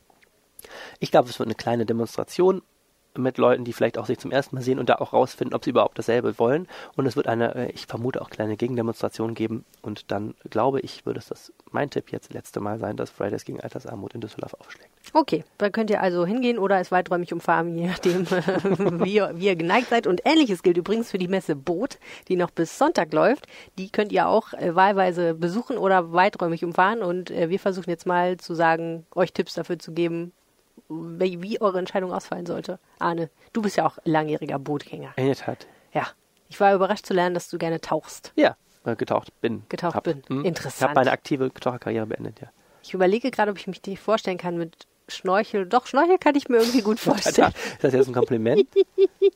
ich 0.98 1.10
glaube, 1.10 1.28
es 1.28 1.38
wird 1.38 1.46
eine 1.46 1.54
kleine 1.54 1.86
Demonstration 1.86 2.62
mit 3.18 3.38
Leuten, 3.38 3.64
die 3.64 3.72
vielleicht 3.72 3.98
auch 3.98 4.06
sich 4.06 4.18
zum 4.18 4.30
ersten 4.30 4.56
Mal 4.56 4.62
sehen 4.62 4.78
und 4.78 4.88
da 4.88 4.96
auch 4.96 5.12
rausfinden, 5.12 5.54
ob 5.54 5.64
sie 5.64 5.70
überhaupt 5.70 5.98
dasselbe 5.98 6.38
wollen. 6.38 6.66
Und 6.96 7.06
es 7.06 7.16
wird 7.16 7.26
eine, 7.26 7.54
äh, 7.54 7.70
ich 7.72 7.86
vermute 7.86 8.22
auch 8.22 8.30
kleine 8.30 8.56
Gegendemonstration 8.56 9.34
geben. 9.34 9.64
Und 9.82 10.10
dann 10.10 10.34
glaube 10.50 10.80
ich, 10.80 11.06
würde 11.06 11.18
es 11.18 11.26
das 11.26 11.52
mein 11.70 11.90
Tipp 11.90 12.10
jetzt 12.12 12.32
letzte 12.32 12.60
Mal 12.60 12.78
sein, 12.78 12.96
dass 12.96 13.10
Fridays 13.10 13.44
gegen 13.44 13.60
Altersarmut 13.60 14.14
in 14.14 14.20
Düsseldorf 14.20 14.54
aufschlägt. 14.54 14.90
Okay, 15.12 15.44
dann 15.58 15.72
könnt 15.72 15.90
ihr 15.90 16.00
also 16.00 16.26
hingehen 16.26 16.58
oder 16.58 16.80
es 16.80 16.90
weiträumig 16.90 17.32
umfahren, 17.32 17.76
je 17.76 17.86
nachdem, 17.86 18.26
wie, 19.04 19.14
ihr, 19.14 19.32
wie 19.34 19.46
ihr 19.46 19.56
geneigt 19.56 19.88
seid. 19.88 20.06
Und 20.06 20.22
ähnliches 20.24 20.62
gilt 20.62 20.76
übrigens 20.76 21.10
für 21.10 21.18
die 21.18 21.28
Messe 21.28 21.54
Boot, 21.54 21.98
die 22.28 22.36
noch 22.36 22.50
bis 22.50 22.78
Sonntag 22.78 23.12
läuft. 23.12 23.46
Die 23.78 23.90
könnt 23.90 24.12
ihr 24.12 24.28
auch 24.28 24.52
äh, 24.54 24.74
wahlweise 24.74 25.34
besuchen 25.34 25.78
oder 25.78 26.12
weiträumig 26.12 26.64
umfahren. 26.64 27.02
Und 27.02 27.30
äh, 27.30 27.50
wir 27.50 27.58
versuchen 27.58 27.90
jetzt 27.90 28.06
mal 28.06 28.36
zu 28.36 28.54
sagen, 28.54 29.06
euch 29.14 29.32
Tipps 29.32 29.54
dafür 29.54 29.78
zu 29.78 29.92
geben, 29.92 30.32
wie, 30.88 31.42
wie 31.42 31.60
eure 31.60 31.78
Entscheidung 31.78 32.12
ausfallen 32.12 32.46
sollte. 32.46 32.78
Arne, 32.98 33.30
du 33.52 33.62
bist 33.62 33.76
ja 33.76 33.86
auch 33.86 33.98
langjähriger 34.04 34.58
Bootgänger. 34.58 35.12
In 35.16 35.26
der 35.26 35.36
Tat. 35.36 35.66
Ja. 35.92 36.06
Ich 36.48 36.60
war 36.60 36.74
überrascht 36.74 37.06
zu 37.06 37.14
lernen, 37.14 37.34
dass 37.34 37.48
du 37.48 37.58
gerne 37.58 37.80
tauchst. 37.80 38.32
Ja, 38.36 38.56
äh, 38.84 38.94
getaucht 38.96 39.32
bin. 39.40 39.64
Getaucht 39.68 39.96
Hab. 39.96 40.04
bin. 40.04 40.22
Hm. 40.28 40.40
Ich 40.40 40.46
Interessant. 40.46 40.90
habe 40.90 41.00
meine 41.00 41.10
aktive 41.10 41.52
Taucherkarriere 41.52 42.06
beendet, 42.06 42.40
ja. 42.40 42.48
Ich 42.82 42.94
überlege 42.94 43.32
gerade, 43.32 43.50
ob 43.50 43.58
ich 43.58 43.66
mich 43.66 43.82
nicht 43.84 44.00
vorstellen 44.00 44.38
kann 44.38 44.56
mit 44.56 44.86
Schnorchel. 45.08 45.66
Doch, 45.66 45.86
Schnorchel 45.86 46.18
kann 46.18 46.34
ich 46.34 46.48
mir 46.48 46.58
irgendwie 46.58 46.82
gut 46.82 46.98
vorstellen. 46.98 47.52
Ist 47.72 47.84
das 47.84 47.92
jetzt 47.92 48.08
ein 48.08 48.14
Kompliment? 48.14 48.66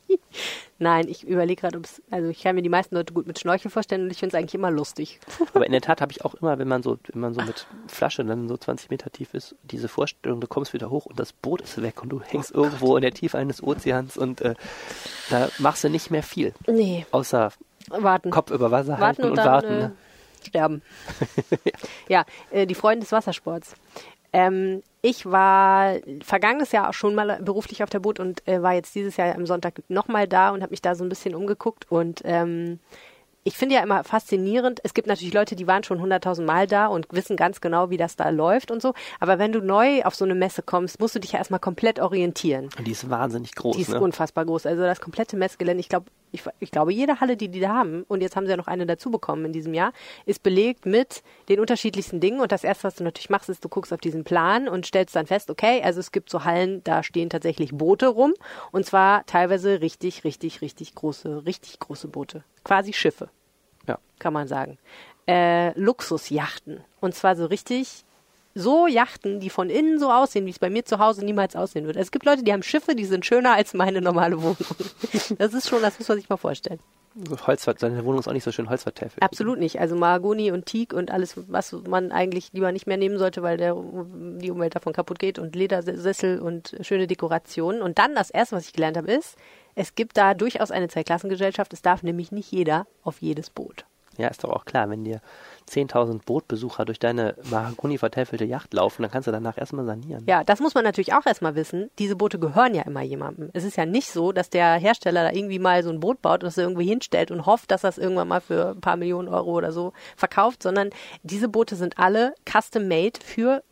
Nein, 0.78 1.08
ich 1.08 1.26
überlege 1.26 1.60
gerade, 1.60 1.76
ob 1.76 1.84
es, 1.84 2.02
also 2.10 2.28
ich 2.28 2.42
kann 2.42 2.54
mir 2.54 2.62
die 2.62 2.70
meisten 2.70 2.94
Leute 2.94 3.12
gut 3.12 3.26
mit 3.26 3.38
Schnorchel 3.38 3.70
vorstellen 3.70 4.04
und 4.04 4.10
ich 4.10 4.18
finde 4.18 4.34
es 4.34 4.40
eigentlich 4.40 4.54
immer 4.54 4.70
lustig. 4.70 5.20
Aber 5.54 5.66
in 5.66 5.72
der 5.72 5.82
Tat 5.82 6.00
habe 6.00 6.10
ich 6.10 6.24
auch 6.24 6.34
immer, 6.34 6.58
wenn 6.58 6.68
man 6.68 6.82
so, 6.82 6.98
wenn 7.12 7.20
man 7.20 7.34
so 7.34 7.42
mit 7.42 7.66
Flasche 7.86 8.24
dann 8.24 8.48
so 8.48 8.56
20 8.56 8.90
Meter 8.90 9.10
tief 9.10 9.34
ist, 9.34 9.54
diese 9.62 9.88
Vorstellung, 9.88 10.40
du 10.40 10.46
kommst 10.46 10.72
wieder 10.72 10.90
hoch 10.90 11.06
und 11.06 11.20
das 11.20 11.32
Boot 11.32 11.60
ist 11.60 11.80
weg 11.82 12.02
und 12.02 12.08
du 12.08 12.20
hängst 12.22 12.52
irgendwo 12.52 12.96
in 12.96 13.02
der 13.02 13.12
Tiefe 13.12 13.38
eines 13.38 13.62
Ozeans 13.62 14.16
und 14.16 14.40
äh, 14.40 14.54
da 15.28 15.50
machst 15.58 15.84
du 15.84 15.90
nicht 15.90 16.10
mehr 16.10 16.22
viel. 16.22 16.54
Nee, 16.66 17.06
Außer 17.10 17.52
warten. 17.88 18.30
Kopf 18.30 18.50
über 18.50 18.70
Wasser 18.70 18.98
halten 18.98 19.02
warten 19.02 19.22
und, 19.22 19.30
und, 19.30 19.36
dann 19.36 19.46
warten. 19.46 19.68
Äh, 19.68 19.78
ne? 19.78 19.92
sterben. 20.46 20.82
ja, 22.08 22.24
äh, 22.50 22.66
die 22.66 22.74
Freunde 22.74 23.00
des 23.00 23.12
Wassersports. 23.12 23.74
Ähm, 24.32 24.82
ich 25.02 25.26
war 25.26 25.96
vergangenes 26.22 26.72
Jahr 26.72 26.88
auch 26.88 26.94
schon 26.94 27.14
mal 27.14 27.40
beruflich 27.42 27.82
auf 27.82 27.90
der 27.90 28.00
Boot 28.00 28.20
und 28.20 28.46
äh, 28.46 28.62
war 28.62 28.74
jetzt 28.74 28.94
dieses 28.94 29.16
Jahr 29.16 29.34
am 29.34 29.46
Sonntag 29.46 29.82
nochmal 29.88 30.28
da 30.28 30.50
und 30.50 30.62
habe 30.62 30.70
mich 30.70 30.82
da 30.82 30.94
so 30.94 31.04
ein 31.04 31.08
bisschen 31.08 31.34
umgeguckt 31.34 31.90
und 31.90 32.20
ähm, 32.24 32.80
ich 33.42 33.56
finde 33.56 33.76
ja 33.76 33.82
immer 33.82 34.04
faszinierend, 34.04 34.80
es 34.84 34.92
gibt 34.92 35.08
natürlich 35.08 35.32
Leute, 35.32 35.56
die 35.56 35.66
waren 35.66 35.82
schon 35.82 35.98
100.000 35.98 36.44
Mal 36.44 36.66
da 36.66 36.86
und 36.86 37.06
wissen 37.10 37.36
ganz 37.36 37.60
genau, 37.60 37.88
wie 37.88 37.96
das 37.96 38.16
da 38.16 38.28
läuft 38.28 38.70
und 38.70 38.82
so. 38.82 38.92
Aber 39.18 39.38
wenn 39.38 39.50
du 39.52 39.60
neu 39.60 40.02
auf 40.02 40.14
so 40.14 40.26
eine 40.26 40.34
Messe 40.34 40.62
kommst, 40.62 41.00
musst 41.00 41.14
du 41.14 41.20
dich 41.20 41.32
ja 41.32 41.38
erstmal 41.38 41.60
komplett 41.60 42.00
orientieren. 42.00 42.68
Und 42.76 42.86
die 42.86 42.92
ist 42.92 43.08
wahnsinnig 43.08 43.54
groß. 43.54 43.76
Die 43.76 43.82
ist 43.82 43.92
ne? 43.92 44.00
unfassbar 44.00 44.44
groß. 44.44 44.66
Also 44.66 44.82
das 44.82 45.00
komplette 45.00 45.36
Messgelände, 45.38 45.80
ich 45.80 45.88
glaube, 45.88 46.10
ich, 46.32 46.42
ich 46.58 46.70
glaube, 46.70 46.92
jede 46.92 47.20
Halle, 47.20 47.36
die 47.36 47.48
die 47.48 47.60
da 47.60 47.70
haben, 47.70 48.04
und 48.08 48.20
jetzt 48.20 48.36
haben 48.36 48.46
sie 48.46 48.50
ja 48.50 48.56
noch 48.56 48.66
eine 48.66 48.86
dazu 48.86 49.10
bekommen 49.10 49.44
in 49.46 49.52
diesem 49.52 49.74
Jahr, 49.74 49.92
ist 50.26 50.42
belegt 50.42 50.86
mit 50.86 51.22
den 51.48 51.60
unterschiedlichsten 51.60 52.20
Dingen. 52.20 52.40
Und 52.40 52.52
das 52.52 52.64
erste, 52.64 52.84
was 52.84 52.96
du 52.96 53.04
natürlich 53.04 53.30
machst, 53.30 53.48
ist, 53.48 53.64
du 53.64 53.68
guckst 53.68 53.92
auf 53.92 54.00
diesen 54.00 54.24
Plan 54.24 54.68
und 54.68 54.86
stellst 54.86 55.16
dann 55.16 55.26
fest, 55.26 55.50
okay, 55.50 55.82
also 55.82 56.00
es 56.00 56.12
gibt 56.12 56.30
so 56.30 56.44
Hallen, 56.44 56.82
da 56.84 57.02
stehen 57.02 57.30
tatsächlich 57.30 57.72
Boote 57.72 58.08
rum. 58.08 58.34
Und 58.72 58.86
zwar 58.86 59.26
teilweise 59.26 59.80
richtig, 59.80 60.24
richtig, 60.24 60.62
richtig 60.62 60.94
große, 60.94 61.44
richtig 61.46 61.78
große 61.78 62.08
Boote. 62.08 62.44
Quasi 62.64 62.92
Schiffe 62.92 63.30
Ja. 63.86 63.98
kann 64.18 64.32
man 64.32 64.48
sagen. 64.48 64.78
Äh, 65.26 65.78
Luxusjachten. 65.78 66.82
Und 67.00 67.14
zwar 67.14 67.36
so 67.36 67.46
richtig, 67.46 68.04
so 68.54 68.86
Yachten, 68.86 69.40
die 69.40 69.50
von 69.50 69.70
innen 69.70 69.98
so 69.98 70.10
aussehen, 70.10 70.46
wie 70.46 70.50
es 70.50 70.58
bei 70.58 70.70
mir 70.70 70.84
zu 70.84 70.98
Hause 70.98 71.24
niemals 71.24 71.56
aussehen 71.56 71.86
würde. 71.86 72.00
Es 72.00 72.10
gibt 72.10 72.24
Leute, 72.24 72.42
die 72.42 72.52
haben 72.52 72.62
Schiffe, 72.62 72.94
die 72.94 73.04
sind 73.04 73.24
schöner 73.24 73.54
als 73.54 73.74
meine 73.74 74.00
normale 74.00 74.40
Wohnung. 74.42 74.56
Das 75.38 75.54
ist 75.54 75.68
schon, 75.68 75.80
das 75.82 75.98
muss 75.98 76.08
man 76.08 76.18
sich 76.18 76.28
mal 76.28 76.36
vorstellen. 76.36 76.80
So 77.14 77.46
Holzver 77.46 77.74
seine 77.76 78.04
Wohnung 78.04 78.20
ist 78.20 78.28
auch 78.28 78.32
nicht 78.32 78.44
so 78.44 78.52
schön 78.52 78.70
holzvertäfelt. 78.70 79.22
Absolut 79.22 79.58
nicht. 79.58 79.80
Also 79.80 79.96
Mahagoni 79.96 80.52
und 80.52 80.66
Teak 80.66 80.92
und 80.92 81.10
alles, 81.10 81.34
was 81.48 81.72
man 81.88 82.12
eigentlich 82.12 82.52
lieber 82.52 82.70
nicht 82.70 82.86
mehr 82.86 82.96
nehmen 82.96 83.18
sollte, 83.18 83.42
weil 83.42 83.56
der, 83.56 83.74
die 83.74 84.50
Umwelt 84.50 84.76
davon 84.76 84.92
kaputt 84.92 85.18
geht 85.18 85.38
und 85.38 85.56
Ledersessel 85.56 86.40
und 86.40 86.76
schöne 86.82 87.06
Dekorationen. 87.06 87.82
Und 87.82 87.98
dann 87.98 88.14
das 88.14 88.30
erste, 88.30 88.56
was 88.56 88.66
ich 88.66 88.72
gelernt 88.72 88.96
habe, 88.96 89.10
ist, 89.10 89.36
es 89.74 89.94
gibt 89.94 90.16
da 90.16 90.34
durchaus 90.34 90.70
eine 90.70 90.88
Zweiklassengesellschaft. 90.88 91.72
Es 91.72 91.82
darf 91.82 92.02
nämlich 92.02 92.30
nicht 92.30 92.50
jeder 92.52 92.86
auf 93.02 93.20
jedes 93.20 93.50
Boot. 93.50 93.84
Ja, 94.16 94.28
ist 94.28 94.44
doch 94.44 94.50
auch 94.50 94.64
klar, 94.64 94.88
wenn 94.90 95.04
dir 95.04 95.20
10.000 95.68 96.24
Bootbesucher 96.24 96.84
durch 96.84 96.98
deine 96.98 97.34
Mahagoni 97.50 97.98
vertäfelte 97.98 98.44
Yacht 98.44 98.72
laufen, 98.74 99.02
dann 99.02 99.10
kannst 99.10 99.28
du 99.28 99.32
danach 99.32 99.58
erstmal 99.58 99.84
sanieren. 99.84 100.24
Ja, 100.26 100.44
das 100.44 100.60
muss 100.60 100.74
man 100.74 100.84
natürlich 100.84 101.14
auch 101.14 101.26
erstmal 101.26 101.54
wissen. 101.54 101.90
Diese 101.98 102.16
Boote 102.16 102.38
gehören 102.38 102.74
ja 102.74 102.82
immer 102.82 103.02
jemandem. 103.02 103.50
Es 103.52 103.64
ist 103.64 103.76
ja 103.76 103.86
nicht 103.86 104.10
so, 104.10 104.32
dass 104.32 104.50
der 104.50 104.74
Hersteller 104.74 105.24
da 105.24 105.32
irgendwie 105.32 105.58
mal 105.58 105.82
so 105.82 105.90
ein 105.90 106.00
Boot 106.00 106.22
baut 106.22 106.42
und 106.42 106.46
das 106.46 106.58
irgendwie 106.58 106.86
hinstellt 106.86 107.30
und 107.30 107.46
hofft, 107.46 107.70
dass 107.70 107.82
das 107.82 107.98
irgendwann 107.98 108.28
mal 108.28 108.40
für 108.40 108.70
ein 108.70 108.80
paar 108.80 108.96
Millionen 108.96 109.28
Euro 109.28 109.52
oder 109.52 109.72
so 109.72 109.92
verkauft, 110.16 110.62
sondern 110.62 110.90
diese 111.22 111.48
Boote 111.48 111.76
sind 111.76 111.98
alle 111.98 112.34
custom 112.48 112.88
made 112.88 113.20
für 113.24 113.62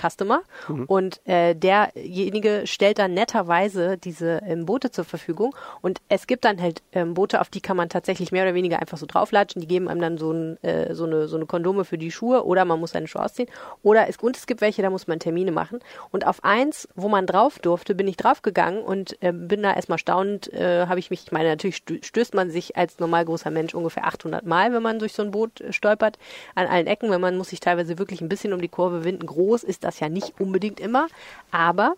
Customer. 0.00 0.42
Und 0.86 1.20
äh, 1.26 1.54
derjenige 1.54 2.62
stellt 2.66 2.98
dann 2.98 3.14
netterweise 3.14 3.96
diese 3.98 4.40
ähm, 4.46 4.66
Boote 4.66 4.90
zur 4.90 5.04
Verfügung. 5.04 5.54
Und 5.82 6.00
es 6.08 6.26
gibt 6.26 6.44
dann 6.44 6.60
halt 6.60 6.82
ähm, 6.92 7.14
Boote, 7.14 7.40
auf 7.40 7.48
die 7.48 7.60
kann 7.60 7.76
man 7.76 7.88
tatsächlich 7.88 8.32
mehr 8.32 8.44
oder 8.44 8.54
weniger 8.54 8.80
einfach 8.80 8.98
so 8.98 9.06
drauflatschen, 9.06 9.60
die 9.60 9.66
geben 9.66 9.88
einem 9.88 10.00
dann 10.00 10.18
so, 10.18 10.32
ein, 10.32 10.62
äh, 10.62 10.94
so, 10.94 11.04
eine, 11.04 11.28
so 11.28 11.36
eine 11.36 11.46
Kondome 11.46 11.84
für 11.84 11.98
die 11.98 12.10
Schuhe 12.10 12.44
oder 12.44 12.64
man 12.64 12.78
muss 12.80 12.92
seine 12.92 13.08
Schuhe 13.08 13.24
ausziehen. 13.24 13.48
Oder 13.82 14.08
es, 14.08 14.16
und 14.18 14.36
es 14.36 14.46
gibt 14.46 14.60
welche, 14.60 14.82
da 14.82 14.90
muss 14.90 15.06
man 15.06 15.18
Termine 15.18 15.52
machen. 15.52 15.80
Und 16.10 16.26
auf 16.26 16.44
eins, 16.44 16.88
wo 16.94 17.08
man 17.08 17.26
drauf 17.26 17.58
durfte, 17.58 17.94
bin 17.94 18.08
ich 18.08 18.16
draufgegangen 18.16 18.82
und 18.82 19.16
äh, 19.22 19.32
bin 19.32 19.62
da 19.62 19.72
erstmal 19.74 19.98
staunend, 19.98 20.52
äh, 20.52 20.86
habe 20.86 20.98
ich 20.98 21.10
mich, 21.10 21.24
ich 21.24 21.32
meine, 21.32 21.48
natürlich 21.48 21.76
stö- 21.76 22.04
stößt 22.04 22.34
man 22.34 22.50
sich 22.50 22.76
als 22.76 22.98
normal 22.98 23.24
großer 23.24 23.50
Mensch 23.50 23.74
ungefähr 23.74 24.06
800 24.06 24.44
Mal, 24.44 24.72
wenn 24.72 24.82
man 24.82 24.98
durch 24.98 25.12
so 25.12 25.22
ein 25.22 25.30
Boot 25.30 25.60
äh, 25.60 25.72
stolpert, 25.72 26.18
an 26.54 26.66
allen 26.66 26.86
Ecken, 26.86 27.10
wenn 27.10 27.20
man 27.20 27.36
muss 27.36 27.48
sich 27.50 27.60
teilweise 27.60 27.98
wirklich 27.98 28.20
ein 28.20 28.28
bisschen 28.28 28.52
um 28.52 28.60
die 28.60 28.68
Kurve 28.68 29.04
winden. 29.04 29.26
Groß 29.26 29.62
ist 29.64 29.84
das 29.86 30.00
ja 30.00 30.08
nicht 30.08 30.40
unbedingt 30.40 30.80
immer, 30.80 31.06
aber 31.50 31.94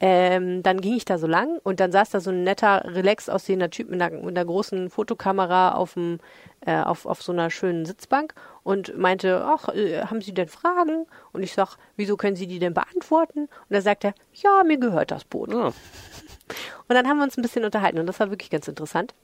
ähm, 0.00 0.62
dann 0.62 0.80
ging 0.80 0.94
ich 0.94 1.04
da 1.04 1.18
so 1.18 1.26
lang 1.26 1.58
und 1.62 1.80
dann 1.80 1.92
saß 1.92 2.10
da 2.10 2.20
so 2.20 2.30
ein 2.30 2.42
netter, 2.42 2.82
relax 2.84 3.28
aussehender 3.28 3.70
Typ 3.70 3.88
mit 3.88 4.02
einer, 4.02 4.16
mit 4.16 4.36
einer 4.36 4.44
großen 4.44 4.90
Fotokamera 4.90 5.72
auf, 5.72 5.94
dem, 5.94 6.18
äh, 6.66 6.76
auf, 6.76 7.06
auf 7.06 7.22
so 7.22 7.32
einer 7.32 7.48
schönen 7.50 7.86
Sitzbank 7.86 8.34
und 8.64 8.98
meinte, 8.98 9.44
ach, 9.46 9.68
äh, 9.68 10.02
haben 10.02 10.20
Sie 10.20 10.34
denn 10.34 10.48
Fragen? 10.48 11.06
Und 11.32 11.42
ich 11.42 11.54
sag, 11.54 11.76
wieso 11.96 12.16
können 12.16 12.36
Sie 12.36 12.46
die 12.46 12.58
denn 12.58 12.74
beantworten? 12.74 13.42
Und 13.42 13.70
da 13.70 13.80
sagt 13.80 14.04
er, 14.04 14.14
ja, 14.34 14.64
mir 14.64 14.78
gehört 14.78 15.10
das 15.10 15.24
Boot. 15.24 15.52
Ja. 15.52 15.66
Und 15.66 15.74
dann 16.88 17.08
haben 17.08 17.18
wir 17.18 17.24
uns 17.24 17.38
ein 17.38 17.42
bisschen 17.42 17.64
unterhalten 17.64 17.98
und 17.98 18.06
das 18.06 18.20
war 18.20 18.30
wirklich 18.30 18.50
ganz 18.50 18.68
interessant. 18.68 19.14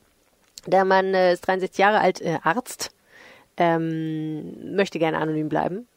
Der 0.66 0.85
Mann 0.85 1.12
äh, 1.14 1.33
ist 1.33 1.46
63 1.46 1.79
Jahre 1.79 2.01
alt, 2.01 2.20
äh, 2.20 2.38
Arzt, 2.42 2.90
ähm, 3.57 4.77
möchte 4.77 4.99
gerne 4.99 5.18
anonym 5.18 5.49
bleiben, 5.49 5.88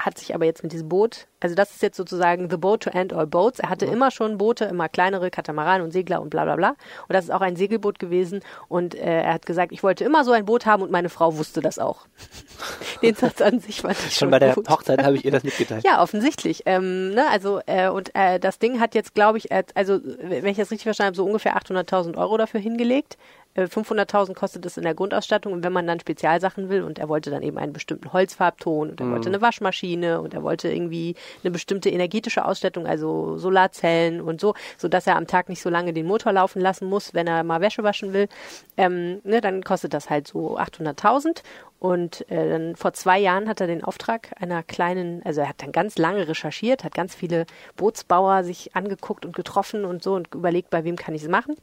hat 0.00 0.18
sich 0.18 0.34
aber 0.34 0.44
jetzt 0.44 0.62
mit 0.62 0.72
diesem 0.72 0.88
Boot, 0.88 1.26
also 1.40 1.54
das 1.54 1.70
ist 1.70 1.82
jetzt 1.82 1.96
sozusagen 1.96 2.50
the 2.50 2.56
boat 2.56 2.82
to 2.82 2.90
end 2.90 3.12
all 3.12 3.26
boats. 3.26 3.58
Er 3.58 3.70
hatte 3.70 3.86
immer 3.86 4.10
schon 4.10 4.38
Boote, 4.38 4.66
immer 4.66 4.88
kleinere 4.88 5.30
Katamaran 5.30 5.80
und 5.80 5.90
Segler 5.90 6.20
und 6.20 6.30
bla 6.30 6.44
bla 6.44 6.56
bla. 6.56 6.70
Und 6.70 7.14
das 7.14 7.24
ist 7.24 7.30
auch 7.30 7.40
ein 7.40 7.56
Segelboot 7.56 7.98
gewesen. 7.98 8.40
Und 8.68 8.94
äh, 8.94 9.22
er 9.22 9.34
hat 9.34 9.46
gesagt, 9.46 9.72
ich 9.72 9.82
wollte 9.82 10.04
immer 10.04 10.24
so 10.24 10.32
ein 10.32 10.44
Boot 10.44 10.66
haben 10.66 10.82
und 10.82 10.90
meine 10.90 11.08
Frau 11.08 11.36
wusste 11.38 11.60
das 11.60 11.78
auch. 11.78 12.06
Den 13.02 13.14
Satz 13.14 13.40
an 13.40 13.60
sich 13.60 13.80
fand 13.80 13.94
ich 13.94 14.00
schon, 14.00 14.10
Schon 14.10 14.30
bei 14.30 14.38
der 14.38 14.54
gut. 14.54 14.68
Hochzeit 14.68 15.02
habe 15.02 15.16
ich 15.16 15.24
ihr 15.24 15.30
das 15.30 15.44
mitgeteilt. 15.44 15.84
Ja, 15.84 16.02
offensichtlich. 16.02 16.62
Ähm, 16.66 17.14
ne, 17.14 17.24
also 17.30 17.60
äh, 17.66 17.88
und 17.88 18.14
äh, 18.14 18.38
das 18.38 18.58
Ding 18.58 18.80
hat 18.80 18.94
jetzt, 18.94 19.14
glaube 19.14 19.38
ich, 19.38 19.50
äh, 19.50 19.64
also 19.74 19.98
wenn 20.02 20.46
ich 20.46 20.58
das 20.58 20.70
richtig 20.70 20.84
verstanden 20.84 21.08
habe, 21.08 21.16
so 21.16 21.24
ungefähr 21.24 21.56
800.000 21.56 22.18
Euro 22.18 22.36
dafür 22.36 22.60
hingelegt. 22.60 23.16
Äh, 23.54 23.64
500.000 23.64 24.34
kostet 24.34 24.64
es 24.66 24.76
in 24.76 24.84
der 24.84 24.94
Grundausstattung 24.94 25.52
und 25.52 25.64
wenn 25.64 25.72
man 25.72 25.86
dann 25.86 26.00
Spezialsachen 26.00 26.68
will. 26.68 26.82
Und 26.82 26.98
er 26.98 27.08
wollte 27.08 27.30
dann 27.30 27.42
eben 27.42 27.58
einen 27.58 27.72
bestimmten 27.72 28.12
Holzfarbton 28.12 28.90
und 28.90 29.00
er 29.00 29.10
wollte 29.10 29.28
eine 29.28 29.40
Waschmaschine 29.40 30.20
und 30.20 30.34
er 30.34 30.42
wollte 30.42 30.72
irgendwie 30.72 31.16
eine 31.42 31.50
bestimmte 31.50 31.90
energetische 31.90 32.44
Ausstattung, 32.44 32.86
also 32.86 33.36
Solarzellen 33.36 34.20
und 34.20 34.40
so, 34.40 34.54
so 34.78 34.88
dass 34.88 35.06
er 35.06 35.16
am 35.16 35.26
Tag 35.26 35.48
nicht 35.48 35.62
so 35.62 35.70
lange 35.70 35.92
den 35.92 36.06
Motor 36.06 36.32
laufen 36.32 36.60
lassen 36.60 36.88
muss, 36.88 37.14
wenn 37.14 37.26
er 37.26 37.42
mal 37.44 37.60
Wäsche 37.60 37.82
waschen 37.82 38.12
will, 38.12 38.28
ähm, 38.76 39.20
ne, 39.24 39.40
dann 39.40 39.62
kostet 39.62 39.94
das 39.94 40.10
halt 40.10 40.26
so 40.26 40.58
800.000 40.58 41.42
und 41.78 42.30
äh, 42.30 42.50
dann 42.50 42.76
vor 42.76 42.92
zwei 42.92 43.18
Jahren 43.18 43.48
hat 43.48 43.60
er 43.60 43.66
den 43.66 43.82
Auftrag 43.82 44.34
einer 44.40 44.62
kleinen, 44.62 45.22
also 45.24 45.40
er 45.40 45.48
hat 45.48 45.62
dann 45.62 45.72
ganz 45.72 45.96
lange 45.98 46.28
recherchiert, 46.28 46.84
hat 46.84 46.94
ganz 46.94 47.14
viele 47.14 47.46
Bootsbauer 47.76 48.44
sich 48.44 48.76
angeguckt 48.76 49.24
und 49.24 49.34
getroffen 49.34 49.84
und 49.84 50.02
so 50.02 50.14
und 50.14 50.34
überlegt, 50.34 50.70
bei 50.70 50.84
wem 50.84 50.96
kann 50.96 51.14
ich 51.14 51.22
es 51.22 51.28
machen. 51.28 51.56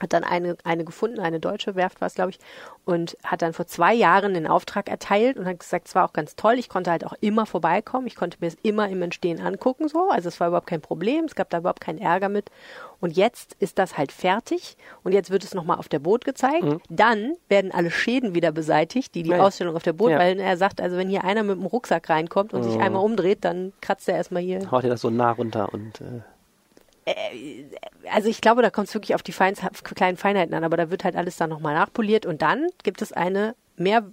Hat 0.00 0.12
dann 0.12 0.24
eine, 0.24 0.56
eine 0.64 0.84
gefunden, 0.84 1.20
eine 1.20 1.40
deutsche 1.40 1.74
Werft 1.74 2.00
war 2.00 2.06
es, 2.06 2.14
glaube 2.14 2.30
ich, 2.30 2.38
und 2.84 3.16
hat 3.22 3.42
dann 3.42 3.52
vor 3.52 3.66
zwei 3.66 3.92
Jahren 3.94 4.34
den 4.34 4.46
Auftrag 4.46 4.88
erteilt 4.88 5.36
und 5.36 5.46
hat 5.46 5.60
gesagt, 5.60 5.88
es 5.88 5.94
war 5.94 6.04
auch 6.06 6.12
ganz 6.12 6.36
toll, 6.36 6.54
ich 6.54 6.68
konnte 6.68 6.90
halt 6.90 7.04
auch 7.04 7.14
immer 7.20 7.46
vorbeikommen, 7.46 8.06
ich 8.06 8.16
konnte 8.16 8.38
mir 8.40 8.46
es 8.48 8.56
immer 8.62 8.88
im 8.88 9.02
Entstehen 9.02 9.40
angucken, 9.40 9.88
so, 9.88 10.08
also 10.10 10.28
es 10.28 10.40
war 10.40 10.48
überhaupt 10.48 10.66
kein 10.68 10.80
Problem, 10.80 11.24
es 11.26 11.34
gab 11.34 11.50
da 11.50 11.58
überhaupt 11.58 11.80
keinen 11.80 11.98
Ärger 11.98 12.28
mit. 12.28 12.50
Und 13.00 13.16
jetzt 13.16 13.56
ist 13.60 13.78
das 13.78 13.96
halt 13.96 14.12
fertig 14.12 14.76
und 15.04 15.12
jetzt 15.12 15.30
wird 15.30 15.42
es 15.44 15.54
nochmal 15.54 15.78
auf 15.78 15.88
der 15.88 16.00
Boot 16.00 16.24
gezeigt. 16.26 16.66
Dann 16.90 17.34
werden 17.48 17.72
alle 17.72 17.90
Schäden 17.90 18.34
wieder 18.34 18.52
beseitigt, 18.52 19.14
die 19.14 19.22
die 19.22 19.30
Ja. 19.30 19.40
Ausstellung 19.42 19.74
auf 19.74 19.82
der 19.82 19.94
Boot, 19.94 20.10
Ja. 20.10 20.18
weil 20.18 20.38
er 20.38 20.56
sagt, 20.58 20.80
also 20.82 20.96
wenn 20.98 21.08
hier 21.08 21.24
einer 21.24 21.42
mit 21.42 21.56
dem 21.56 21.64
Rucksack 21.64 22.10
reinkommt 22.10 22.52
und 22.52 22.62
sich 22.62 22.78
einmal 22.78 23.02
umdreht, 23.02 23.38
dann 23.44 23.72
kratzt 23.80 24.06
er 24.08 24.16
erstmal 24.16 24.42
hier. 24.42 24.70
Haut 24.70 24.84
ihr 24.84 24.90
das 24.90 25.00
so 25.00 25.08
nah 25.10 25.30
runter 25.32 25.72
und 25.72 26.00
Äh, 26.00 26.20
also 28.12 28.28
ich 28.28 28.40
glaube, 28.40 28.62
da 28.62 28.70
kommt 28.70 28.88
es 28.88 28.94
wirklich 28.94 29.14
auf 29.14 29.22
die 29.22 29.32
Feins 29.32 29.60
kleinen 29.82 30.16
Feinheiten 30.16 30.54
an, 30.54 30.64
aber 30.64 30.76
da 30.76 30.90
wird 30.90 31.04
halt 31.04 31.16
alles 31.16 31.36
dann 31.36 31.50
nochmal 31.50 31.74
nachpoliert 31.74 32.26
und 32.26 32.42
dann 32.42 32.68
gibt 32.82 33.02
es 33.02 33.12
eine 33.12 33.54
mehr 33.76 34.04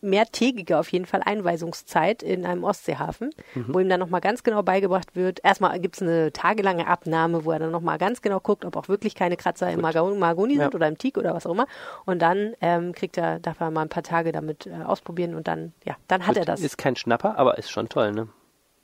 mehrtägige 0.00 0.78
auf 0.78 0.90
jeden 0.90 1.04
Fall 1.04 1.22
Einweisungszeit 1.22 2.22
in 2.22 2.46
einem 2.46 2.64
Ostseehafen, 2.64 3.30
mhm. 3.54 3.66
wo 3.68 3.78
ihm 3.78 3.88
dann 3.88 4.00
nochmal 4.00 4.22
ganz 4.22 4.42
genau 4.42 4.62
beigebracht 4.62 5.14
wird. 5.14 5.40
Erstmal 5.44 5.78
gibt 5.80 5.96
es 5.96 6.02
eine 6.02 6.32
tagelange 6.32 6.86
Abnahme, 6.86 7.44
wo 7.44 7.50
er 7.50 7.58
dann 7.58 7.70
nochmal 7.70 7.98
ganz 7.98 8.22
genau 8.22 8.40
guckt, 8.40 8.64
ob 8.64 8.76
auch 8.76 8.88
wirklich 8.88 9.14
keine 9.14 9.36
Kratzer 9.36 9.66
Gut. 9.66 9.84
im 9.84 10.18
Margoni 10.18 10.54
ja. 10.54 10.62
sind 10.62 10.74
oder 10.74 10.88
im 10.88 10.96
Teak 10.96 11.18
oder 11.18 11.34
was 11.34 11.46
auch 11.46 11.52
immer. 11.52 11.66
Und 12.06 12.22
dann 12.22 12.54
ähm, 12.62 12.92
kriegt 12.92 13.18
er, 13.18 13.38
darf 13.38 13.60
er 13.60 13.70
mal 13.70 13.82
ein 13.82 13.90
paar 13.90 14.02
Tage 14.02 14.32
damit 14.32 14.66
äh, 14.66 14.82
ausprobieren 14.82 15.34
und 15.34 15.46
dann, 15.46 15.74
ja, 15.84 15.96
dann 16.08 16.22
hat 16.22 16.36
Gut, 16.36 16.38
er 16.38 16.44
das. 16.46 16.60
Ist 16.60 16.78
kein 16.78 16.96
Schnapper, 16.96 17.38
aber 17.38 17.58
ist 17.58 17.70
schon 17.70 17.90
toll, 17.90 18.12
ne? 18.12 18.28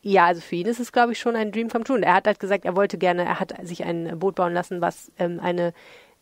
Ja, 0.05 0.27
also 0.27 0.41
für 0.41 0.57
ihn 0.57 0.67
ist 0.67 0.81
es, 0.81 0.91
glaube 0.93 1.12
ich, 1.12 1.19
schon 1.21 1.37
ein 1.37 1.53
Dream 1.53 1.69
come 1.69 1.85
true. 1.85 1.97
Und 1.97 2.03
er 2.03 2.15
hat 2.15 2.27
halt 2.27 2.41
gesagt, 2.41 2.65
er 2.65 2.75
wollte 2.77 2.99
gerne, 2.99 3.25
er 3.25 3.41
hat 3.41 3.55
sich 3.67 3.85
ein 3.85 4.19
Boot 4.19 4.35
bauen 4.35 4.53
lassen, 4.53 4.81
was 4.81 5.12
ähm, 5.19 5.38
eine 5.41 5.73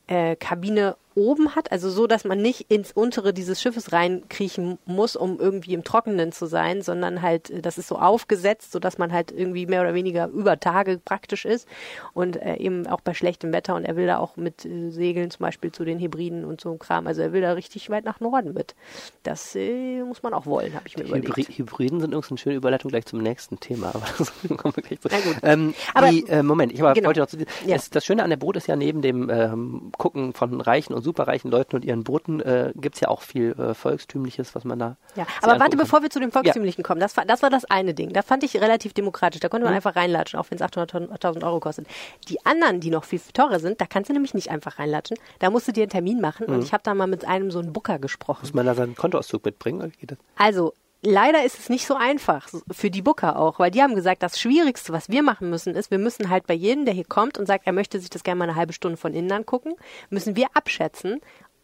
äh, 0.07 0.37
Kabine 0.37 0.97
oben 1.15 1.55
hat, 1.55 1.73
also 1.73 1.91
so, 1.91 2.07
dass 2.07 2.25
man 2.25 2.41
nicht 2.41 2.71
ins 2.71 2.93
untere 2.93 3.33
dieses 3.33 3.61
Schiffes 3.61 3.93
reinkriechen 3.93 4.79
muss, 4.87 5.17
um 5.17 5.39
irgendwie 5.39 5.75
im 5.75 5.85
Trockenen 5.85 6.33
zu 6.33 6.47
sein, 6.47 6.83
sondern 6.83 7.23
halt, 7.23 7.51
äh, 7.51 7.61
das 7.63 7.79
ist 7.79 7.89
so 7.89 7.97
aufgesetzt, 7.97 8.73
so 8.73 8.79
dass 8.79 8.99
man 8.99 9.13
halt 9.13 9.33
irgendwie 9.33 9.67
mehr 9.67 9.81
oder 9.83 9.95
weniger 9.95 10.29
über 10.29 10.61
Tage 10.61 11.01
praktisch 11.05 11.45
ist 11.45 11.69
und 12.13 12.37
äh, 12.37 12.57
eben 12.57 12.87
auch 12.87 13.01
bei 13.01 13.15
schlechtem 13.15 13.53
Wetter 13.53 13.75
und 13.75 13.85
er 13.85 13.97
will 13.97 14.07
da 14.07 14.19
auch 14.19 14.37
mit 14.37 14.65
äh, 14.65 14.91
Segeln 14.91 15.31
zum 15.31 15.41
Beispiel 15.41 15.73
zu 15.73 15.85
den 15.85 15.99
Hybriden 15.99 16.45
und 16.45 16.61
so 16.61 16.75
Kram, 16.77 17.07
also 17.07 17.23
er 17.23 17.33
will 17.33 17.43
da 17.43 17.53
richtig 17.53 17.91
weit 17.91 18.05
nach 18.05 18.21
Norden 18.21 18.55
mit. 18.55 18.75
Das 19.23 19.55
äh, 19.57 20.03
muss 20.03 20.23
man 20.23 20.33
auch 20.33 20.47
wollen, 20.47 20.75
habe 20.75 20.87
ich 20.87 20.97
mir 20.97 21.05
die 21.05 21.11
überlegt. 21.11 21.29
Hybri 21.29 21.45
Hybriden 21.55 22.01
sind 22.01 22.11
übrigens 22.11 22.31
eine 22.31 22.39
schöne 22.39 22.57
Überleitung 22.57 22.91
gleich 22.91 23.07
zum 23.07 23.21
nächsten 23.21 23.59
Thema, 23.61 23.89
aber 23.95 24.07
das 24.19 24.33
kommen 24.57 24.77
wir 24.77 24.83
gleich 24.83 25.01
zu. 25.01 25.09
Ähm, 25.43 25.75
aber, 25.95 26.11
die, 26.11 26.27
äh, 26.29 26.43
Moment, 26.43 26.73
ich 26.73 26.81
aber 26.81 26.95
genau. 26.95 27.09
wollte 27.09 27.21
noch 27.21 27.29
zu, 27.29 27.39
ja. 27.39 27.45
das, 27.75 27.91
das 27.91 28.05
Schöne 28.05 28.23
an 28.23 28.31
der 28.31 28.37
Boot 28.37 28.57
ist 28.57 28.69
ja 28.69 28.77
neben 28.77 29.03
dem 29.03 29.29
ähm, 29.31 29.93
Gucken 29.99 30.33
von 30.33 30.61
reichen 30.61 30.95
und 30.95 31.00
superreichen 31.01 31.51
Leuten 31.51 31.77
und 31.77 31.85
ihren 31.85 32.05
Booten 32.05 32.41
äh, 32.41 32.73
gibt 32.75 32.97
es 32.97 33.01
ja 33.01 33.09
auch 33.09 33.23
viel 33.23 33.53
äh, 33.53 33.75
Volkstümliches, 33.75 34.55
was 34.55 34.65
man 34.65 34.79
da. 34.79 34.97
Ja, 35.17 35.27
aber 35.43 35.59
warte, 35.61 35.77
bevor 35.77 36.03
wir 36.03 36.11
zu 36.11 36.21
dem 36.21 36.33
Volkstümlichen 36.33 36.83
ja. 36.83 36.87
kommen, 36.87 37.01
das, 37.01 37.15
das 37.15 37.43
war 37.43 37.51
das 37.51 37.65
eine 37.65 37.95
Ding. 37.95 38.13
Das 38.13 38.27
fand 38.27 38.43
ich 38.45 38.57
relativ 38.57 38.93
demokratisch. 38.93 39.41
Da 39.41 39.49
konnte 39.49 39.65
man 39.65 39.73
mhm. 39.73 39.77
einfach 39.77 39.97
reinlatschen, 39.97 40.39
auch 40.39 40.47
wenn 40.51 40.57
es 40.57 40.63
800.000 40.63 41.45
Euro 41.45 41.61
kostet. 41.61 41.87
Die 42.29 42.45
anderen, 42.45 42.81
die 42.81 42.91
noch 42.91 43.05
viel 43.05 43.21
teurer 43.33 43.61
sind, 43.61 43.81
da 43.81 43.87
kannst 43.87 44.09
du 44.11 44.15
nämlich 44.15 44.35
nicht 44.35 44.51
einfach 44.51 44.79
reinlatschen. 44.79 45.17
Da 45.39 45.51
musst 45.51 45.69
du 45.69 45.73
dir 45.73 45.83
einen 45.83 45.91
Termin 45.91 46.21
machen 46.21 46.47
mhm. 46.49 46.55
und 46.55 46.63
ich 46.63 46.73
habe 46.73 46.83
da 46.83 46.95
mal 46.95 47.07
mit 47.07 47.25
einem 47.25 47.51
so 47.51 47.59
einen 47.59 47.73
Booker 47.73 47.99
gesprochen. 47.99 48.41
Muss 48.43 48.55
man 48.55 48.67
da 48.67 48.75
seinen 48.75 48.95
Kontoauszug 48.95 49.45
mitbringen? 49.45 49.93
Also, 50.37 50.75
leider 51.03 51.45
ist 51.45 51.59
es 51.59 51.69
nicht 51.69 51.87
so 51.87 51.95
einfach 51.95 52.49
für 52.71 52.91
die 52.91 53.03
Booker 53.03 53.39
auch, 53.39 53.59
weil 53.59 53.71
die 53.71 53.83
haben 53.83 53.95
gesagt, 53.95 54.23
das 54.23 54.39
Schwierigste, 54.39 54.93
was 54.93 55.09
wir 55.09 55.23
machen 55.23 55.51
müssen, 55.51 55.75
ist, 55.75 55.91
wir 55.91 55.99
müssen 55.99 56.31
halt 56.31 56.47
bei 56.47 56.55
jedem, 56.55 56.85
der 56.85 56.95
hier 56.95 57.05
kommt 57.05 57.39
und 57.39 57.47
sagt, 57.47 57.67
er 57.67 57.73
möchte 57.73 57.99
sich 58.01 58.11
das 58.11 58.25
gerne 58.25 58.39
mal 58.39 58.49
eine 58.49 58.57
halbe 58.57 58.73
Stunde 58.73 58.97
von 58.97 59.15
innen 59.15 59.33
angucken, 59.33 59.75
müssen 60.11 60.37
wir 60.37 60.49
abschätzen, 60.55 61.21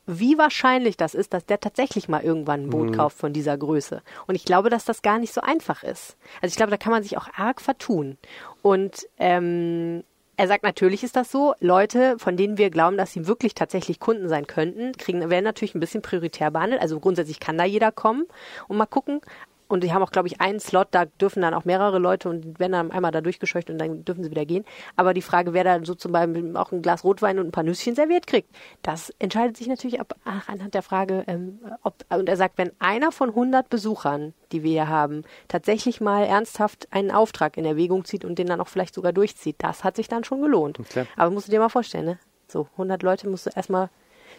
wie 0.06 0.38
wahrscheinlich 0.38 0.96
das 0.96 1.14
ist, 1.14 1.34
dass 1.34 1.44
der 1.44 1.58
tatsächlich 1.58 2.08
mal 2.08 2.22
irgendwann 2.22 2.64
ein 2.64 2.70
Boot 2.70 2.90
mhm. 2.90 2.96
kauft 2.96 3.18
von 3.18 3.32
dieser 3.32 3.58
Größe. 3.58 4.02
Und 4.26 4.36
ich 4.36 4.44
glaube, 4.44 4.70
dass 4.70 4.84
das 4.84 5.02
gar 5.02 5.18
nicht 5.18 5.34
so 5.34 5.40
einfach 5.40 5.82
ist. 5.82 6.16
Also 6.40 6.52
ich 6.52 6.56
glaube, 6.56 6.70
da 6.70 6.76
kann 6.76 6.92
man 6.92 7.02
sich 7.02 7.18
auch 7.18 7.28
arg 7.36 7.60
vertun. 7.60 8.16
Und 8.62 9.08
ähm, 9.18 10.04
er 10.36 10.48
sagt, 10.48 10.64
natürlich 10.64 11.02
ist 11.02 11.16
das 11.16 11.30
so. 11.30 11.54
Leute, 11.60 12.18
von 12.18 12.36
denen 12.36 12.58
wir 12.58 12.70
glauben, 12.70 12.96
dass 12.98 13.12
sie 13.12 13.26
wirklich 13.26 13.54
tatsächlich 13.54 14.00
Kunden 14.00 14.28
sein 14.28 14.46
könnten, 14.46 14.92
kriegen, 14.92 15.30
werden 15.30 15.44
natürlich 15.44 15.74
ein 15.74 15.80
bisschen 15.80 16.02
prioritär 16.02 16.50
behandelt. 16.50 16.82
Also 16.82 17.00
grundsätzlich 17.00 17.40
kann 17.40 17.56
da 17.56 17.64
jeder 17.64 17.90
kommen 17.90 18.26
und 18.68 18.76
mal 18.76 18.86
gucken. 18.86 19.20
Und 19.68 19.82
die 19.82 19.92
haben 19.92 20.02
auch, 20.02 20.10
glaube 20.10 20.28
ich, 20.28 20.40
einen 20.40 20.60
Slot, 20.60 20.88
da 20.92 21.06
dürfen 21.06 21.42
dann 21.42 21.54
auch 21.54 21.64
mehrere 21.64 21.98
Leute 21.98 22.28
und 22.28 22.58
werden 22.60 22.72
dann 22.72 22.90
einmal 22.92 23.10
da 23.10 23.20
durchgescheucht 23.20 23.68
und 23.68 23.78
dann 23.78 24.04
dürfen 24.04 24.22
sie 24.22 24.30
wieder 24.30 24.44
gehen. 24.44 24.64
Aber 24.94 25.12
die 25.12 25.22
Frage, 25.22 25.52
wer 25.52 25.64
da 25.64 25.84
so 25.84 25.94
zum 25.94 26.12
Beispiel 26.12 26.56
auch 26.56 26.72
ein 26.72 26.82
Glas 26.82 27.02
Rotwein 27.02 27.38
und 27.38 27.48
ein 27.48 27.52
paar 27.52 27.64
Nüsschen 27.64 27.94
serviert 27.94 28.26
kriegt, 28.26 28.48
das 28.82 29.10
entscheidet 29.18 29.56
sich 29.56 29.66
natürlich 29.66 30.00
ab, 30.00 30.14
ach, 30.24 30.48
anhand 30.48 30.74
der 30.74 30.82
Frage, 30.82 31.24
ähm, 31.26 31.58
ob, 31.82 31.94
und 32.10 32.28
er 32.28 32.36
sagt, 32.36 32.58
wenn 32.58 32.70
einer 32.78 33.10
von 33.10 33.30
100 33.30 33.68
Besuchern, 33.68 34.34
die 34.52 34.62
wir 34.62 34.70
hier 34.70 34.88
haben, 34.88 35.24
tatsächlich 35.48 36.00
mal 36.00 36.24
ernsthaft 36.24 36.88
einen 36.92 37.10
Auftrag 37.10 37.56
in 37.56 37.64
Erwägung 37.64 38.04
zieht 38.04 38.24
und 38.24 38.38
den 38.38 38.46
dann 38.46 38.60
auch 38.60 38.68
vielleicht 38.68 38.94
sogar 38.94 39.12
durchzieht, 39.12 39.56
das 39.58 39.82
hat 39.82 39.96
sich 39.96 40.08
dann 40.08 40.24
schon 40.24 40.42
gelohnt. 40.42 40.78
Okay. 40.78 41.06
Aber 41.16 41.30
musst 41.30 41.48
du 41.48 41.52
dir 41.52 41.60
mal 41.60 41.68
vorstellen, 41.68 42.04
ne? 42.04 42.18
So, 42.48 42.68
100 42.72 43.02
Leute 43.02 43.28
musst 43.28 43.46
du 43.46 43.50
erstmal 43.50 43.90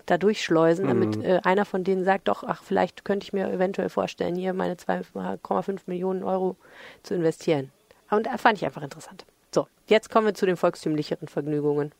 da 0.07 0.17
durchschleusen, 0.17 0.87
damit 0.87 1.17
mhm. 1.17 1.23
äh, 1.23 1.39
einer 1.43 1.65
von 1.65 1.83
denen 1.83 2.03
sagt, 2.03 2.27
doch, 2.27 2.43
ach, 2.43 2.63
vielleicht 2.63 3.05
könnte 3.05 3.25
ich 3.25 3.33
mir 3.33 3.51
eventuell 3.51 3.89
vorstellen, 3.89 4.35
hier 4.35 4.53
meine 4.53 4.75
2,5 4.75 5.81
Millionen 5.85 6.23
Euro 6.23 6.55
zu 7.03 7.13
investieren. 7.13 7.71
Und 8.09 8.25
da 8.25 8.37
fand 8.37 8.57
ich 8.57 8.65
einfach 8.65 8.81
interessant. 8.81 9.25
So, 9.53 9.67
jetzt 9.87 10.09
kommen 10.09 10.25
wir 10.25 10.33
zu 10.33 10.45
den 10.45 10.57
volkstümlicheren 10.57 11.27
Vergnügungen. 11.27 11.91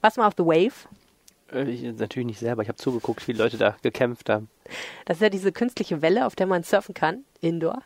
Was 0.00 0.16
mal 0.16 0.26
auf 0.26 0.34
The 0.36 0.44
Wave? 0.44 0.88
Äh, 1.52 1.68
ich, 1.68 1.82
natürlich 1.82 2.26
nicht 2.26 2.38
selber, 2.38 2.62
ich 2.62 2.68
habe 2.68 2.78
zugeguckt, 2.78 3.26
wie 3.28 3.32
Leute 3.32 3.58
da 3.58 3.76
gekämpft 3.82 4.30
haben. 4.30 4.48
Das 5.04 5.18
ist 5.18 5.22
ja 5.22 5.28
diese 5.28 5.52
künstliche 5.52 6.02
Welle, 6.02 6.26
auf 6.26 6.36
der 6.36 6.46
man 6.46 6.62
surfen 6.62 6.94
kann, 6.94 7.24
indoor 7.40 7.82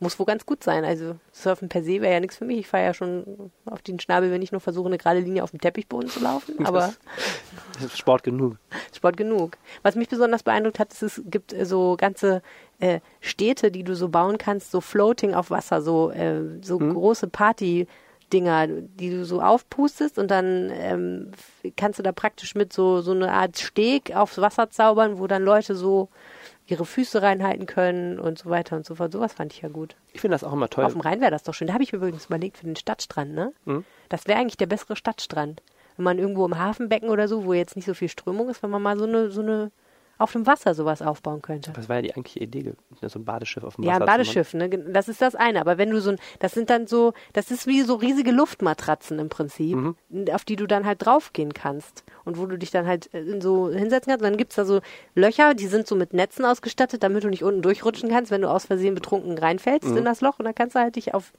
muss 0.00 0.18
wohl 0.18 0.26
ganz 0.26 0.46
gut 0.46 0.62
sein. 0.62 0.84
Also 0.84 1.16
Surfen 1.32 1.68
per 1.68 1.82
se 1.82 2.00
wäre 2.00 2.12
ja 2.12 2.20
nichts 2.20 2.36
für 2.36 2.44
mich. 2.44 2.58
Ich 2.58 2.66
fahre 2.66 2.84
ja 2.84 2.94
schon 2.94 3.50
auf 3.64 3.82
den 3.82 4.00
Schnabel, 4.00 4.30
wenn 4.30 4.42
ich 4.42 4.52
nur 4.52 4.60
versuche, 4.60 4.86
eine 4.86 4.98
gerade 4.98 5.20
Linie 5.20 5.42
auf 5.42 5.50
dem 5.50 5.60
Teppichboden 5.60 6.08
zu 6.08 6.20
laufen. 6.20 6.64
Aber 6.66 6.94
Sport 7.94 8.22
genug. 8.22 8.56
Sport 8.94 9.16
genug. 9.16 9.56
Was 9.82 9.94
mich 9.94 10.08
besonders 10.08 10.42
beeindruckt 10.42 10.78
hat, 10.78 10.92
ist, 10.92 11.02
es 11.02 11.22
gibt 11.26 11.52
äh, 11.52 11.64
so 11.64 11.96
ganze 11.96 12.42
äh, 12.80 13.00
Städte, 13.20 13.70
die 13.70 13.84
du 13.84 13.94
so 13.94 14.08
bauen 14.08 14.38
kannst, 14.38 14.70
so 14.70 14.80
floating 14.80 15.34
auf 15.34 15.50
Wasser, 15.50 15.82
so, 15.82 16.10
äh, 16.10 16.42
so 16.62 16.78
hm. 16.78 16.94
große 16.94 17.28
Party. 17.28 17.86
Dinger, 18.32 18.66
die 18.66 19.10
du 19.10 19.24
so 19.24 19.40
aufpustest 19.40 20.18
und 20.18 20.30
dann 20.30 20.70
ähm, 20.72 21.30
kannst 21.76 21.98
du 21.98 22.02
da 22.02 22.10
praktisch 22.10 22.54
mit 22.54 22.72
so, 22.72 23.00
so 23.00 23.12
eine 23.12 23.30
Art 23.30 23.58
Steg 23.58 24.16
aufs 24.16 24.38
Wasser 24.38 24.70
zaubern, 24.70 25.18
wo 25.18 25.26
dann 25.26 25.44
Leute 25.44 25.76
so 25.76 26.08
ihre 26.66 26.86
Füße 26.86 27.20
reinhalten 27.20 27.66
können 27.66 28.18
und 28.18 28.38
so 28.38 28.50
weiter 28.50 28.76
und 28.76 28.86
so 28.86 28.94
fort. 28.94 29.12
Sowas 29.12 29.34
fand 29.34 29.52
ich 29.52 29.62
ja 29.62 29.68
gut. 29.68 29.96
Ich 30.12 30.20
finde 30.20 30.34
das 30.34 30.44
auch 30.44 30.52
immer 30.52 30.68
toll. 30.68 30.84
Auf 30.84 30.92
dem 30.92 31.02
Rhein 31.02 31.20
wäre 31.20 31.30
das 31.30 31.42
doch 31.42 31.54
schön. 31.54 31.66
Da 31.66 31.74
habe 31.74 31.82
ich 31.82 31.92
mir 31.92 31.98
übrigens 31.98 32.26
überlegt 32.26 32.58
für 32.58 32.66
den 32.66 32.76
Stadtstrand, 32.76 33.34
ne? 33.34 33.52
Mhm. 33.64 33.84
Das 34.08 34.26
wäre 34.26 34.38
eigentlich 34.38 34.56
der 34.56 34.66
bessere 34.66 34.96
Stadtstrand. 34.96 35.62
Wenn 35.96 36.04
man 36.04 36.18
irgendwo 36.18 36.44
im 36.46 36.58
Hafenbecken 36.58 37.10
oder 37.10 37.28
so, 37.28 37.44
wo 37.44 37.52
jetzt 37.52 37.76
nicht 37.76 37.84
so 37.84 37.94
viel 37.94 38.08
Strömung 38.08 38.48
ist, 38.48 38.62
wenn 38.62 38.70
man 38.70 38.82
mal 38.82 38.98
so 38.98 39.04
eine, 39.04 39.30
so 39.30 39.42
eine 39.42 39.70
auf 40.18 40.32
dem 40.32 40.46
Wasser 40.46 40.74
sowas 40.74 41.02
aufbauen 41.02 41.42
könnte. 41.42 41.72
Das 41.72 41.88
war 41.88 41.96
ja 41.96 42.02
die 42.02 42.10
eigentliche 42.12 42.40
Idee, 42.40 42.74
so 43.02 43.18
ein 43.18 43.24
Badeschiff 43.24 43.64
auf 43.64 43.76
dem 43.76 43.84
Wasser. 43.84 43.98
Ja, 43.98 44.00
ein 44.00 44.06
Badeschiff, 44.06 44.54
ne? 44.54 44.68
Das 44.68 45.08
ist 45.08 45.20
das 45.20 45.34
eine. 45.34 45.60
Aber 45.60 45.78
wenn 45.78 45.90
du 45.90 46.00
so 46.00 46.10
ein, 46.10 46.18
das 46.38 46.52
sind 46.52 46.70
dann 46.70 46.86
so, 46.86 47.12
das 47.32 47.50
ist 47.50 47.66
wie 47.66 47.82
so 47.82 47.94
riesige 47.94 48.30
Luftmatratzen 48.30 49.18
im 49.18 49.28
Prinzip, 49.28 49.76
mhm. 49.76 49.96
auf 50.32 50.44
die 50.44 50.56
du 50.56 50.66
dann 50.66 50.86
halt 50.86 51.04
draufgehen 51.04 51.52
kannst 51.52 52.04
und 52.24 52.38
wo 52.38 52.46
du 52.46 52.58
dich 52.58 52.70
dann 52.70 52.86
halt 52.86 53.12
äh, 53.14 53.40
so 53.40 53.70
hinsetzen 53.70 54.10
kannst. 54.10 54.24
Und 54.24 54.30
dann 54.30 54.36
gibt's 54.36 54.56
da 54.56 54.64
so 54.64 54.80
Löcher, 55.14 55.54
die 55.54 55.66
sind 55.66 55.86
so 55.86 55.96
mit 55.96 56.12
Netzen 56.12 56.44
ausgestattet, 56.44 57.02
damit 57.02 57.24
du 57.24 57.28
nicht 57.28 57.44
unten 57.44 57.62
durchrutschen 57.62 58.08
kannst, 58.08 58.30
wenn 58.30 58.42
du 58.42 58.50
aus 58.50 58.66
Versehen 58.66 58.94
betrunken 58.94 59.36
reinfällst 59.36 59.88
mhm. 59.88 59.98
in 59.98 60.04
das 60.04 60.20
Loch 60.20 60.38
und 60.38 60.44
dann 60.44 60.54
kannst 60.54 60.76
du 60.76 60.80
halt 60.80 60.96
dich 60.96 61.14
auf 61.14 61.32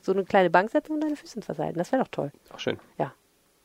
so 0.00 0.12
eine 0.12 0.24
kleine 0.24 0.50
Bank 0.50 0.70
setzen 0.70 0.92
und 0.92 1.00
deine 1.00 1.16
Füße 1.16 1.42
versalten. 1.42 1.78
Das 1.78 1.92
wäre 1.92 2.02
doch 2.02 2.10
toll. 2.10 2.32
Auch 2.54 2.60
schön. 2.60 2.78
Ja. 2.98 3.12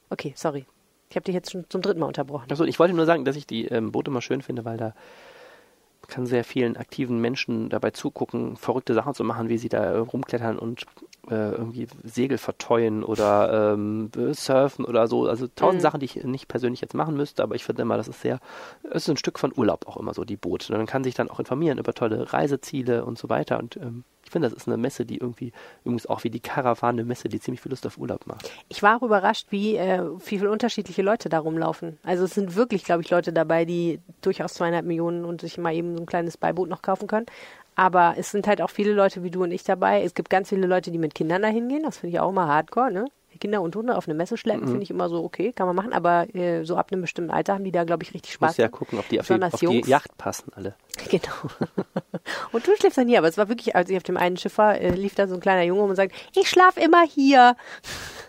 Okay, 0.09 0.33
sorry. 0.35 0.65
Ich 1.13 1.15
habe 1.15 1.25
dich 1.25 1.35
jetzt 1.35 1.51
schon 1.51 1.63
zum 1.69 1.83
dritten 1.83 1.99
Mal 1.99 2.07
unterbrochen. 2.07 2.51
Achso, 2.51 2.63
ich 2.63 2.79
wollte 2.79 2.95
nur 2.95 3.05
sagen, 3.05 3.23
dass 3.23 3.35
ich 3.35 3.45
die 3.45 3.67
ähm, 3.67 3.91
Boote 3.91 4.09
mal 4.09 4.21
schön 4.21 4.41
finde, 4.41 4.65
weil 4.65 4.77
da 4.77 4.95
kann 6.07 6.25
sehr 6.25 6.43
vielen 6.43 6.75
aktiven 6.75 7.21
Menschen 7.21 7.69
dabei 7.69 7.91
zugucken, 7.91 8.57
verrückte 8.57 8.95
Sachen 8.95 9.13
zu 9.13 9.23
machen, 9.23 9.47
wie 9.47 9.59
sie 9.59 9.69
da 9.69 9.99
rumklettern 9.99 10.57
und 10.57 10.87
irgendwie 11.29 11.87
Segel 12.03 12.37
verteuen 12.37 13.03
oder 13.03 13.73
ähm, 13.73 14.11
surfen 14.31 14.85
oder 14.85 15.07
so. 15.07 15.27
Also 15.27 15.47
tausend 15.47 15.79
mhm. 15.79 15.83
Sachen, 15.83 15.99
die 15.99 16.05
ich 16.05 16.23
nicht 16.23 16.47
persönlich 16.47 16.81
jetzt 16.81 16.93
machen 16.93 17.15
müsste, 17.15 17.43
aber 17.43 17.55
ich 17.55 17.63
finde 17.63 17.83
immer, 17.83 17.97
das 17.97 18.07
ist 18.07 18.21
sehr, 18.21 18.39
es 18.83 19.03
ist 19.03 19.09
ein 19.09 19.17
Stück 19.17 19.39
von 19.39 19.53
Urlaub 19.55 19.87
auch 19.87 19.97
immer 19.97 20.13
so, 20.13 20.25
die 20.25 20.37
Boote. 20.37 20.71
Und 20.73 20.79
man 20.79 20.87
kann 20.87 21.03
sich 21.03 21.15
dann 21.15 21.29
auch 21.29 21.39
informieren 21.39 21.77
über 21.77 21.93
tolle 21.93 22.33
Reiseziele 22.33 23.05
und 23.05 23.17
so 23.17 23.29
weiter 23.29 23.59
und 23.59 23.77
ähm, 23.77 24.03
finde, 24.33 24.49
das 24.49 24.57
ist 24.57 24.67
eine 24.67 24.77
Messe, 24.77 25.05
die 25.05 25.17
irgendwie, 25.17 25.53
übrigens 25.85 26.07
auch 26.07 26.25
wie 26.25 26.29
die 26.29 26.41
Karawane 26.41 27.05
Messe, 27.05 27.29
die 27.29 27.39
ziemlich 27.39 27.61
viel 27.61 27.69
Lust 27.69 27.87
auf 27.87 27.97
Urlaub 27.97 28.27
macht. 28.27 28.51
Ich 28.67 28.83
war 28.83 28.97
auch 28.97 29.03
überrascht, 29.03 29.47
wie, 29.51 29.77
äh, 29.77 30.03
wie 30.25 30.37
viele 30.39 30.51
unterschiedliche 30.51 31.01
Leute 31.01 31.29
da 31.29 31.39
rumlaufen. 31.39 31.97
Also 32.03 32.25
es 32.25 32.33
sind 32.33 32.55
wirklich, 32.55 32.83
glaube 32.83 33.03
ich, 33.03 33.09
Leute 33.09 33.31
dabei, 33.31 33.63
die 33.63 34.01
durchaus 34.21 34.55
zweieinhalb 34.55 34.85
Millionen 34.85 35.23
und 35.23 35.41
sich 35.41 35.57
mal 35.57 35.73
eben 35.73 35.95
so 35.95 36.03
ein 36.03 36.05
kleines 36.05 36.35
Beiboot 36.35 36.67
noch 36.67 36.81
kaufen 36.81 37.07
können. 37.07 37.27
Aber 37.75 38.15
es 38.17 38.31
sind 38.31 38.47
halt 38.47 38.61
auch 38.61 38.69
viele 38.69 38.93
Leute 38.93 39.23
wie 39.23 39.31
du 39.31 39.43
und 39.43 39.51
ich 39.51 39.63
dabei. 39.63 40.03
Es 40.03 40.13
gibt 40.13 40.29
ganz 40.29 40.49
viele 40.49 40.67
Leute, 40.67 40.91
die 40.91 40.97
mit 40.97 41.15
Kindern 41.15 41.41
da 41.41 41.47
hingehen. 41.47 41.83
Das 41.83 41.97
finde 41.97 42.15
ich 42.15 42.19
auch 42.19 42.29
immer 42.29 42.47
hardcore, 42.47 42.91
ne? 42.91 43.05
Kinder 43.43 43.61
und 43.61 43.75
Hunde 43.75 43.97
auf 43.97 44.07
eine 44.07 44.13
Messe 44.13 44.37
schleppen, 44.37 44.63
mhm. 44.63 44.69
finde 44.69 44.83
ich 44.83 44.89
immer 44.89 45.09
so 45.09 45.21
okay, 45.21 45.51
kann 45.51 45.67
man 45.67 45.75
machen, 45.75 45.91
aber 45.91 46.33
äh, 46.33 46.63
so 46.63 46.77
ab 46.77 46.91
einem 46.91 47.01
bestimmten 47.01 47.29
Alter 47.29 47.55
haben 47.55 47.65
die 47.65 47.73
da, 47.73 47.83
glaube 47.83 48.03
ich, 48.03 48.13
richtig 48.13 48.31
Spaß. 48.31 48.51
Muss 48.51 48.57
ja 48.57 48.69
gucken, 48.69 48.99
ob 48.99 49.09
die 49.09 49.19
auf, 49.19 49.27
die 49.27 49.43
auf 49.43 49.59
die 49.59 49.83
Yacht 49.89 50.17
passen 50.17 50.51
alle. 50.55 50.75
Genau. 51.09 51.33
und 52.51 52.65
du 52.65 52.75
schläfst 52.77 52.97
dann 52.97 53.07
hier, 53.07 53.17
aber 53.17 53.27
es 53.27 53.37
war 53.37 53.49
wirklich, 53.49 53.75
als 53.75 53.89
ich 53.89 53.97
auf 53.97 54.03
dem 54.03 54.15
einen 54.15 54.37
Schiff 54.37 54.57
war, 54.57 54.79
äh, 54.79 54.91
lief 54.91 55.15
da 55.15 55.27
so 55.27 55.33
ein 55.33 55.41
kleiner 55.41 55.63
Junge 55.63 55.81
und 55.81 55.95
sagt, 55.95 56.13
ich 56.35 56.49
schlaf 56.49 56.77
immer 56.77 57.03
hier. 57.03 57.57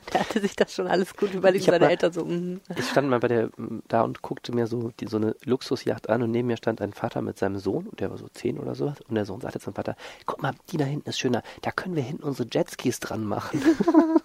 Der 0.12 0.20
hatte 0.20 0.40
sich 0.40 0.56
das 0.56 0.72
schon 0.72 0.86
alles 0.86 1.16
gut 1.16 1.34
überlegt, 1.34 1.64
seine 1.64 1.84
mal, 1.84 1.90
Eltern 1.90 2.12
so. 2.12 2.24
Mm. 2.24 2.60
Ich 2.76 2.88
stand 2.88 3.08
mal 3.08 3.20
bei 3.20 3.28
der 3.28 3.50
da 3.88 4.02
und 4.02 4.22
guckte 4.22 4.52
mir 4.52 4.66
so 4.66 4.90
die, 5.00 5.06
so 5.06 5.16
eine 5.16 5.34
Luxusjacht 5.44 6.08
an 6.08 6.22
und 6.22 6.30
neben 6.30 6.48
mir 6.48 6.56
stand 6.56 6.80
ein 6.80 6.92
Vater 6.92 7.22
mit 7.22 7.38
seinem 7.38 7.58
Sohn 7.58 7.86
und 7.86 8.00
der 8.00 8.10
war 8.10 8.18
so 8.18 8.28
zehn 8.28 8.58
oder 8.58 8.74
sowas 8.74 9.00
und 9.08 9.14
der 9.14 9.24
Sohn 9.24 9.40
sagte 9.40 9.60
zum 9.60 9.74
Vater, 9.74 9.96
guck 10.26 10.42
mal, 10.42 10.52
die 10.70 10.76
da 10.76 10.84
hinten 10.84 11.08
ist 11.08 11.18
schöner, 11.18 11.42
da 11.62 11.70
können 11.70 11.96
wir 11.96 12.02
hinten 12.02 12.24
unsere 12.24 12.48
Jetskis 12.50 13.00
dran 13.00 13.24
machen. 13.24 13.60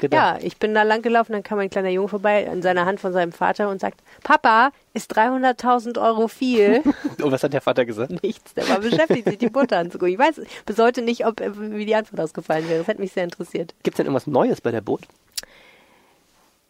ich. 0.00 0.12
Ja, 0.12 0.38
ich 0.40 0.58
bin 0.58 0.74
da 0.74 0.82
lang 0.82 1.02
gelaufen, 1.02 1.32
dann 1.32 1.42
kam 1.42 1.58
ein 1.58 1.70
kleiner 1.70 1.90
Junge 1.90 2.08
vorbei 2.08 2.44
in 2.44 2.62
seiner 2.62 2.86
Hand 2.86 3.00
von 3.00 3.12
seinem 3.12 3.32
Vater 3.32 3.68
und 3.68 3.80
sagt, 3.80 4.00
Papa, 4.22 4.70
ist 4.92 5.16
300.000 5.16 6.00
Euro 6.00 6.28
viel? 6.28 6.82
Und 7.22 7.32
was 7.32 7.42
hat 7.42 7.52
der 7.52 7.60
Vater 7.60 7.84
gesagt? 7.84 8.22
Nichts, 8.22 8.54
der 8.54 8.68
war 8.68 8.80
beschäftigt, 8.80 9.28
sich 9.28 9.38
die 9.38 9.50
Butter 9.50 9.78
anzugucken. 9.78 10.12
Ich 10.12 10.18
weiß 10.18 10.40
bis 10.66 10.78
heute 10.78 11.02
nicht, 11.02 11.26
ob, 11.26 11.40
wie 11.40 11.84
die 11.84 11.94
Antwort 11.94 12.20
ausgefallen 12.20 12.68
wäre. 12.68 12.78
Das 12.78 12.88
hätte 12.88 13.00
mich 13.00 13.12
sehr 13.12 13.24
interessiert. 13.24 13.74
Gibt 13.82 13.94
es 13.94 13.96
denn 13.96 14.06
irgendwas 14.06 14.26
Neues 14.26 14.60
bei 14.60 14.70
der 14.70 14.80
Boot? 14.80 15.02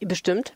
Bestimmt. 0.00 0.54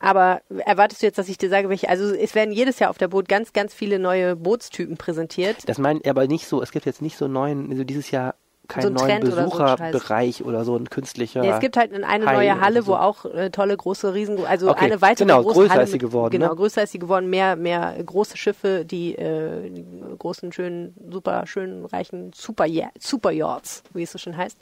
Aber 0.00 0.42
erwartest 0.48 1.02
du 1.02 1.06
jetzt, 1.06 1.18
dass 1.18 1.28
ich 1.28 1.38
dir 1.38 1.48
sage, 1.48 1.68
welche? 1.68 1.88
Also 1.88 2.12
es 2.12 2.34
werden 2.34 2.52
jedes 2.52 2.78
Jahr 2.78 2.90
auf 2.90 2.98
der 2.98 3.08
Boot 3.08 3.28
ganz, 3.28 3.52
ganz 3.52 3.72
viele 3.72 3.98
neue 3.98 4.36
Bootstypen 4.36 4.96
präsentiert. 4.96 5.56
Das 5.66 5.78
meinen 5.78 6.02
aber 6.06 6.26
nicht 6.26 6.46
so, 6.46 6.60
es 6.62 6.72
gibt 6.72 6.84
jetzt 6.84 7.00
nicht 7.00 7.16
so 7.16 7.26
neuen, 7.26 7.70
also 7.70 7.84
dieses 7.84 8.10
Jahr 8.10 8.34
keinen 8.68 8.82
So 8.82 8.88
neuen 8.90 9.20
Trend 9.20 9.24
oder 9.24 9.48
so 9.48 9.50
Besucherbereich 9.50 10.44
oder 10.44 10.64
so 10.64 10.76
ein 10.76 10.88
künstlicher. 10.88 11.40
Nee, 11.40 11.50
es 11.50 11.60
gibt 11.60 11.76
halt 11.76 11.92
eine 11.92 12.06
Hai 12.06 12.18
neue 12.18 12.60
Halle, 12.60 12.82
so. 12.82 12.92
wo 12.92 12.94
auch 12.96 13.24
äh, 13.26 13.50
tolle 13.50 13.76
große 13.76 14.14
Riesen, 14.14 14.44
also 14.46 14.70
Okay, 14.70 14.86
eine 14.86 15.02
weitere 15.02 15.26
genau, 15.26 15.42
große 15.42 15.54
größer 15.54 15.72
Halle 15.72 15.82
ist 15.82 15.92
sie 15.92 15.98
geworden, 15.98 16.32
Genau, 16.32 16.50
ne? 16.50 16.56
größer 16.56 16.82
ist 16.82 16.92
sie 16.92 16.98
geworden, 16.98 17.28
mehr 17.28 17.56
mehr 17.56 17.94
große 18.04 18.36
Schiffe, 18.36 18.84
die, 18.84 19.14
äh, 19.16 19.70
die 19.70 19.84
großen 20.18 20.52
schönen, 20.52 20.94
super 21.10 21.46
schönen 21.46 21.84
reichen 21.84 22.32
Super 22.34 22.66
Super 22.98 23.30
Yachts, 23.30 23.82
wie 23.92 24.02
es 24.02 24.12
so 24.12 24.18
schön 24.18 24.36
heißt. 24.36 24.58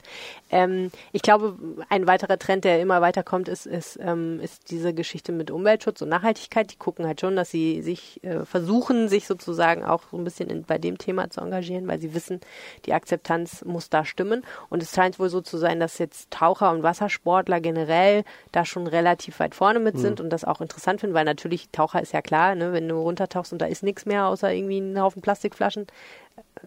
Ähm, 0.51 0.91
ich 1.11 1.21
glaube, 1.21 1.55
ein 1.89 2.07
weiterer 2.07 2.37
Trend, 2.37 2.65
der 2.65 2.81
immer 2.81 3.01
weiter 3.01 3.23
kommt, 3.23 3.47
ist 3.47 3.65
ist 3.65 3.97
ähm, 4.01 4.39
ist 4.41 4.69
diese 4.71 4.93
Geschichte 4.93 5.31
mit 5.31 5.51
Umweltschutz 5.51 6.01
und 6.01 6.09
Nachhaltigkeit. 6.09 6.71
Die 6.71 6.77
gucken 6.77 7.05
halt 7.05 7.21
schon, 7.21 7.35
dass 7.35 7.49
sie 7.51 7.81
sich 7.81 8.23
äh, 8.23 8.45
versuchen, 8.45 9.07
sich 9.07 9.27
sozusagen 9.27 9.83
auch 9.83 10.01
so 10.11 10.17
ein 10.17 10.23
bisschen 10.23 10.49
in, 10.49 10.63
bei 10.63 10.77
dem 10.77 10.97
Thema 10.97 11.29
zu 11.29 11.41
engagieren, 11.41 11.87
weil 11.87 11.99
sie 11.99 12.13
wissen, 12.13 12.41
die 12.85 12.93
Akzeptanz 12.93 13.63
muss 13.65 13.89
da 13.93 14.05
stimmen. 14.05 14.43
Und 14.69 14.81
es 14.81 14.93
scheint 14.93 15.19
wohl 15.19 15.29
so 15.29 15.41
zu 15.41 15.57
sein, 15.57 15.79
dass 15.79 15.97
jetzt 15.97 16.31
Taucher 16.31 16.71
und 16.71 16.83
Wassersportler 16.83 17.61
generell 17.61 18.23
da 18.51 18.65
schon 18.65 18.87
relativ 18.87 19.39
weit 19.39 19.55
vorne 19.55 19.79
mit 19.79 19.97
sind 19.97 20.19
und 20.19 20.29
das 20.29 20.45
auch 20.45 20.61
interessant 20.61 21.01
finden, 21.01 21.15
weil 21.15 21.25
natürlich 21.25 21.69
Taucher 21.71 22.01
ist 22.01 22.13
ja 22.13 22.21
klar, 22.21 22.55
ne, 22.55 22.73
wenn 22.73 22.87
du 22.87 22.95
runtertauchst 22.95 23.53
und 23.53 23.61
da 23.61 23.65
ist 23.65 23.83
nichts 23.83 24.05
mehr 24.05 24.27
außer 24.27 24.53
irgendwie 24.53 24.79
ein 24.79 24.99
Haufen 24.99 25.21
Plastikflaschen, 25.21 25.87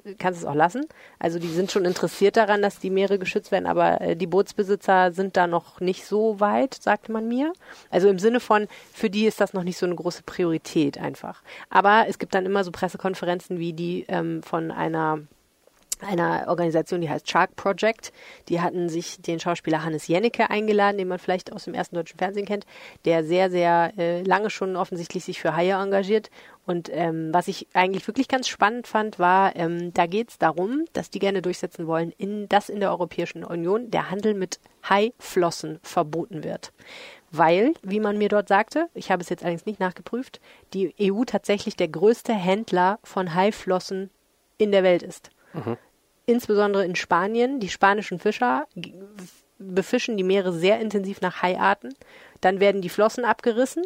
äh, 0.04 0.14
kannst 0.14 0.40
es 0.40 0.46
auch 0.46 0.54
lassen. 0.54 0.86
Also 1.18 1.38
die 1.38 1.48
sind 1.48 1.70
schon 1.70 1.84
interessiert 1.84 2.36
daran, 2.36 2.62
dass 2.62 2.78
die 2.78 2.90
Meere 2.90 3.18
geschützt 3.18 3.50
werden, 3.52 3.66
aber 3.66 4.00
äh, 4.00 4.16
die 4.16 4.26
Bootsbesitzer 4.26 5.12
sind 5.12 5.36
da 5.36 5.46
noch 5.46 5.80
nicht 5.80 6.04
so 6.04 6.40
weit, 6.40 6.74
sagte 6.74 7.12
man 7.12 7.28
mir. 7.28 7.52
Also 7.90 8.08
im 8.08 8.18
Sinne 8.18 8.40
von, 8.40 8.68
für 8.92 9.10
die 9.10 9.26
ist 9.26 9.40
das 9.40 9.52
noch 9.52 9.64
nicht 9.64 9.78
so 9.78 9.86
eine 9.86 9.94
große 9.94 10.22
Priorität 10.22 10.98
einfach. 10.98 11.42
Aber 11.70 12.06
es 12.08 12.18
gibt 12.18 12.34
dann 12.34 12.46
immer 12.46 12.64
so 12.64 12.70
Pressekonferenzen 12.70 13.58
wie 13.58 13.72
die 13.72 14.04
ähm, 14.08 14.42
von 14.42 14.70
einer 14.70 15.20
einer 16.00 16.44
Organisation, 16.48 17.00
die 17.00 17.08
heißt 17.08 17.28
Shark 17.28 17.56
Project. 17.56 18.12
Die 18.48 18.60
hatten 18.60 18.88
sich 18.88 19.20
den 19.20 19.40
Schauspieler 19.40 19.84
Hannes 19.84 20.08
Jennecke 20.08 20.50
eingeladen, 20.50 20.98
den 20.98 21.08
man 21.08 21.18
vielleicht 21.18 21.52
aus 21.52 21.64
dem 21.64 21.74
ersten 21.74 21.96
deutschen 21.96 22.18
Fernsehen 22.18 22.46
kennt, 22.46 22.66
der 23.04 23.24
sehr, 23.24 23.50
sehr 23.50 23.92
äh, 23.96 24.22
lange 24.22 24.50
schon 24.50 24.76
offensichtlich 24.76 25.24
sich 25.24 25.40
für 25.40 25.56
Haie 25.56 25.74
engagiert. 25.74 26.30
Und 26.66 26.90
ähm, 26.92 27.32
was 27.32 27.48
ich 27.48 27.68
eigentlich 27.74 28.06
wirklich 28.06 28.28
ganz 28.28 28.48
spannend 28.48 28.86
fand, 28.86 29.18
war, 29.18 29.54
ähm, 29.56 29.92
da 29.94 30.06
geht 30.06 30.30
es 30.30 30.38
darum, 30.38 30.84
dass 30.92 31.10
die 31.10 31.20
gerne 31.20 31.42
durchsetzen 31.42 31.86
wollen, 31.86 32.12
in, 32.18 32.48
dass 32.48 32.68
in 32.68 32.80
der 32.80 32.90
Europäischen 32.90 33.44
Union 33.44 33.90
der 33.90 34.10
Handel 34.10 34.34
mit 34.34 34.58
Haiflossen 34.88 35.78
verboten 35.82 36.44
wird. 36.44 36.72
Weil, 37.30 37.74
wie 37.82 38.00
man 38.00 38.18
mir 38.18 38.28
dort 38.28 38.48
sagte, 38.48 38.88
ich 38.94 39.10
habe 39.10 39.22
es 39.22 39.28
jetzt 39.28 39.42
allerdings 39.42 39.66
nicht 39.66 39.80
nachgeprüft, 39.80 40.40
die 40.74 40.94
EU 41.00 41.24
tatsächlich 41.24 41.76
der 41.76 41.88
größte 41.88 42.32
Händler 42.32 42.98
von 43.02 43.34
Haiflossen 43.34 44.10
in 44.58 44.72
der 44.72 44.82
Welt 44.82 45.02
ist 45.02 45.30
insbesondere 46.26 46.84
in 46.84 46.96
Spanien, 46.96 47.60
die 47.60 47.68
spanischen 47.68 48.18
Fischer 48.18 48.66
befischen 49.58 50.16
die 50.16 50.24
Meere 50.24 50.52
sehr 50.52 50.80
intensiv 50.80 51.20
nach 51.20 51.42
Haiarten. 51.42 51.94
Dann 52.40 52.60
werden 52.60 52.82
die 52.82 52.88
Flossen 52.88 53.24
abgerissen 53.24 53.84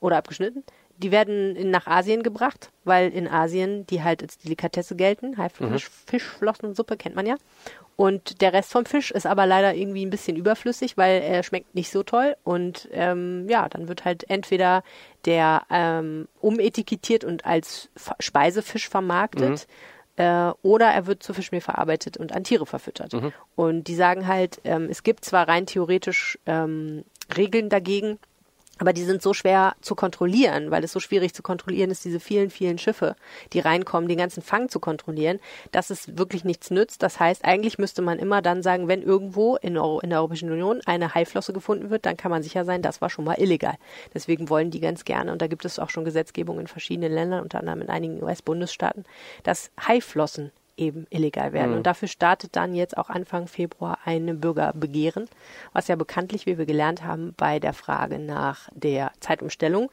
oder 0.00 0.16
abgeschnitten. 0.16 0.62
Die 0.98 1.10
werden 1.10 1.56
in, 1.56 1.70
nach 1.70 1.86
Asien 1.86 2.22
gebracht, 2.22 2.70
weil 2.84 3.10
in 3.10 3.28
Asien 3.28 3.86
die 3.86 4.02
halt 4.02 4.22
als 4.22 4.38
Delikatesse 4.38 4.96
gelten. 4.96 5.36
Haifisch, 5.36 5.88
Fischflossensuppe 6.06 6.96
kennt 6.96 7.16
man 7.16 7.26
ja. 7.26 7.36
Und 7.96 8.42
der 8.42 8.52
Rest 8.52 8.72
vom 8.72 8.84
Fisch 8.84 9.10
ist 9.10 9.26
aber 9.26 9.46
leider 9.46 9.74
irgendwie 9.74 10.04
ein 10.04 10.10
bisschen 10.10 10.36
überflüssig, 10.36 10.98
weil 10.98 11.22
er 11.22 11.42
schmeckt 11.42 11.74
nicht 11.74 11.90
so 11.90 12.02
toll. 12.02 12.36
Und 12.44 12.88
ähm, 12.92 13.46
ja, 13.48 13.68
dann 13.68 13.88
wird 13.88 14.04
halt 14.04 14.28
entweder 14.28 14.82
der 15.24 15.62
ähm, 15.70 16.28
umetikettiert 16.40 17.24
und 17.24 17.46
als 17.46 17.88
F 17.96 18.12
Speisefisch 18.20 18.88
vermarktet 18.88 19.66
äh, 20.16 20.50
oder 20.62 20.86
er 20.86 21.06
wird 21.06 21.22
zu 21.22 21.32
Fischmehl 21.34 21.60
verarbeitet 21.60 22.16
und 22.16 22.32
an 22.32 22.44
Tiere 22.44 22.66
verfüttert. 22.66 23.12
Und 23.54 23.84
die 23.84 23.94
sagen 23.94 24.26
halt, 24.26 24.60
ähm, 24.64 24.88
es 24.90 25.02
gibt 25.02 25.24
zwar 25.24 25.48
rein 25.48 25.66
theoretisch 25.66 26.38
ähm, 26.46 27.04
Regeln 27.36 27.68
dagegen, 27.68 28.18
aber 28.78 28.92
die 28.92 29.04
sind 29.04 29.22
so 29.22 29.32
schwer 29.32 29.74
zu 29.80 29.94
kontrollieren, 29.94 30.70
weil 30.70 30.84
es 30.84 30.92
so 30.92 31.00
schwierig 31.00 31.34
zu 31.34 31.42
kontrollieren 31.42 31.90
ist, 31.90 32.04
diese 32.04 32.20
vielen, 32.20 32.50
vielen 32.50 32.78
Schiffe, 32.78 33.16
die 33.52 33.60
reinkommen, 33.60 34.08
den 34.08 34.18
ganzen 34.18 34.42
Fang 34.42 34.68
zu 34.68 34.80
kontrollieren, 34.80 35.40
dass 35.72 35.90
es 35.90 36.16
wirklich 36.16 36.44
nichts 36.44 36.70
nützt. 36.70 37.02
Das 37.02 37.18
heißt, 37.18 37.44
eigentlich 37.44 37.78
müsste 37.78 38.02
man 38.02 38.18
immer 38.18 38.42
dann 38.42 38.62
sagen, 38.62 38.88
wenn 38.88 39.02
irgendwo 39.02 39.56
in, 39.56 39.78
Euro, 39.78 40.00
in 40.00 40.10
der 40.10 40.18
Europäischen 40.18 40.50
Union 40.50 40.80
eine 40.86 41.14
Haiflosse 41.14 41.52
gefunden 41.52 41.90
wird, 41.90 42.06
dann 42.06 42.16
kann 42.16 42.30
man 42.30 42.42
sicher 42.42 42.64
sein, 42.64 42.82
das 42.82 43.00
war 43.00 43.10
schon 43.10 43.24
mal 43.24 43.38
illegal. 43.38 43.76
Deswegen 44.14 44.48
wollen 44.50 44.70
die 44.70 44.80
ganz 44.80 45.04
gerne, 45.04 45.32
und 45.32 45.40
da 45.40 45.46
gibt 45.46 45.64
es 45.64 45.78
auch 45.78 45.90
schon 45.90 46.04
Gesetzgebung 46.04 46.60
in 46.60 46.66
verschiedenen 46.66 47.12
Ländern, 47.12 47.42
unter 47.42 47.60
anderem 47.60 47.82
in 47.82 47.88
einigen 47.88 48.22
US-Bundesstaaten, 48.22 49.04
dass 49.42 49.70
Haiflossen 49.86 50.52
eben 50.76 51.06
illegal 51.10 51.52
werden. 51.52 51.74
Und 51.74 51.86
dafür 51.86 52.08
startet 52.08 52.56
dann 52.56 52.74
jetzt 52.74 52.96
auch 52.96 53.08
Anfang 53.08 53.46
Februar 53.46 53.98
ein 54.04 54.40
Bürgerbegehren, 54.40 55.28
was 55.72 55.88
ja 55.88 55.96
bekanntlich, 55.96 56.46
wie 56.46 56.58
wir 56.58 56.66
gelernt 56.66 57.02
haben, 57.02 57.34
bei 57.36 57.58
der 57.58 57.72
Frage 57.72 58.18
nach 58.18 58.68
der 58.74 59.12
Zeitumstellung 59.20 59.90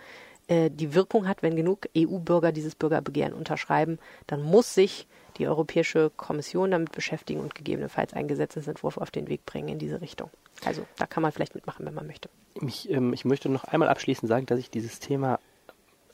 äh, 0.48 0.70
die 0.70 0.94
Wirkung 0.94 1.28
hat, 1.28 1.42
wenn 1.42 1.56
genug 1.56 1.88
EU-Bürger 1.98 2.52
dieses 2.52 2.76
Bürgerbegehren 2.76 3.34
unterschreiben, 3.34 3.98
dann 4.28 4.42
muss 4.42 4.74
sich 4.74 5.08
die 5.38 5.48
Europäische 5.48 6.12
Kommission 6.16 6.72
damit 6.72 6.92
beschäftigen 6.92 7.40
und 7.40 7.56
gegebenenfalls 7.56 8.14
einen 8.14 8.28
Gesetzesentwurf 8.28 8.98
auf 8.98 9.10
den 9.10 9.28
Weg 9.30 9.46
bringen 9.46 9.70
in 9.70 9.80
diese 9.80 10.02
Richtung. 10.02 10.30
Also 10.66 10.86
da 10.98 11.08
kann 11.08 11.24
man 11.24 11.32
vielleicht 11.32 11.56
mitmachen, 11.56 11.86
wenn 11.86 11.94
man 11.94 12.06
möchte. 12.06 12.30
Ich, 12.62 12.90
ähm, 12.90 13.14
ich 13.14 13.26
möchte 13.26 13.50
noch 13.50 13.64
einmal 13.64 13.90
abschließend 13.90 14.28
sagen, 14.30 14.46
dass 14.46 14.60
ich 14.60 14.70
dieses 14.70 15.00
Thema, 15.00 15.40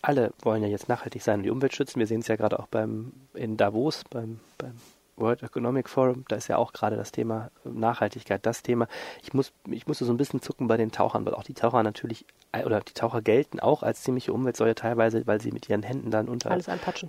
alle 0.02 0.32
wollen 0.42 0.64
ja 0.64 0.70
jetzt 0.70 0.90
nachhaltig 0.90 1.22
sein 1.22 1.40
und 1.40 1.44
die 1.44 1.50
Umwelt 1.50 1.74
schützen. 1.74 2.00
Wir 2.00 2.08
sehen 2.08 2.22
es 2.22 2.28
ja 2.28 2.36
gerade 2.36 2.60
auch 2.60 2.68
beim 2.68 3.12
in 3.34 3.58
Davos, 3.58 4.04
beim, 4.10 4.40
beim 4.58 4.74
World 5.20 5.44
Economic 5.44 5.90
Forum, 5.90 6.26
da 6.28 6.36
ist 6.36 6.48
ja 6.48 6.58
auch 6.58 6.74
gerade 6.74 6.96
das 6.96 7.12
Thema 7.12 7.52
Nachhaltigkeit 7.64 8.46
das 8.46 8.64
Thema. 8.64 8.88
Ich 9.24 9.34
muss, 9.34 9.52
ich 9.70 9.88
musste 9.88 10.06
so 10.06 10.14
ein 10.14 10.18
bisschen 10.18 10.42
zucken 10.42 10.68
bei 10.68 10.78
den 10.78 10.92
Tauchern, 10.92 11.26
weil 11.26 11.34
auch 11.34 11.44
die 11.44 11.54
Taucher 11.54 11.84
natürlich, 11.84 12.26
äh, 12.52 12.64
oder 12.66 12.82
die 12.82 12.94
Taucher 12.94 13.22
gelten 13.22 13.60
auch 13.60 13.84
als 13.84 14.04
ziemliche 14.04 14.34
Umweltsäure 14.34 14.76
teilweise, 14.76 15.26
weil 15.28 15.42
sie 15.42 15.52
mit 15.52 15.70
ihren 15.70 15.84
Händen 15.84 16.12
dann 16.12 16.28
unter, 16.28 16.52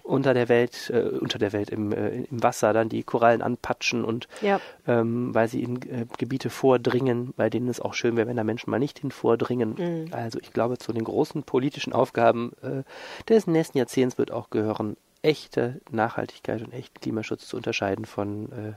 unter 0.05 0.35
der 0.35 0.49
Welt, 0.49 0.91
äh, 0.95 1.01
unter 1.03 1.39
der 1.39 1.53
Welt 1.53 1.71
im, 1.71 1.93
äh, 1.93 2.23
im 2.25 2.43
Wasser 2.43 2.73
dann 2.73 2.89
die 2.89 3.03
Korallen 3.03 3.43
anpatschen 3.43 4.05
und 4.05 4.29
Ja. 4.41 4.61
ähm, 4.87 5.35
weil 5.35 5.49
sie 5.49 5.63
in 5.63 5.77
äh, 5.83 6.07
Gebiete 6.19 6.51
vordringen, 6.51 7.33
bei 7.37 7.51
denen 7.51 7.69
es 7.69 7.81
auch 7.81 7.95
schön 7.95 8.17
wäre, 8.17 8.27
wenn 8.29 8.37
da 8.37 8.45
Menschen 8.45 8.71
mal 8.71 8.79
nicht 8.79 8.99
hin 8.99 9.11
vordringen. 9.11 9.75
Mhm. 9.79 10.13
Also 10.13 10.39
ich 10.41 10.53
glaube, 10.53 10.79
zu 10.79 10.93
den 10.93 11.05
großen 11.05 11.43
politischen 11.43 11.93
Aufgaben 11.93 12.53
äh, 12.63 12.83
des 13.29 13.47
nächsten 13.47 13.79
Jahrzehnts 13.79 14.19
wird 14.19 14.31
auch 14.33 14.51
gehören, 14.51 14.97
echte 15.23 15.81
Nachhaltigkeit 15.91 16.63
und 16.63 16.73
echten 16.73 17.01
Klimaschutz 17.01 17.47
zu 17.47 17.57
unterscheiden 17.57 18.05
von 18.05 18.53
äh, 18.53 18.73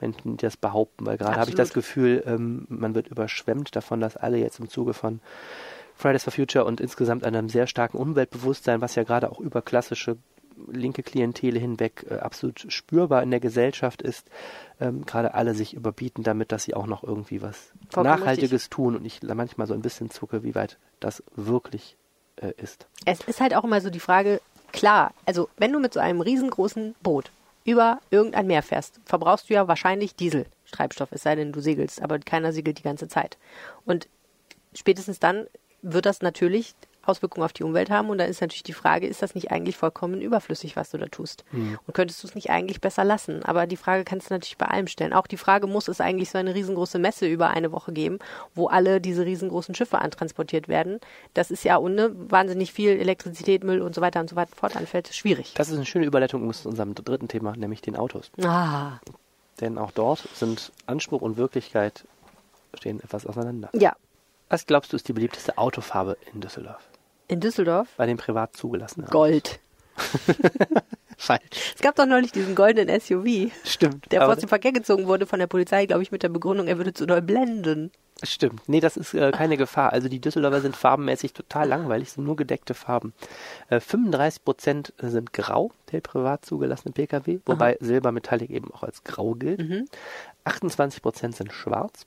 Menschen, 0.00 0.36
die 0.36 0.46
das 0.46 0.56
behaupten, 0.56 1.06
weil 1.06 1.18
gerade 1.18 1.38
habe 1.38 1.50
ich 1.50 1.56
das. 1.56 1.72
Gefühl, 1.72 2.22
ähm, 2.26 2.66
man 2.68 2.94
wird 2.94 3.08
überschwemmt 3.08 3.74
davon, 3.76 4.00
dass 4.00 4.16
alle 4.16 4.38
jetzt 4.38 4.58
im 4.58 4.68
Zuge 4.68 4.94
von 4.94 5.20
Fridays 5.94 6.24
for 6.24 6.32
Future 6.32 6.64
und 6.64 6.80
insgesamt 6.80 7.24
einem 7.24 7.48
sehr 7.48 7.66
starken 7.66 7.98
Umweltbewusstsein, 7.98 8.80
was 8.80 8.94
ja 8.94 9.04
gerade 9.04 9.30
auch 9.30 9.40
über 9.40 9.62
klassische 9.62 10.16
linke 10.70 11.02
Klientele 11.02 11.58
hinweg 11.58 12.06
äh, 12.10 12.14
absolut 12.14 12.66
spürbar 12.72 13.22
in 13.22 13.30
der 13.30 13.40
Gesellschaft 13.40 14.02
ist, 14.02 14.28
ähm, 14.80 15.06
gerade 15.06 15.34
alle 15.34 15.54
sich 15.54 15.74
überbieten 15.74 16.22
damit, 16.22 16.52
dass 16.52 16.64
sie 16.64 16.74
auch 16.74 16.86
noch 16.86 17.02
irgendwie 17.02 17.42
was 17.42 17.72
Vollkommen 17.90 18.20
Nachhaltiges 18.20 18.68
tun 18.68 18.96
und 18.96 19.04
ich 19.04 19.22
manchmal 19.22 19.66
so 19.66 19.74
ein 19.74 19.82
bisschen 19.82 20.10
zucke, 20.10 20.42
wie 20.42 20.54
weit 20.54 20.78
das 20.98 21.22
wirklich 21.34 21.96
äh, 22.36 22.52
ist. 22.56 22.86
Es 23.06 23.20
ist 23.22 23.40
halt 23.40 23.54
auch 23.54 23.64
immer 23.64 23.80
so 23.80 23.90
die 23.90 24.00
Frage, 24.00 24.40
klar, 24.72 25.12
also 25.26 25.48
wenn 25.56 25.72
du 25.72 25.78
mit 25.78 25.94
so 25.94 26.00
einem 26.00 26.20
riesengroßen 26.20 26.94
Boot 27.02 27.30
über 27.64 28.00
irgendein 28.10 28.46
Meer 28.46 28.62
fährst, 28.62 29.00
verbrauchst 29.04 29.48
du 29.50 29.54
ja 29.54 29.68
wahrscheinlich 29.68 30.14
Dieseltreibstoff, 30.14 31.12
es 31.12 31.22
sei 31.22 31.34
denn, 31.36 31.52
du 31.52 31.60
segelst, 31.60 32.02
aber 32.02 32.18
keiner 32.18 32.52
segelt 32.52 32.78
die 32.78 32.82
ganze 32.82 33.08
Zeit. 33.08 33.38
Und 33.84 34.08
spätestens 34.74 35.18
dann 35.18 35.46
wird 35.82 36.06
das 36.06 36.22
natürlich 36.22 36.74
Auswirkungen 37.04 37.44
auf 37.44 37.52
die 37.52 37.64
Umwelt 37.64 37.90
haben 37.90 38.10
und 38.10 38.18
dann 38.18 38.28
ist 38.28 38.40
natürlich 38.40 38.62
die 38.62 38.72
Frage, 38.72 39.06
ist 39.06 39.22
das 39.22 39.34
nicht 39.34 39.50
eigentlich 39.50 39.76
vollkommen 39.76 40.20
überflüssig, 40.20 40.76
was 40.76 40.90
du 40.90 40.98
da 40.98 41.06
tust? 41.06 41.44
Und 41.52 41.94
könntest 41.94 42.22
du 42.22 42.28
es 42.28 42.34
nicht 42.34 42.50
eigentlich 42.50 42.80
besser 42.80 43.04
lassen? 43.04 43.42
Aber 43.44 43.66
die 43.66 43.76
Frage 43.76 44.04
kannst 44.04 44.30
du 44.30 44.34
natürlich 44.34 44.58
bei 44.58 44.66
allem 44.66 44.86
stellen. 44.86 45.12
Auch 45.12 45.26
die 45.26 45.36
Frage, 45.36 45.66
muss 45.66 45.88
es 45.88 46.00
eigentlich 46.00 46.30
so 46.30 46.38
eine 46.38 46.54
riesengroße 46.54 46.98
Messe 46.98 47.26
über 47.26 47.48
eine 47.48 47.72
Woche 47.72 47.92
geben, 47.92 48.18
wo 48.54 48.68
alle 48.68 49.00
diese 49.00 49.24
riesengroßen 49.24 49.74
Schiffe 49.74 49.98
antransportiert 49.98 50.68
werden? 50.68 51.00
Das 51.34 51.50
ist 51.50 51.64
ja 51.64 51.78
ohne 51.78 52.10
wahnsinnig 52.30 52.72
viel 52.72 52.90
Elektrizität, 52.90 53.64
Müll 53.64 53.80
und 53.80 53.94
so 53.94 54.00
weiter 54.00 54.20
und 54.20 54.28
so 54.28 54.36
weiter 54.36 54.54
fort 54.54 54.76
anfällt. 54.76 55.08
Schwierig. 55.14 55.54
Das 55.54 55.68
ist 55.68 55.76
eine 55.76 55.86
schöne 55.86 56.06
Überleitung 56.06 56.52
zu 56.52 56.68
unserem 56.68 56.94
dritten 56.94 57.28
Thema, 57.28 57.56
nämlich 57.56 57.80
den 57.80 57.96
Autos. 57.96 58.30
Ah, 58.42 58.98
Denn 59.60 59.78
auch 59.78 59.90
dort 59.90 60.28
sind 60.34 60.72
Anspruch 60.86 61.22
und 61.22 61.36
Wirklichkeit 61.36 62.04
stehen 62.74 63.00
etwas 63.00 63.26
auseinander. 63.26 63.70
Ja. 63.72 63.94
Was 64.48 64.66
glaubst 64.66 64.92
du 64.92 64.96
ist 64.96 65.06
die 65.08 65.12
beliebteste 65.12 65.58
Autofarbe 65.58 66.16
in 66.32 66.40
Düsseldorf? 66.40 66.89
In 67.30 67.40
Düsseldorf? 67.40 67.88
Bei 67.96 68.06
den 68.06 68.16
privat 68.16 68.56
zugelassenen. 68.56 69.08
Gold. 69.08 69.60
Falsch. 71.16 71.74
Es 71.74 71.82
gab 71.82 71.94
doch 71.96 72.06
neulich 72.06 72.32
diesen 72.32 72.54
goldenen 72.54 72.98
SUV, 73.00 73.52
Stimmt. 73.64 74.10
der 74.10 74.24
vor 74.24 74.34
dem 74.36 74.48
Verkehr 74.48 74.72
gezogen 74.72 75.06
wurde 75.06 75.26
von 75.26 75.38
der 75.38 75.46
Polizei, 75.46 75.84
glaube 75.86 76.02
ich, 76.02 76.10
mit 76.10 76.22
der 76.22 76.30
Begründung, 76.30 76.66
er 76.66 76.78
würde 76.78 76.94
zu 76.94 77.04
doll 77.06 77.20
blenden. 77.20 77.90
Stimmt. 78.22 78.62
Nee, 78.68 78.80
das 78.80 78.96
ist 78.96 79.14
äh, 79.14 79.30
keine 79.30 79.56
Gefahr. 79.58 79.92
Also 79.92 80.08
die 80.08 80.20
Düsseldorfer 80.20 80.60
sind 80.62 80.76
farbenmäßig 80.76 81.32
total 81.34 81.68
langweilig, 81.68 82.10
sind 82.12 82.24
nur 82.24 82.36
gedeckte 82.36 82.74
Farben. 82.74 83.12
Äh, 83.68 83.80
35 83.80 84.44
Prozent 84.44 84.92
sind 84.98 85.32
grau, 85.34 85.70
der 85.92 86.00
privat 86.00 86.44
zugelassene 86.44 86.92
Pkw, 86.92 87.40
wobei 87.46 87.76
Silber 87.80 88.12
Metallic 88.12 88.50
eben 88.50 88.72
auch 88.72 88.82
als 88.82 89.04
grau 89.04 89.34
gilt. 89.34 89.86
28 90.44 91.02
Prozent 91.02 91.36
sind 91.36 91.52
schwarz. 91.52 92.06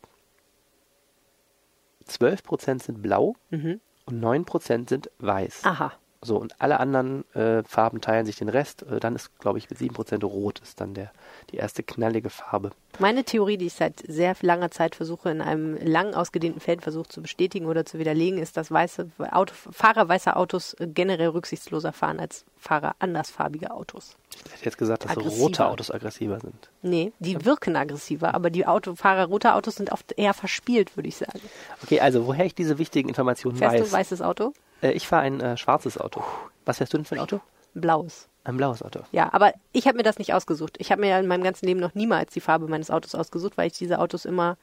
12 2.06 2.44
Prozent 2.44 2.84
sind 2.84 3.02
blau 3.02 3.36
Mhm. 3.52 3.80
Und 4.06 4.20
9 4.20 4.46
Prozent 4.46 4.90
sind 4.90 5.10
weiß. 5.20 5.62
Aha. 5.64 5.94
So, 6.24 6.38
und 6.38 6.60
alle 6.60 6.80
anderen 6.80 7.26
äh, 7.34 7.64
Farben 7.64 8.02
teilen 8.02 8.26
sich 8.26 8.38
den 8.38 8.50
Rest. 8.50 8.84
Äh, 8.84 9.00
dann 9.00 9.16
ist, 9.16 9.38
glaube 9.40 9.58
ich, 9.58 9.70
mit 9.70 9.80
7% 9.80 10.24
rot 10.26 10.60
ist 10.60 10.80
dann 10.80 10.94
der, 10.94 11.12
die 11.52 11.58
erste 11.58 11.84
knallige 11.84 12.30
Farbe. 12.30 12.72
Meine 13.00 13.24
Theorie, 13.24 13.58
die 13.58 13.66
ich 13.68 13.74
seit 13.74 14.04
sehr 14.08 14.36
langer 14.42 14.72
Zeit 14.72 14.96
versuche, 14.96 15.30
in 15.32 15.42
einem 15.42 15.76
lang 15.78 16.14
ausgedehnten 16.14 16.62
Feldversuch 16.62 17.08
zu 17.08 17.22
bestätigen 17.22 17.66
oder 17.66 17.86
zu 17.86 18.00
widerlegen, 18.00 18.40
ist, 18.40 18.56
dass 18.56 18.72
weiße 18.72 19.10
Auto, 19.32 19.54
Fahrer 19.72 20.08
weißer 20.08 20.38
Autos 20.38 20.74
äh, 20.76 20.88
generell 20.88 21.30
rücksichtsloser 21.30 21.92
fahren 21.92 22.20
als 22.20 22.46
Fahrer 22.58 22.96
andersfarbiger 23.00 23.74
Autos. 23.74 24.16
Ich 24.46 24.54
hätte 24.54 24.66
jetzt 24.66 24.78
gesagt, 24.78 25.04
dass 25.04 25.12
Aggressiver. 25.12 25.44
rote 25.44 25.68
Autos 25.68 25.92
aggressiver 25.92 26.40
sind. 26.40 26.70
Nee, 26.82 27.12
die 27.20 27.44
wirken 27.46 27.76
aggressiver, 27.76 28.34
aber 28.34 28.50
die 28.50 28.66
Autofahrer 28.66 29.26
roter 29.26 29.56
Autos 29.56 29.76
sind 29.76 29.92
oft 29.92 30.14
eher 30.18 30.34
verspielt, 30.34 30.96
würde 30.96 31.10
ich 31.10 31.18
sagen. 31.18 31.42
Okay, 31.84 32.00
also 32.00 32.26
woher 32.26 32.46
ich 32.46 32.56
diese 32.56 32.78
wichtigen 32.78 33.10
Informationen 33.10 33.58
Fährst 33.58 33.76
weiß. 33.76 33.90
du 33.90 33.92
weißes 33.92 34.22
Auto? 34.22 34.54
Äh, 34.84 34.92
ich 34.92 35.08
fahre 35.08 35.24
ein 35.24 35.40
äh, 35.40 35.58
schwarzes 35.58 35.98
Auto. 35.98 36.24
Was 36.66 36.78
fährst 36.78 36.94
du 36.94 36.98
denn 36.98 37.06
für 37.06 37.16
ein 37.16 37.22
Auto? 37.22 37.42
Blaues. 37.74 38.28
Ein 38.44 38.58
blaues 38.58 38.84
Auto. 38.84 39.00
Ja, 39.12 39.32
aber 39.34 39.54
ich 39.72 39.88
habe 39.88 39.98
mir 39.98 40.04
das 40.04 40.20
nicht 40.20 40.34
ausgesucht. 40.34 40.76
Ich 40.80 40.92
habe 40.92 41.02
mir 41.02 41.18
in 41.18 41.28
meinem 41.28 41.44
ganzen 41.44 41.66
Leben 41.66 41.80
noch 41.80 41.96
niemals 41.96 42.34
die 42.34 42.42
Farbe 42.42 42.68
meines 42.68 42.92
Autos 42.92 43.16
ausgesucht, 43.16 43.58
weil 43.58 43.68
ich 43.68 43.74
diese 43.74 44.00
Autos 44.00 44.26
immer 44.26 44.58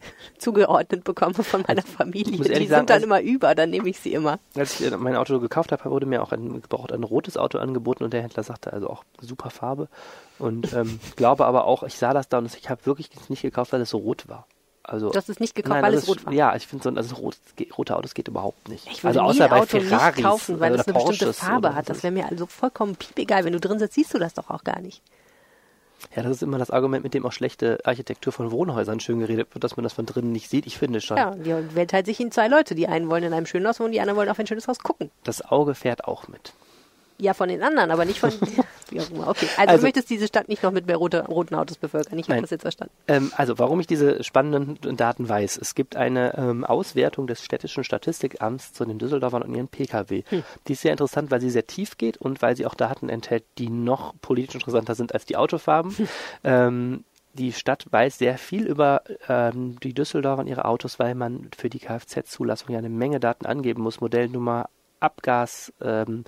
zugeordnet 0.38 1.04
bekomme 1.04 1.34
von 1.34 1.64
meiner 1.66 1.82
Familie. 1.82 2.32
Die 2.32 2.50
ehrlich 2.50 2.68
sind 2.68 2.70
sagen, 2.70 2.86
dann 2.86 3.02
immer 3.02 3.20
über, 3.20 3.54
dann 3.54 3.70
nehme 3.70 3.88
ich 3.88 4.00
sie 4.00 4.12
immer. 4.12 4.40
Als 4.56 4.80
ich 4.80 4.92
äh, 4.92 4.96
mein 4.96 5.16
Auto 5.16 5.38
gekauft 5.38 5.70
habe, 5.70 5.90
wurde 5.90 6.06
mir 6.06 6.22
auch 6.22 6.32
ein 6.32 6.60
gebraucht 6.60 6.92
ein 6.92 7.04
rotes 7.04 7.36
Auto 7.36 7.58
angeboten 7.58 8.04
und 8.04 8.12
der 8.12 8.22
Händler 8.22 8.42
sagte 8.42 8.72
also 8.72 8.90
auch 8.90 9.04
super 9.20 9.50
Farbe. 9.50 9.88
Und 10.38 10.72
ähm, 10.72 10.98
glaube 11.16 11.46
aber 11.46 11.64
auch, 11.64 11.84
ich 11.84 11.94
sah 11.94 12.12
das 12.12 12.28
da 12.28 12.38
und 12.38 12.52
ich 12.52 12.68
habe 12.68 12.84
wirklich 12.84 13.10
das 13.10 13.30
nicht 13.30 13.42
gekauft, 13.42 13.72
weil 13.72 13.80
es 13.80 13.90
so 13.90 13.98
rot 13.98 14.28
war. 14.28 14.46
Also, 14.88 15.10
Du 15.10 15.16
hast 15.18 15.28
es 15.28 15.38
nicht 15.38 15.54
gekauft, 15.54 15.74
Nein, 15.74 15.82
weil 15.82 15.92
das 15.92 16.04
es 16.04 16.08
rot 16.08 16.16
ist- 16.18 16.26
war. 16.26 16.32
Ja, 16.32 16.56
ich 16.56 16.66
finde 16.66 16.82
so, 16.82 16.90
also 16.96 17.14
rot, 17.16 17.36
rote 17.76 17.94
Autos 17.96 18.14
geht 18.14 18.26
überhaupt 18.28 18.68
nicht. 18.70 18.86
Ich 18.90 19.04
würde 19.04 19.20
also 19.20 19.30
außer 19.32 19.44
ein 19.44 19.50
bei 19.50 19.56
Auto 19.60 19.80
Ferraris 19.80 20.16
nicht 20.16 20.24
kaufen, 20.26 20.60
weil 20.60 20.74
es 20.74 20.86
eine 20.86 20.94
bestimmte 20.94 21.24
Porsches 21.26 21.38
Farbe 21.40 21.68
oder 21.68 21.74
hat. 21.76 21.88
Das 21.90 22.02
wäre 22.02 22.12
mir 22.12 22.26
also 22.26 22.46
vollkommen 22.46 22.96
piepegal. 22.96 23.44
Wenn 23.44 23.52
du 23.52 23.60
drin 23.60 23.78
sitzt, 23.78 23.94
siehst 23.94 24.14
du 24.14 24.18
das 24.18 24.32
doch 24.34 24.48
auch 24.48 24.64
gar 24.64 24.80
nicht. 24.80 25.02
Ja, 26.16 26.22
das 26.22 26.32
ist 26.36 26.42
immer 26.42 26.58
das 26.58 26.70
Argument, 26.70 27.02
mit 27.04 27.12
dem 27.12 27.26
auch 27.26 27.32
schlechte 27.32 27.80
Architektur 27.84 28.32
von 28.32 28.50
Wohnhäusern 28.50 29.00
schön 29.00 29.18
geredet 29.18 29.52
wird, 29.52 29.62
dass 29.64 29.76
man 29.76 29.82
das 29.84 29.92
von 29.92 30.06
drinnen 30.06 30.32
nicht 30.32 30.48
sieht. 30.48 30.64
Ich 30.66 30.78
finde 30.78 31.00
schon, 31.00 31.16
Ja, 31.16 31.34
die 31.34 31.74
Welt 31.74 31.90
teilt 31.90 32.06
sich 32.06 32.20
in 32.20 32.30
zwei 32.30 32.48
Leute. 32.48 32.74
Die 32.74 32.86
einen 32.86 33.10
wollen 33.10 33.24
in 33.24 33.32
einem 33.32 33.46
schönen 33.46 33.66
Haus 33.66 33.80
wohnen, 33.80 33.92
die 33.92 34.00
anderen 34.00 34.16
wollen 34.16 34.28
auf 34.28 34.38
ein 34.38 34.46
schönes 34.46 34.68
Haus 34.68 34.78
gucken. 34.78 35.10
das 35.24 35.42
Auge 35.42 35.74
fährt 35.74 36.04
auch 36.04 36.28
mit. 36.28 36.52
Ja, 37.20 37.34
von 37.34 37.48
den 37.48 37.62
anderen, 37.62 37.90
aber 37.90 38.04
nicht 38.04 38.20
von. 38.20 38.30
wie 38.90 39.00
auch 39.00 39.10
immer. 39.10 39.28
Okay, 39.28 39.48
also, 39.56 39.70
Also- 39.70 39.76
du 39.78 39.82
möchtest 39.82 40.10
diese 40.10 40.26
Stadt 40.26 40.48
nicht 40.48 40.62
noch 40.62 40.72
mit 40.72 40.86
mehr 40.86 40.96
rote, 40.96 41.26
roten 41.26 41.54
Autos 41.54 41.76
bevölkern. 41.76 42.18
Ich 42.18 42.28
habe 42.28 42.40
das 42.40 42.50
jetzt 42.50 42.62
verstanden. 42.62 42.94
Ähm, 43.08 43.32
also, 43.36 43.58
warum 43.58 43.80
ich 43.80 43.86
diese 43.86 44.22
spannenden 44.22 44.96
Daten 44.96 45.28
weiß. 45.28 45.58
Es 45.58 45.74
gibt 45.74 45.96
eine 45.96 46.36
ähm, 46.38 46.64
Auswertung 46.64 47.26
des 47.26 47.44
städtischen 47.44 47.84
Statistikamts 47.84 48.72
zu 48.72 48.84
den 48.84 48.98
Düsseldorfern 48.98 49.42
und 49.42 49.54
ihren 49.54 49.68
Pkw. 49.68 50.22
Hm. 50.28 50.42
Die 50.66 50.72
ist 50.72 50.82
sehr 50.82 50.92
interessant, 50.92 51.30
weil 51.30 51.40
sie 51.40 51.50
sehr 51.50 51.66
tief 51.66 51.98
geht 51.98 52.16
und 52.18 52.40
weil 52.40 52.56
sie 52.56 52.66
auch 52.66 52.74
Daten 52.74 53.08
enthält, 53.08 53.44
die 53.58 53.68
noch 53.68 54.14
politisch 54.20 54.54
interessanter 54.54 54.94
sind 54.94 55.12
als 55.12 55.26
die 55.26 55.36
Autofarben. 55.36 55.96
Hm. 55.96 56.08
ähm, 56.44 57.04
die 57.34 57.52
Stadt 57.52 57.86
weiß 57.90 58.18
sehr 58.18 58.36
viel 58.36 58.66
über 58.66 59.02
ähm, 59.28 59.78
die 59.80 59.94
Düsseldorfer 59.94 60.40
und 60.40 60.48
ihre 60.48 60.64
Autos, 60.64 60.98
weil 60.98 61.14
man 61.14 61.50
für 61.56 61.68
die 61.68 61.78
Kfz-Zulassung 61.78 62.70
ja 62.70 62.78
eine 62.78 62.88
Menge 62.88 63.20
Daten 63.20 63.46
angeben 63.46 63.82
muss. 63.82 64.00
Modellnummer, 64.00 64.68
Abgas, 64.98 65.72
ähm, 65.80 66.24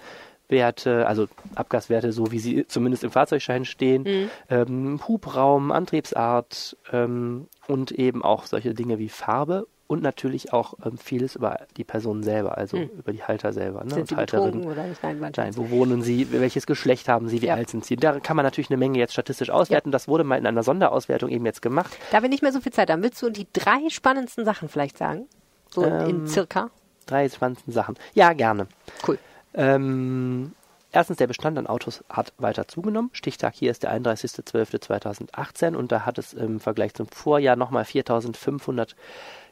Werte, 0.50 1.06
also 1.06 1.26
Abgaswerte, 1.54 2.12
so 2.12 2.30
wie 2.32 2.38
sie 2.38 2.66
zumindest 2.66 3.04
im 3.04 3.10
Fahrzeugschein 3.10 3.64
stehen, 3.64 4.30
ähm, 4.48 5.00
Hubraum, 5.06 5.70
Antriebsart 5.72 6.76
ähm, 6.92 7.48
und 7.68 7.92
eben 7.92 8.22
auch 8.24 8.46
solche 8.46 8.74
Dinge 8.74 8.98
wie 8.98 9.08
Farbe 9.08 9.66
und 9.86 10.02
natürlich 10.02 10.52
auch 10.52 10.74
ähm, 10.84 10.98
vieles 10.98 11.34
über 11.34 11.60
die 11.76 11.82
Person 11.84 12.22
selber, 12.22 12.56
also 12.56 12.76
über 12.76 13.12
die 13.12 13.24
Halter 13.24 13.52
selber. 13.52 13.82
Ne? 13.84 13.96
Und 13.96 14.16
Halterinnen. 14.16 14.64
Nein, 15.02 15.32
Nein, 15.36 15.56
wo 15.56 15.70
wohnen 15.70 16.02
sie, 16.02 16.28
welches 16.30 16.66
Geschlecht 16.66 17.08
haben 17.08 17.28
sie, 17.28 17.42
wie 17.42 17.46
Ja. 17.46 17.54
alt 17.54 17.70
sind 17.70 17.84
sie? 17.84 17.96
Da 17.96 18.20
kann 18.20 18.36
man 18.36 18.44
natürlich 18.44 18.70
eine 18.70 18.76
Menge 18.76 18.98
jetzt 18.98 19.12
statistisch 19.12 19.50
auswerten. 19.50 19.90
Das 19.90 20.06
wurde 20.06 20.22
mal 20.22 20.38
in 20.38 20.46
einer 20.46 20.62
Sonderauswertung 20.62 21.28
eben 21.30 21.44
jetzt 21.44 21.60
gemacht. 21.60 21.96
Da 22.12 22.22
wir 22.22 22.28
nicht 22.28 22.42
mehr 22.42 22.52
so 22.52 22.60
viel 22.60 22.72
Zeit 22.72 22.88
haben, 22.90 23.02
willst 23.02 23.20
du 23.20 23.30
die 23.30 23.48
drei 23.52 23.88
spannendsten 23.88 24.44
Sachen 24.44 24.68
vielleicht 24.68 24.96
sagen? 24.96 25.26
So 25.70 25.82
in 25.82 25.92
Ähm, 25.92 26.26
circa? 26.28 26.70
Drei 27.06 27.28
spannendsten 27.28 27.72
Sachen. 27.72 27.96
Ja, 28.14 28.32
gerne. 28.32 28.68
Cool. 29.06 29.18
Ähm, 29.54 30.52
erstens, 30.92 31.16
der 31.18 31.26
Bestand 31.26 31.58
an 31.58 31.66
Autos 31.66 32.02
hat 32.08 32.32
weiter 32.38 32.68
zugenommen. 32.68 33.10
Stichtag 33.12 33.52
hier 33.54 33.70
ist 33.70 33.82
der 33.82 33.92
31.12.2018 33.92 35.74
und 35.74 35.92
da 35.92 36.06
hat 36.06 36.16
es 36.18 36.32
im 36.32 36.60
Vergleich 36.60 36.94
zum 36.94 37.08
Vorjahr 37.08 37.56
nochmal 37.56 37.84
4.500 37.84 38.94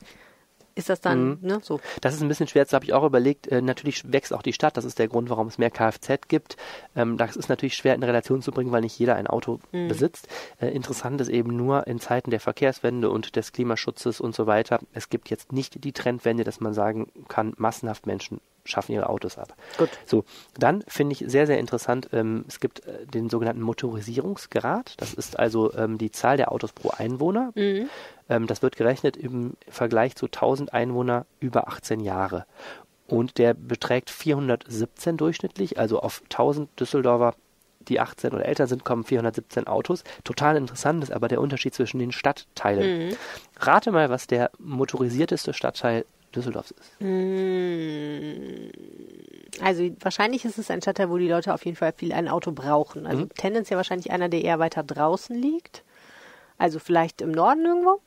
Ist 0.77 0.89
das 0.89 1.01
dann, 1.01 1.29
Mhm. 1.29 1.37
ne, 1.41 1.59
so? 1.63 1.79
Das 2.01 2.13
ist 2.13 2.21
ein 2.21 2.27
bisschen 2.27 2.47
schwer, 2.47 2.63
das 2.63 2.73
habe 2.73 2.85
ich 2.85 2.93
auch 2.93 3.03
überlegt. 3.03 3.47
Äh, 3.47 3.61
natürlich 3.61 4.11
wächst 4.11 4.33
auch 4.33 4.41
die 4.43 4.53
Stadt, 4.53 4.77
das 4.77 4.85
ist 4.85 4.99
der 4.99 5.07
Grund, 5.07 5.29
warum 5.29 5.47
es 5.47 5.57
mehr 5.57 5.71
Kfz 5.71 6.27
gibt. 6.27 6.55
Ähm, 6.95 7.17
das 7.17 7.35
ist 7.35 7.49
natürlich 7.49 7.75
schwer 7.75 7.95
in 7.95 8.03
Relation 8.03 8.41
zu 8.41 8.51
bringen, 8.51 8.71
weil 8.71 8.81
nicht 8.81 8.97
jeder 8.99 9.15
ein 9.15 9.27
Auto 9.27 9.59
Mhm. 9.71 9.87
besitzt. 9.87 10.27
Äh, 10.61 10.67
interessant 10.69 11.19
ist 11.19 11.29
eben 11.29 11.55
nur 11.57 11.87
in 11.87 11.99
Zeiten 11.99 12.29
der 12.29 12.39
Verkehrswende 12.39 13.09
und 13.09 13.35
des 13.35 13.51
Klimaschutzes 13.51 14.21
und 14.21 14.35
so 14.35 14.45
weiter. 14.47 14.79
Es 14.93 15.09
gibt 15.09 15.29
jetzt 15.29 15.51
nicht 15.51 15.83
die 15.83 15.93
Trendwende, 15.93 16.43
dass 16.43 16.59
man 16.59 16.73
sagen 16.73 17.11
kann, 17.27 17.53
massenhaft 17.57 18.05
Menschen 18.05 18.39
schaffen 18.65 18.91
ihre 18.91 19.07
Autos 19.07 19.37
ab. 19.37 19.55
Gut. 19.77 19.89
So, 20.05 20.25
dann 20.59 20.83
finde 20.89 21.13
ich 21.13 21.23
sehr, 21.25 21.47
sehr 21.47 21.57
interessant, 21.57 22.09
ähm, 22.11 22.43
es 22.49 22.59
gibt 22.59 22.85
äh, 22.85 23.05
den 23.05 23.29
sogenannten 23.29 23.61
Motorisierungsgrad. 23.61 24.95
Das 24.97 25.13
ist 25.13 25.39
also 25.39 25.73
ähm, 25.73 25.97
die 25.97 26.11
Zahl 26.11 26.37
der 26.37 26.51
Autos 26.51 26.73
pro 26.73 26.89
Einwohner. 26.89 27.51
Mhm. 27.55 27.89
Ähm, 28.29 28.47
das 28.47 28.61
wird 28.61 28.75
gerechnet 28.75 29.17
im 29.17 29.53
Vergleich 29.69 30.15
zu 30.15 30.25
1000 30.25 30.73
Einwohner 30.73 31.25
über 31.39 31.67
18 31.67 31.99
Jahre. 31.99 32.45
Und 33.07 33.37
der 33.37 33.53
beträgt 33.53 34.09
417 34.09 35.15
durchschnittlich, 35.17 35.79
also 35.79 36.01
auf 36.01 36.21
1000 36.23 36.69
Düsseldorfer, 36.79 37.35
die 37.87 38.01
18 38.01 38.33
oder 38.33 38.45
älter 38.45 38.67
sind, 38.67 38.83
kommen 38.83 39.05
417 39.05 39.65
Autos. 39.65 40.03
Total 40.25 40.57
interessant 40.57 41.03
ist 41.03 41.11
aber 41.11 41.29
der 41.29 41.39
Unterschied 41.39 41.73
zwischen 41.73 41.99
den 41.99 42.11
Stadtteilen. 42.11 43.15
Rate 43.61 43.91
mal, 43.93 44.09
was 44.09 44.27
der 44.27 44.51
motorisierteste 44.59 45.53
Stadtteil 45.53 46.03
Düsseldorfs 46.35 46.71
ist. 46.71 47.01
Mm. 47.01 48.69
Also 49.63 49.89
wahrscheinlich 50.01 50.45
ist 50.45 50.57
es 50.57 50.69
ein 50.69 50.81
Stadtteil, 50.81 51.09
wo 51.09 51.17
die 51.17 51.29
Leute 51.29 51.53
auf 51.53 51.65
jeden 51.65 51.77
Fall 51.77 51.93
viel 51.95 52.11
ein 52.13 52.27
Auto 52.27 52.51
brauchen. 52.51 53.05
Also 53.07 53.23
Mhm. 53.23 53.29
tendenziell 53.35 53.77
wahrscheinlich 53.77 54.11
einer, 54.11 54.29
der 54.29 54.43
eher 54.43 54.59
weiter 54.59 54.83
draußen 54.83 55.35
liegt. 55.35 55.83
Also 56.57 56.79
vielleicht 56.79 57.21
im 57.21 57.31
Norden 57.31 57.65
irgendwo. 57.65 58.01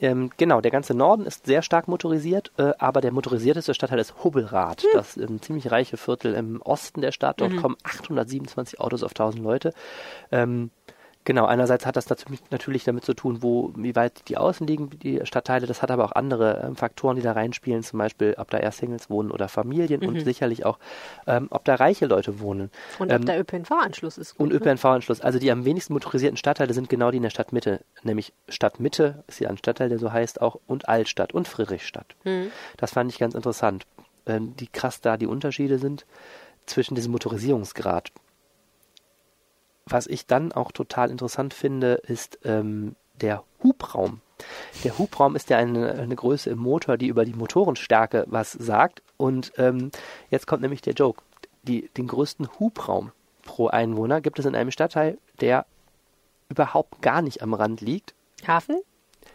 Ähm, 0.00 0.30
genau, 0.36 0.60
der 0.60 0.72
ganze 0.72 0.94
Norden 0.94 1.26
ist 1.26 1.46
sehr 1.46 1.62
stark 1.62 1.86
motorisiert, 1.86 2.50
äh, 2.56 2.72
aber 2.78 3.00
der 3.00 3.12
motorisierteste 3.12 3.72
Stadtteil 3.72 4.00
ist 4.00 4.24
Hubbelrath. 4.24 4.84
Das 4.94 5.16
ist 5.16 5.30
ein 5.30 5.40
ziemlich 5.40 5.70
reiche 5.70 5.96
Viertel 5.96 6.34
im 6.34 6.60
Osten 6.60 7.00
der 7.00 7.12
Stadt. 7.12 7.40
Dort 7.40 7.56
kommen 7.56 7.76
827 7.84 8.80
Autos 8.80 9.04
auf 9.04 9.12
1000 9.12 9.42
Leute. 9.44 9.72
Ähm, 10.32 10.70
genau, 11.24 11.46
einerseits 11.46 11.86
hat 11.86 11.96
das 11.96 12.06
natürlich 12.50 12.84
damit 12.84 13.04
zu 13.04 13.14
tun, 13.14 13.42
wo, 13.42 13.72
wie 13.76 13.94
weit 13.96 14.28
die 14.28 14.36
außen 14.36 14.66
liegen, 14.66 14.90
die 14.90 15.20
Stadtteile. 15.24 15.66
Das 15.66 15.82
hat 15.82 15.90
aber 15.90 16.04
auch 16.04 16.12
andere 16.12 16.62
ähm, 16.64 16.76
Faktoren, 16.76 17.16
die 17.16 17.22
da 17.22 17.32
reinspielen, 17.32 17.82
zum 17.82 17.98
Beispiel, 17.98 18.34
ob 18.38 18.50
da 18.50 18.58
eher 18.58 18.72
Singles 18.72 19.10
wohnen 19.10 19.30
oder 19.30 19.48
Familien 19.48 20.04
und 20.04 20.20
sicherlich 20.24 20.64
auch, 20.64 20.78
ähm, 21.26 21.48
ob 21.50 21.64
da 21.64 21.74
reiche 21.76 22.06
Leute 22.06 22.40
wohnen. 22.40 22.70
Und 22.98 23.10
Ähm, 23.10 23.20
ob 23.20 23.26
der 23.26 23.40
ÖPNV-Anschluss 23.40 24.18
ist. 24.18 24.38
und 24.38 24.50
gut, 24.50 24.60
ne? 24.64 24.70
ÖPNV-Anschluss. 24.72 25.20
Also 25.20 25.38
die 25.38 25.50
am 25.50 25.64
wenigsten 25.64 25.92
motorisierten 25.92 26.36
Stadtteile 26.36 26.74
sind 26.74 26.88
genau 26.88 27.10
die 27.10 27.18
in 27.18 27.22
der 27.22 27.30
Stadtmitte, 27.30 27.80
nämlich 28.02 28.32
Stadtmitte 28.48 29.24
ist 29.26 29.40
ja 29.40 29.48
ein 29.48 29.58
Stadtteil, 29.58 29.88
der 29.88 29.98
so 29.98 30.12
heißt 30.12 30.40
auch, 30.40 30.58
und 30.66 30.88
Altstadt 30.88 31.32
und 31.32 31.48
Friedrichstadt. 31.48 32.16
Mhm. 32.24 32.50
Das 32.76 32.92
fand 32.92 33.10
ich 33.10 33.18
ganz 33.18 33.34
interessant, 33.34 33.86
ähm, 34.26 34.54
wie 34.58 34.66
krass 34.68 35.00
da 35.00 35.16
die 35.16 35.26
Unterschiede 35.26 35.78
sind. 35.78 36.06
zwischen 36.64 36.94
diesem 36.94 37.10
Motorisierungsgrad. 37.10 38.12
Was 39.86 40.06
ich 40.06 40.26
dann 40.26 40.52
auch 40.52 40.72
total 40.72 41.10
interessant 41.10 41.54
finde, 41.54 41.94
ist 42.06 42.38
ähm, 42.44 42.94
der 43.20 43.42
Hubraum. 43.62 44.20
Der 44.84 44.98
Hubraum 44.98 45.36
ist 45.36 45.50
ja 45.50 45.58
eine, 45.58 45.92
eine 45.92 46.16
Größe 46.16 46.50
im 46.50 46.58
Motor, 46.58 46.96
die 46.96 47.06
über 47.08 47.24
die 47.24 47.34
Motorenstärke 47.34 48.24
was 48.28 48.52
sagt. 48.52 49.02
Und 49.16 49.52
ähm, 49.56 49.90
jetzt 50.30 50.46
kommt 50.46 50.62
nämlich 50.62 50.82
der 50.82 50.94
Joke. 50.94 51.22
Die, 51.62 51.88
den 51.96 52.08
größten 52.08 52.48
Hubraum 52.58 53.12
pro 53.44 53.68
Einwohner 53.68 54.20
gibt 54.20 54.38
es 54.38 54.46
in 54.46 54.56
einem 54.56 54.70
Stadtteil, 54.72 55.18
der 55.40 55.64
überhaupt 56.48 57.02
gar 57.02 57.22
nicht 57.22 57.42
am 57.42 57.54
Rand 57.54 57.80
liegt. 57.80 58.14
Hafen? 58.46 58.80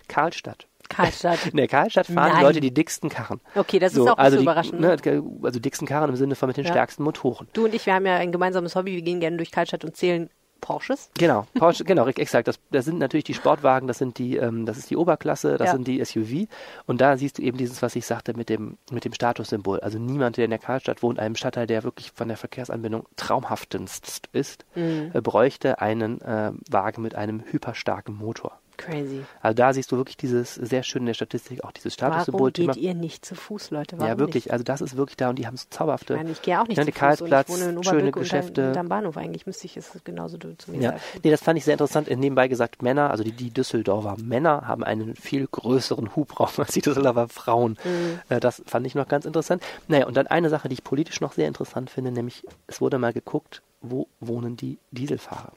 Karlstadt. 0.10 0.68
Karlstadt. 0.90 1.48
In 1.52 1.58
der 1.58 1.68
Karlstadt 1.68 2.08
fahren 2.08 2.30
Nein. 2.30 2.38
die 2.40 2.44
Leute 2.44 2.62
die 2.62 2.74
dicksten 2.74 3.10
Karren. 3.10 3.42
Okay, 3.56 3.80
das 3.80 3.94
So, 3.94 4.06
ist 4.06 4.12
auch 4.12 4.18
also 4.18 4.38
so 4.38 4.44
überraschend. 4.44 4.80
Ne, 4.80 4.96
also 5.44 5.60
dicksten 5.60 5.86
Karren 5.88 6.10
im 6.10 6.16
Sinne 6.16 6.36
von 6.36 6.48
mit 6.48 6.56
den 6.58 6.64
Ja. 6.66 6.72
stärksten 6.72 7.04
Motoren. 7.04 7.48
Du 7.54 7.66
und 7.66 7.74
ich, 7.74 7.86
wir 7.86 7.94
haben 7.94 8.06
ja 8.06 8.16
ein 8.16 8.32
gemeinsames 8.32 8.76
Hobby. 8.76 8.94
Wir 8.96 9.02
gehen 9.02 9.20
gerne 9.20 9.36
durch 9.38 9.52
Karlstadt 9.52 9.84
und 9.84 9.98
zählen 9.98 10.30
Porsches. 10.62 11.10
Genau, 11.18 11.46
Porsche, 11.56 11.84
genau, 11.84 12.08
exakt. 12.08 12.48
Das, 12.48 12.60
das 12.72 12.86
sind 12.86 13.00
natürlich 13.00 13.24
die 13.26 13.34
Sportwagen, 13.34 13.88
das 13.88 13.98
sind 13.98 14.18
die, 14.18 14.38
ähm, 14.38 14.66
das 14.66 14.78
ist 14.78 14.90
die 14.90 14.98
Oberklasse, 14.98 15.58
das 15.58 15.68
Ja. 15.68 15.74
sind 15.74 15.88
die 15.88 16.04
SUV. 16.04 16.48
Und 16.86 17.02
da 17.02 17.18
siehst 17.18 17.38
du 17.38 17.42
eben 17.42 17.58
dieses, 17.58 17.82
was 17.82 17.96
ich 17.96 18.06
sagte, 18.06 18.34
mit 18.36 18.50
dem, 18.50 18.78
mit 18.92 19.06
dem 19.06 19.14
Statussymbol. 19.14 19.80
Also 19.82 20.00
niemand, 20.00 20.38
der 20.38 20.46
in 20.46 20.52
der 20.52 20.60
Karlstadt 20.60 21.04
wohnt, 21.04 21.20
einem 21.20 21.36
Stadtteil, 21.36 21.68
der 21.68 21.84
wirklich 21.84 22.12
von 22.14 22.28
der 22.28 22.38
Verkehrsanbindung 22.38 23.06
traumhaftendst 23.16 24.30
ist, 24.34 24.66
Mhm. 24.76 25.12
äh, 25.14 25.22
bräuchte 25.22 25.82
einen 25.82 26.22
äh, 26.22 26.52
Wagen 26.70 27.02
mit 27.02 27.16
einem 27.16 27.44
hyperstarken 27.46 28.16
Motor. 28.16 28.60
Crazy. 28.78 29.24
Also 29.42 29.56
da 29.56 29.74
siehst 29.74 29.92
du 29.92 29.98
wirklich 29.98 30.18
dieses 30.18 30.56
sehr 30.56 30.84
schön 30.84 31.02
in 31.02 31.08
der 31.08 31.14
Statistik, 31.16 31.64
auch 31.64 31.72
dieses 31.72 31.94
Statussymbol-Thema. 31.96 32.74
geht 32.74 32.82
ihr 32.84 32.94
nicht 32.94 33.26
zu 33.26 33.36
Fuß, 33.36 33.72
Leute? 33.72 33.98
Warum 33.98 34.08
Ja, 34.12 34.18
wirklich. 34.20 34.46
Nicht? 34.46 34.52
Also 34.52 34.64
das 34.64 34.82
ist 34.82 34.96
wirklich 34.98 35.18
da 35.18 35.30
und 35.30 35.38
die 35.40 35.48
haben 35.48 35.56
es 35.56 35.70
zauberhafte. 35.70 36.14
Ich, 36.14 36.18
meine, 36.20 36.32
ich 36.32 36.42
gehe 36.42 36.62
auch 36.62 36.68
nicht 36.68 36.78
Ja, 36.78 36.86
zu 36.86 36.92
Fuß 36.92 37.22
und 37.22 37.28
ich 37.34 37.50
wohne 37.50 37.70
in 37.70 37.84
schöne 37.84 38.12
Geschäfte. 38.12 38.70
Und 38.70 38.78
am 38.78 38.88
Bahnhof 38.90 39.18
eigentlich 39.18 39.46
müsste 39.46 39.66
ich 39.66 39.78
es 39.78 39.92
genauso 40.04 40.38
zu 40.38 40.72
mir 40.72 40.80
Ja, 40.82 40.90
sagen. 40.92 41.02
nee, 41.24 41.32
das 41.32 41.42
fand 41.42 41.58
ich 41.58 41.66
sehr 41.66 41.74
interessant. 41.74 42.08
Nebenbei 42.10 42.48
gesagt, 42.48 42.82
Männer, 42.82 43.10
also 43.10 43.24
die, 43.24 43.32
die 43.32 43.50
Düsseldorfer 43.52 44.16
Männer 44.22 44.68
haben 44.68 44.84
einen 44.84 45.16
viel 45.16 45.48
größeren 45.48 46.16
Hubraum 46.16 46.50
als 46.58 46.72
die 46.74 46.82
Düsseldorfer 46.82 47.28
Frauen. 47.30 47.78
Mhm. 47.84 48.20
Äh, 48.30 48.40
Das 48.40 48.62
fand 48.66 48.86
ich 48.88 48.96
noch 48.96 49.08
ganz 49.08 49.26
interessant. 49.26 49.64
Naja, 49.88 50.06
und 50.08 50.16
dann 50.16 50.28
eine 50.28 50.50
Sache, 50.50 50.70
die 50.70 50.74
ich 50.74 50.84
politisch 50.84 51.20
noch 51.22 51.34
sehr 51.34 51.48
interessant 51.48 51.90
finde, 51.90 52.12
nämlich 52.12 52.44
es 52.68 52.80
wurde 52.82 52.98
mal 53.00 53.14
geguckt, 53.14 53.62
wo 53.82 54.08
wohnen 54.20 54.58
die 54.58 54.78
Dieselfahrer. 54.92 55.52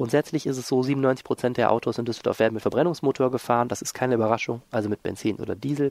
Grundsätzlich 0.00 0.46
ist 0.46 0.56
es 0.56 0.66
so, 0.66 0.82
97 0.82 1.22
Prozent 1.22 1.56
der 1.58 1.70
Autos 1.70 1.98
in 1.98 2.06
Düsseldorf 2.06 2.38
werden 2.38 2.54
mit 2.54 2.62
Verbrennungsmotor 2.62 3.30
gefahren. 3.30 3.68
Das 3.68 3.82
ist 3.82 3.92
keine 3.92 4.14
Überraschung, 4.14 4.62
also 4.70 4.88
mit 4.88 5.02
Benzin 5.02 5.36
oder 5.36 5.54
Diesel. 5.54 5.90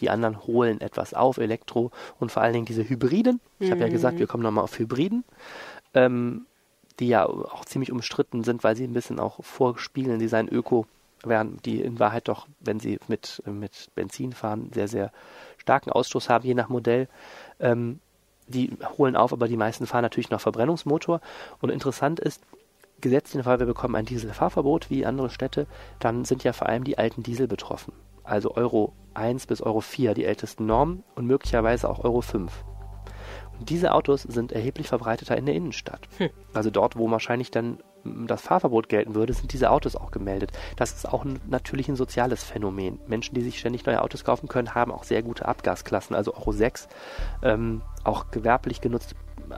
Die 0.00 0.10
anderen 0.10 0.46
holen 0.46 0.80
etwas 0.80 1.12
auf, 1.12 1.38
Elektro 1.38 1.90
und 2.20 2.30
vor 2.30 2.40
allen 2.40 2.52
Dingen 2.52 2.66
diese 2.66 2.88
Hybriden. 2.88 3.40
Ich 3.58 3.72
habe 3.72 3.80
ja 3.80 3.88
gesagt, 3.88 4.20
wir 4.20 4.28
kommen 4.28 4.44
nochmal 4.44 4.62
auf 4.62 4.78
Hybriden. 4.78 5.24
Ähm, 5.92 6.46
die 7.00 7.08
ja 7.08 7.26
auch 7.26 7.64
ziemlich 7.64 7.90
umstritten 7.90 8.44
sind, 8.44 8.62
weil 8.62 8.76
sie 8.76 8.84
ein 8.84 8.92
bisschen 8.92 9.18
auch 9.18 9.42
vorspielen, 9.42 10.20
sie 10.20 10.28
seien 10.28 10.48
öko, 10.48 10.86
während 11.24 11.66
die 11.66 11.80
in 11.80 11.98
Wahrheit 11.98 12.28
doch, 12.28 12.46
wenn 12.60 12.78
sie 12.78 13.00
mit, 13.08 13.42
mit 13.44 13.88
Benzin 13.96 14.34
fahren, 14.34 14.70
sehr, 14.72 14.86
sehr 14.86 15.10
starken 15.56 15.90
Ausstoß 15.90 16.28
haben, 16.28 16.46
je 16.46 16.54
nach 16.54 16.68
Modell. 16.68 17.08
Ähm, 17.58 17.98
die 18.46 18.70
holen 18.96 19.16
auf, 19.16 19.32
aber 19.32 19.48
die 19.48 19.56
meisten 19.56 19.88
fahren 19.88 20.02
natürlich 20.02 20.30
noch 20.30 20.40
Verbrennungsmotor. 20.40 21.20
Und 21.60 21.70
interessant 21.70 22.20
ist, 22.20 22.40
gesetzt 23.00 23.34
den 23.34 23.42
Fall, 23.42 23.58
wir 23.58 23.66
bekommen 23.66 23.94
ein 23.94 24.04
Dieselfahrverbot 24.04 24.90
wie 24.90 25.06
andere 25.06 25.30
Städte, 25.30 25.66
dann 25.98 26.24
sind 26.24 26.44
ja 26.44 26.52
vor 26.52 26.68
allem 26.68 26.84
die 26.84 26.98
alten 26.98 27.22
Diesel 27.22 27.48
betroffen. 27.48 27.92
Also 28.24 28.54
Euro 28.54 28.92
1 29.14 29.46
bis 29.46 29.62
Euro 29.62 29.80
4 29.80 30.14
die 30.14 30.24
ältesten 30.24 30.66
Normen 30.66 31.02
und 31.14 31.26
möglicherweise 31.26 31.88
auch 31.88 32.04
Euro 32.04 32.20
5. 32.20 32.52
Und 33.58 33.70
diese 33.70 33.92
Autos 33.92 34.22
sind 34.22 34.52
erheblich 34.52 34.88
verbreiteter 34.88 35.36
in 35.36 35.46
der 35.46 35.54
Innenstadt. 35.54 36.08
Also 36.52 36.70
dort, 36.70 36.96
wo 36.96 37.10
wahrscheinlich 37.10 37.50
dann 37.50 37.78
mm, 38.04 38.26
das 38.26 38.42
Fahrverbot 38.42 38.88
gelten 38.88 39.14
würde, 39.14 39.32
sind 39.32 39.52
diese 39.52 39.70
Autos 39.70 39.96
auch 39.96 40.10
gemeldet. 40.10 40.52
Das 40.76 40.92
ist 40.92 41.08
auch 41.08 41.24
ein, 41.24 41.40
natürlich 41.48 41.88
ein 41.88 41.96
soziales 41.96 42.44
Phänomen. 42.44 43.00
Menschen, 43.06 43.34
die 43.34 43.42
sich 43.42 43.58
ständig 43.58 43.86
neue 43.86 44.02
Autos 44.02 44.24
kaufen 44.24 44.48
können, 44.48 44.74
haben 44.74 44.92
auch 44.92 45.04
sehr 45.04 45.22
gute 45.22 45.46
Abgasklassen, 45.46 46.14
also 46.14 46.34
Euro 46.34 46.52
6. 46.52 46.88
Ähm, 47.42 47.82
auch 48.04 48.30
gewerblich 48.30 48.80
genutzt 48.80 49.14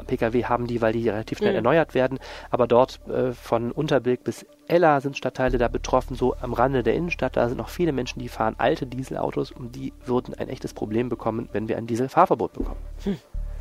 Pkw 0.06 0.44
haben 0.44 0.66
die, 0.66 0.80
weil 0.80 0.92
die 0.92 1.08
relativ 1.08 1.38
schnell 1.38 1.50
Mhm. 1.52 1.56
erneuert 1.56 1.94
werden. 1.94 2.18
Aber 2.50 2.66
dort 2.66 3.00
äh, 3.08 3.32
von 3.32 3.72
Unterbilk 3.72 4.24
bis 4.24 4.46
Ella 4.68 5.00
sind 5.00 5.16
Stadtteile 5.16 5.58
da 5.58 5.68
betroffen, 5.68 6.14
so 6.16 6.34
am 6.40 6.52
Rande 6.52 6.82
der 6.82 6.94
Innenstadt. 6.94 7.36
Da 7.36 7.48
sind 7.48 7.58
noch 7.58 7.68
viele 7.70 7.92
Menschen, 7.92 8.20
die 8.20 8.28
fahren 8.28 8.54
alte 8.58 8.86
Dieselautos 8.86 9.50
und 9.50 9.74
die 9.74 9.92
würden 10.04 10.34
ein 10.34 10.48
echtes 10.48 10.74
Problem 10.74 11.08
bekommen, 11.08 11.48
wenn 11.52 11.68
wir 11.68 11.76
ein 11.76 11.86
Dieselfahrverbot 11.86 12.52
bekommen. 12.52 12.80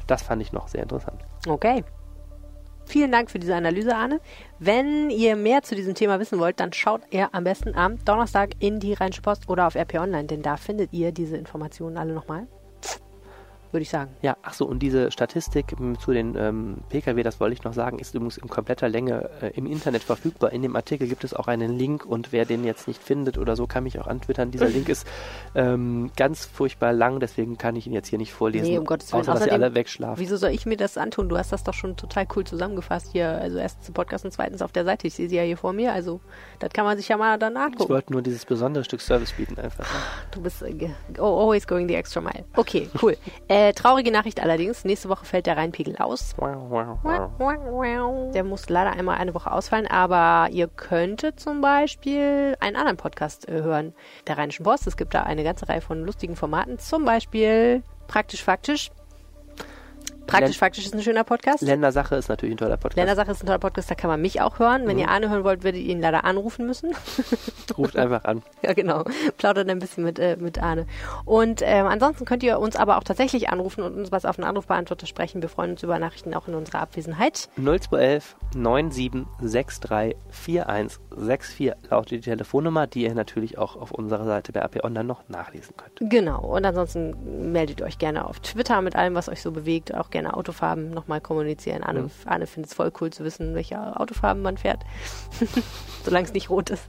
Das 0.07 0.21
fand 0.23 0.41
ich 0.41 0.51
noch 0.53 0.67
sehr 0.67 0.83
interessant. 0.83 1.21
Okay. 1.47 1.83
Vielen 2.85 3.11
Dank 3.11 3.29
für 3.29 3.37
diese 3.37 3.55
Analyse, 3.55 3.95
Arne. 3.95 4.19
Wenn 4.57 5.11
ihr 5.11 5.35
mehr 5.35 5.61
zu 5.61 5.75
diesem 5.75 5.93
Thema 5.93 6.19
wissen 6.19 6.39
wollt, 6.39 6.59
dann 6.59 6.73
schaut 6.73 7.01
ihr 7.11 7.29
am 7.35 7.43
besten 7.43 7.75
am 7.75 8.03
Donnerstag 8.03 8.51
in 8.59 8.79
die 8.79 8.93
Rheinische 8.93 9.21
Post 9.21 9.47
oder 9.47 9.67
auf 9.67 9.75
RP 9.75 9.99
Online, 9.99 10.25
denn 10.25 10.41
da 10.41 10.57
findet 10.57 10.91
ihr 10.91 11.11
diese 11.11 11.37
Informationen 11.37 11.97
alle 11.97 12.13
nochmal. 12.13 12.47
Würde 13.71 13.83
ich 13.83 13.89
sagen. 13.89 14.11
Ja, 14.21 14.35
ach 14.41 14.53
so, 14.53 14.65
und 14.65 14.79
diese 14.79 15.11
Statistik 15.11 15.75
zu 15.99 16.11
den 16.11 16.35
ähm, 16.35 16.77
Pkw, 16.89 17.21
das 17.21 17.39
wollte 17.39 17.53
ich 17.53 17.63
noch 17.63 17.73
sagen, 17.73 17.99
ist 17.99 18.15
übrigens 18.15 18.37
in 18.37 18.47
kompletter 18.49 18.89
Länge 18.89 19.29
äh, 19.41 19.51
im 19.55 19.67
Internet 19.67 20.01
verfügbar. 20.03 20.51
In 20.51 20.61
dem 20.63 20.75
Artikel 20.75 21.07
gibt 21.07 21.23
es 21.23 21.33
auch 21.35 21.47
einen 21.47 21.77
Link 21.77 22.03
und 22.05 22.31
wer 22.31 22.45
den 22.45 22.63
jetzt 22.63 22.87
nicht 22.87 23.01
findet 23.03 23.37
oder 23.37 23.55
so, 23.55 23.67
kann 23.67 23.83
mich 23.83 23.99
auch 23.99 24.07
antwittern. 24.07 24.49
Dieser 24.49 24.69
Link 24.69 24.89
ist 24.89 25.05
ähm, 25.53 26.09
ganz 26.15 26.45
furchtbar 26.45 26.93
lang, 26.93 27.19
deswegen 27.19 27.57
kann 27.59 27.75
ich 27.75 27.85
ihn 27.85 27.93
jetzt 27.93 28.07
hier 28.07 28.17
nicht 28.17 28.33
vorlesen. 28.33 28.65
Nee, 28.67 28.77
um 28.79 28.85
Gottes 28.85 29.11
Willen. 29.13 29.21
Außer, 29.21 29.33
dass 29.33 29.43
Außerdem- 29.43 29.51
alle 29.53 29.75
wegschlafen. 29.75 30.19
Wieso 30.19 30.37
soll 30.37 30.49
ich 30.51 30.65
mir 30.65 30.77
das 30.77 30.97
antun? 30.97 31.29
Du 31.29 31.37
hast 31.37 31.51
das 31.51 31.63
doch 31.63 31.75
schon 31.75 31.95
total 31.95 32.25
cool 32.35 32.43
zusammengefasst 32.45 33.09
hier. 33.11 33.29
Also 33.29 33.57
erstens 33.59 33.87
im 33.87 33.93
Podcast 33.93 34.25
und 34.25 34.31
zweitens 34.31 34.61
auf 34.63 34.71
der 34.71 34.85
Seite. 34.85 35.05
Ich 35.05 35.13
sehe 35.13 35.29
sie 35.29 35.35
ja 35.35 35.43
hier 35.43 35.57
vor 35.57 35.73
mir. 35.73 35.93
Also 35.93 36.21
das 36.57 36.71
kann 36.73 36.85
man 36.85 36.97
sich 36.97 37.07
ja 37.07 37.17
mal 37.17 37.37
dann 37.37 37.53
Ich 37.53 37.59
angucken. 37.59 37.89
wollte 37.93 38.13
nur 38.13 38.21
dieses 38.23 38.45
besondere 38.45 38.83
Stück 38.83 39.01
Service 39.01 39.31
bieten 39.33 39.59
einfach. 39.59 39.85
Du 40.31 40.41
bist 40.41 40.63
äh, 40.63 40.89
oh, 41.19 41.43
always 41.43 41.67
going 41.67 41.87
the 41.87 41.95
extra 41.95 42.19
mile. 42.21 42.45
Okay, 42.55 42.89
cool. 43.01 43.15
äh, 43.47 43.57
traurige 43.73 44.11
Nachricht 44.11 44.41
allerdings. 44.41 44.85
Nächste 44.85 45.09
Woche 45.09 45.25
fällt 45.25 45.45
der 45.45 45.57
Rheinpegel 45.57 45.97
aus. 45.97 46.35
Der 48.33 48.43
muss 48.43 48.69
leider 48.69 48.91
einmal 48.91 49.17
eine 49.17 49.33
Woche 49.33 49.51
ausfallen, 49.51 49.87
aber 49.87 50.49
ihr 50.51 50.67
könntet 50.67 51.39
zum 51.39 51.61
Beispiel 51.61 52.55
einen 52.59 52.75
anderen 52.75 52.97
Podcast 52.97 53.47
äh, 53.47 53.61
hören, 53.61 53.93
der 54.27 54.37
Rheinischen 54.37 54.63
Post. 54.63 54.87
Es 54.87 54.97
gibt 54.97 55.13
da 55.13 55.23
eine 55.23 55.43
ganze 55.43 55.69
Reihe 55.69 55.81
von 55.81 56.03
lustigen 56.03 56.35
Formaten, 56.35 56.79
zum 56.79 57.05
Beispiel 57.05 57.83
Praktisch 58.07 58.43
Faktisch. 58.43 58.89
Praktisch 60.29 60.55
Len- 60.55 60.59
Faktisch 60.59 60.85
ist 60.85 60.93
ein 60.95 61.01
schöner 61.01 61.23
Podcast. 61.23 61.61
Ländersache 61.61 62.15
ist 62.15 62.29
natürlich 62.29 62.55
ein 62.55 62.57
toller 62.57 62.77
Podcast. 62.77 62.97
Ländersache 62.97 63.31
ist 63.31 63.43
ein 63.43 63.47
toller 63.47 63.59
Podcast, 63.59 63.89
da 63.91 63.95
kann 63.95 64.09
man 64.09 64.21
mich 64.21 64.41
auch 64.41 64.59
hören. 64.59 64.87
Wenn 64.87 64.95
Mhm. 64.95 65.01
ihr 65.03 65.09
Arne 65.09 65.29
hören 65.29 65.43
wollt, 65.43 65.63
werdet 65.63 65.81
ihr 65.81 65.89
ihn 65.89 66.01
leider 66.01 66.23
anrufen 66.25 66.65
müssen. 66.65 66.93
Ruft 67.77 67.95
einfach 67.97 68.23
an. 68.25 68.41
Ja, 68.61 68.73
genau. 68.73 69.05
Plaudert 69.37 69.69
ein 69.69 69.79
bisschen 69.79 70.03
mit, 70.03 70.19
äh, 70.19 70.35
mit 70.37 70.61
Arne. 70.61 70.85
Und 71.25 71.61
ähm, 71.63 71.85
ansonsten 71.87 72.25
könnt 72.25 72.43
ihr 72.43 72.59
uns 72.59 72.75
aber 72.75 72.97
auch 72.97 73.03
tatsächlich 73.03 73.49
anrufen 73.49 73.81
und 73.83 73.95
uns 73.95 74.11
was 74.11 74.25
auf 74.25 74.35
den 74.35 74.43
Anrufbeantworter 74.45 75.05
sprechen. 75.07 75.41
Wir 75.41 75.49
freuen 75.49 75.71
uns 75.71 75.83
über 75.83 75.97
Nachrichten 75.97 76.33
auch 76.33 76.47
in 76.47 76.55
unserer 76.55 76.81
Abwesenheit. 76.81 77.47
0211 77.55 78.35
9763 78.55 80.15
4164 80.29 81.73
lautet 81.89 82.11
die 82.11 82.19
Telefonnummer, 82.21 82.85
die 82.87 83.03
ihr 83.03 83.15
natürlich 83.15 83.57
auch 83.57 83.75
auf 83.77 83.91
unserer 83.91 84.25
Seite 84.25 84.51
bei 84.51 84.61
AP 84.61 84.83
Online 84.83 85.05
noch 85.05 85.27
nachlesen 85.29 85.75
könnt. 85.77 86.11
Genau. 86.11 86.41
Und 86.41 86.65
ansonsten 86.65 87.51
meldet 87.53 87.79
ihr 87.79 87.85
euch 87.85 87.97
gerne 87.97 88.25
auf 88.25 88.39
Twitter 88.41 88.81
mit 88.81 88.95
allem, 88.95 89.15
was 89.15 89.29
euch 89.29 89.41
so 89.41 89.51
bewegt. 89.51 89.93
Auch 89.95 90.09
gerne 90.09 90.18
Autofarben 90.27 90.89
nochmal 90.91 91.21
kommunizieren. 91.21 91.83
Arne, 91.83 92.01
Mhm. 92.03 92.11
Arne 92.25 92.47
findet 92.47 92.71
es 92.71 92.75
voll 92.75 92.91
cool 93.01 93.11
zu 93.11 93.23
wissen, 93.23 93.55
welche 93.55 93.77
Autofarben 93.99 94.41
man 94.41 94.57
fährt. 94.57 94.83
Solange 96.03 96.25
es 96.25 96.33
nicht 96.33 96.49
rot 96.49 96.69
ist. 96.69 96.83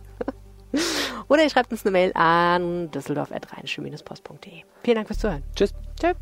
Oder 1.29 1.43
ihr 1.45 1.51
schreibt 1.51 1.71
uns 1.73 1.85
eine 1.85 1.93
Mail 1.93 2.13
an 2.15 2.91
düsseldorf.rheinische-post.de. 2.91 4.63
Vielen 4.83 4.95
Dank 4.97 5.07
fürs 5.07 5.19
Zuhören. 5.19 5.43
Tschüss. 5.55 5.73
Tschüss. 6.01 6.15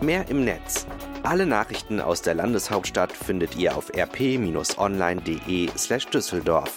Mehr 0.00 0.28
im 0.28 0.44
Netz. 0.44 0.86
Alle 1.24 1.44
Nachrichten 1.46 2.00
aus 2.00 2.22
der 2.22 2.34
Landeshauptstadt 2.34 3.10
findet 3.12 3.56
ihr 3.56 3.76
auf 3.76 3.90
rp-online.de 3.96 5.68
slash 5.76 6.06
Düsseldorf. 6.06 6.76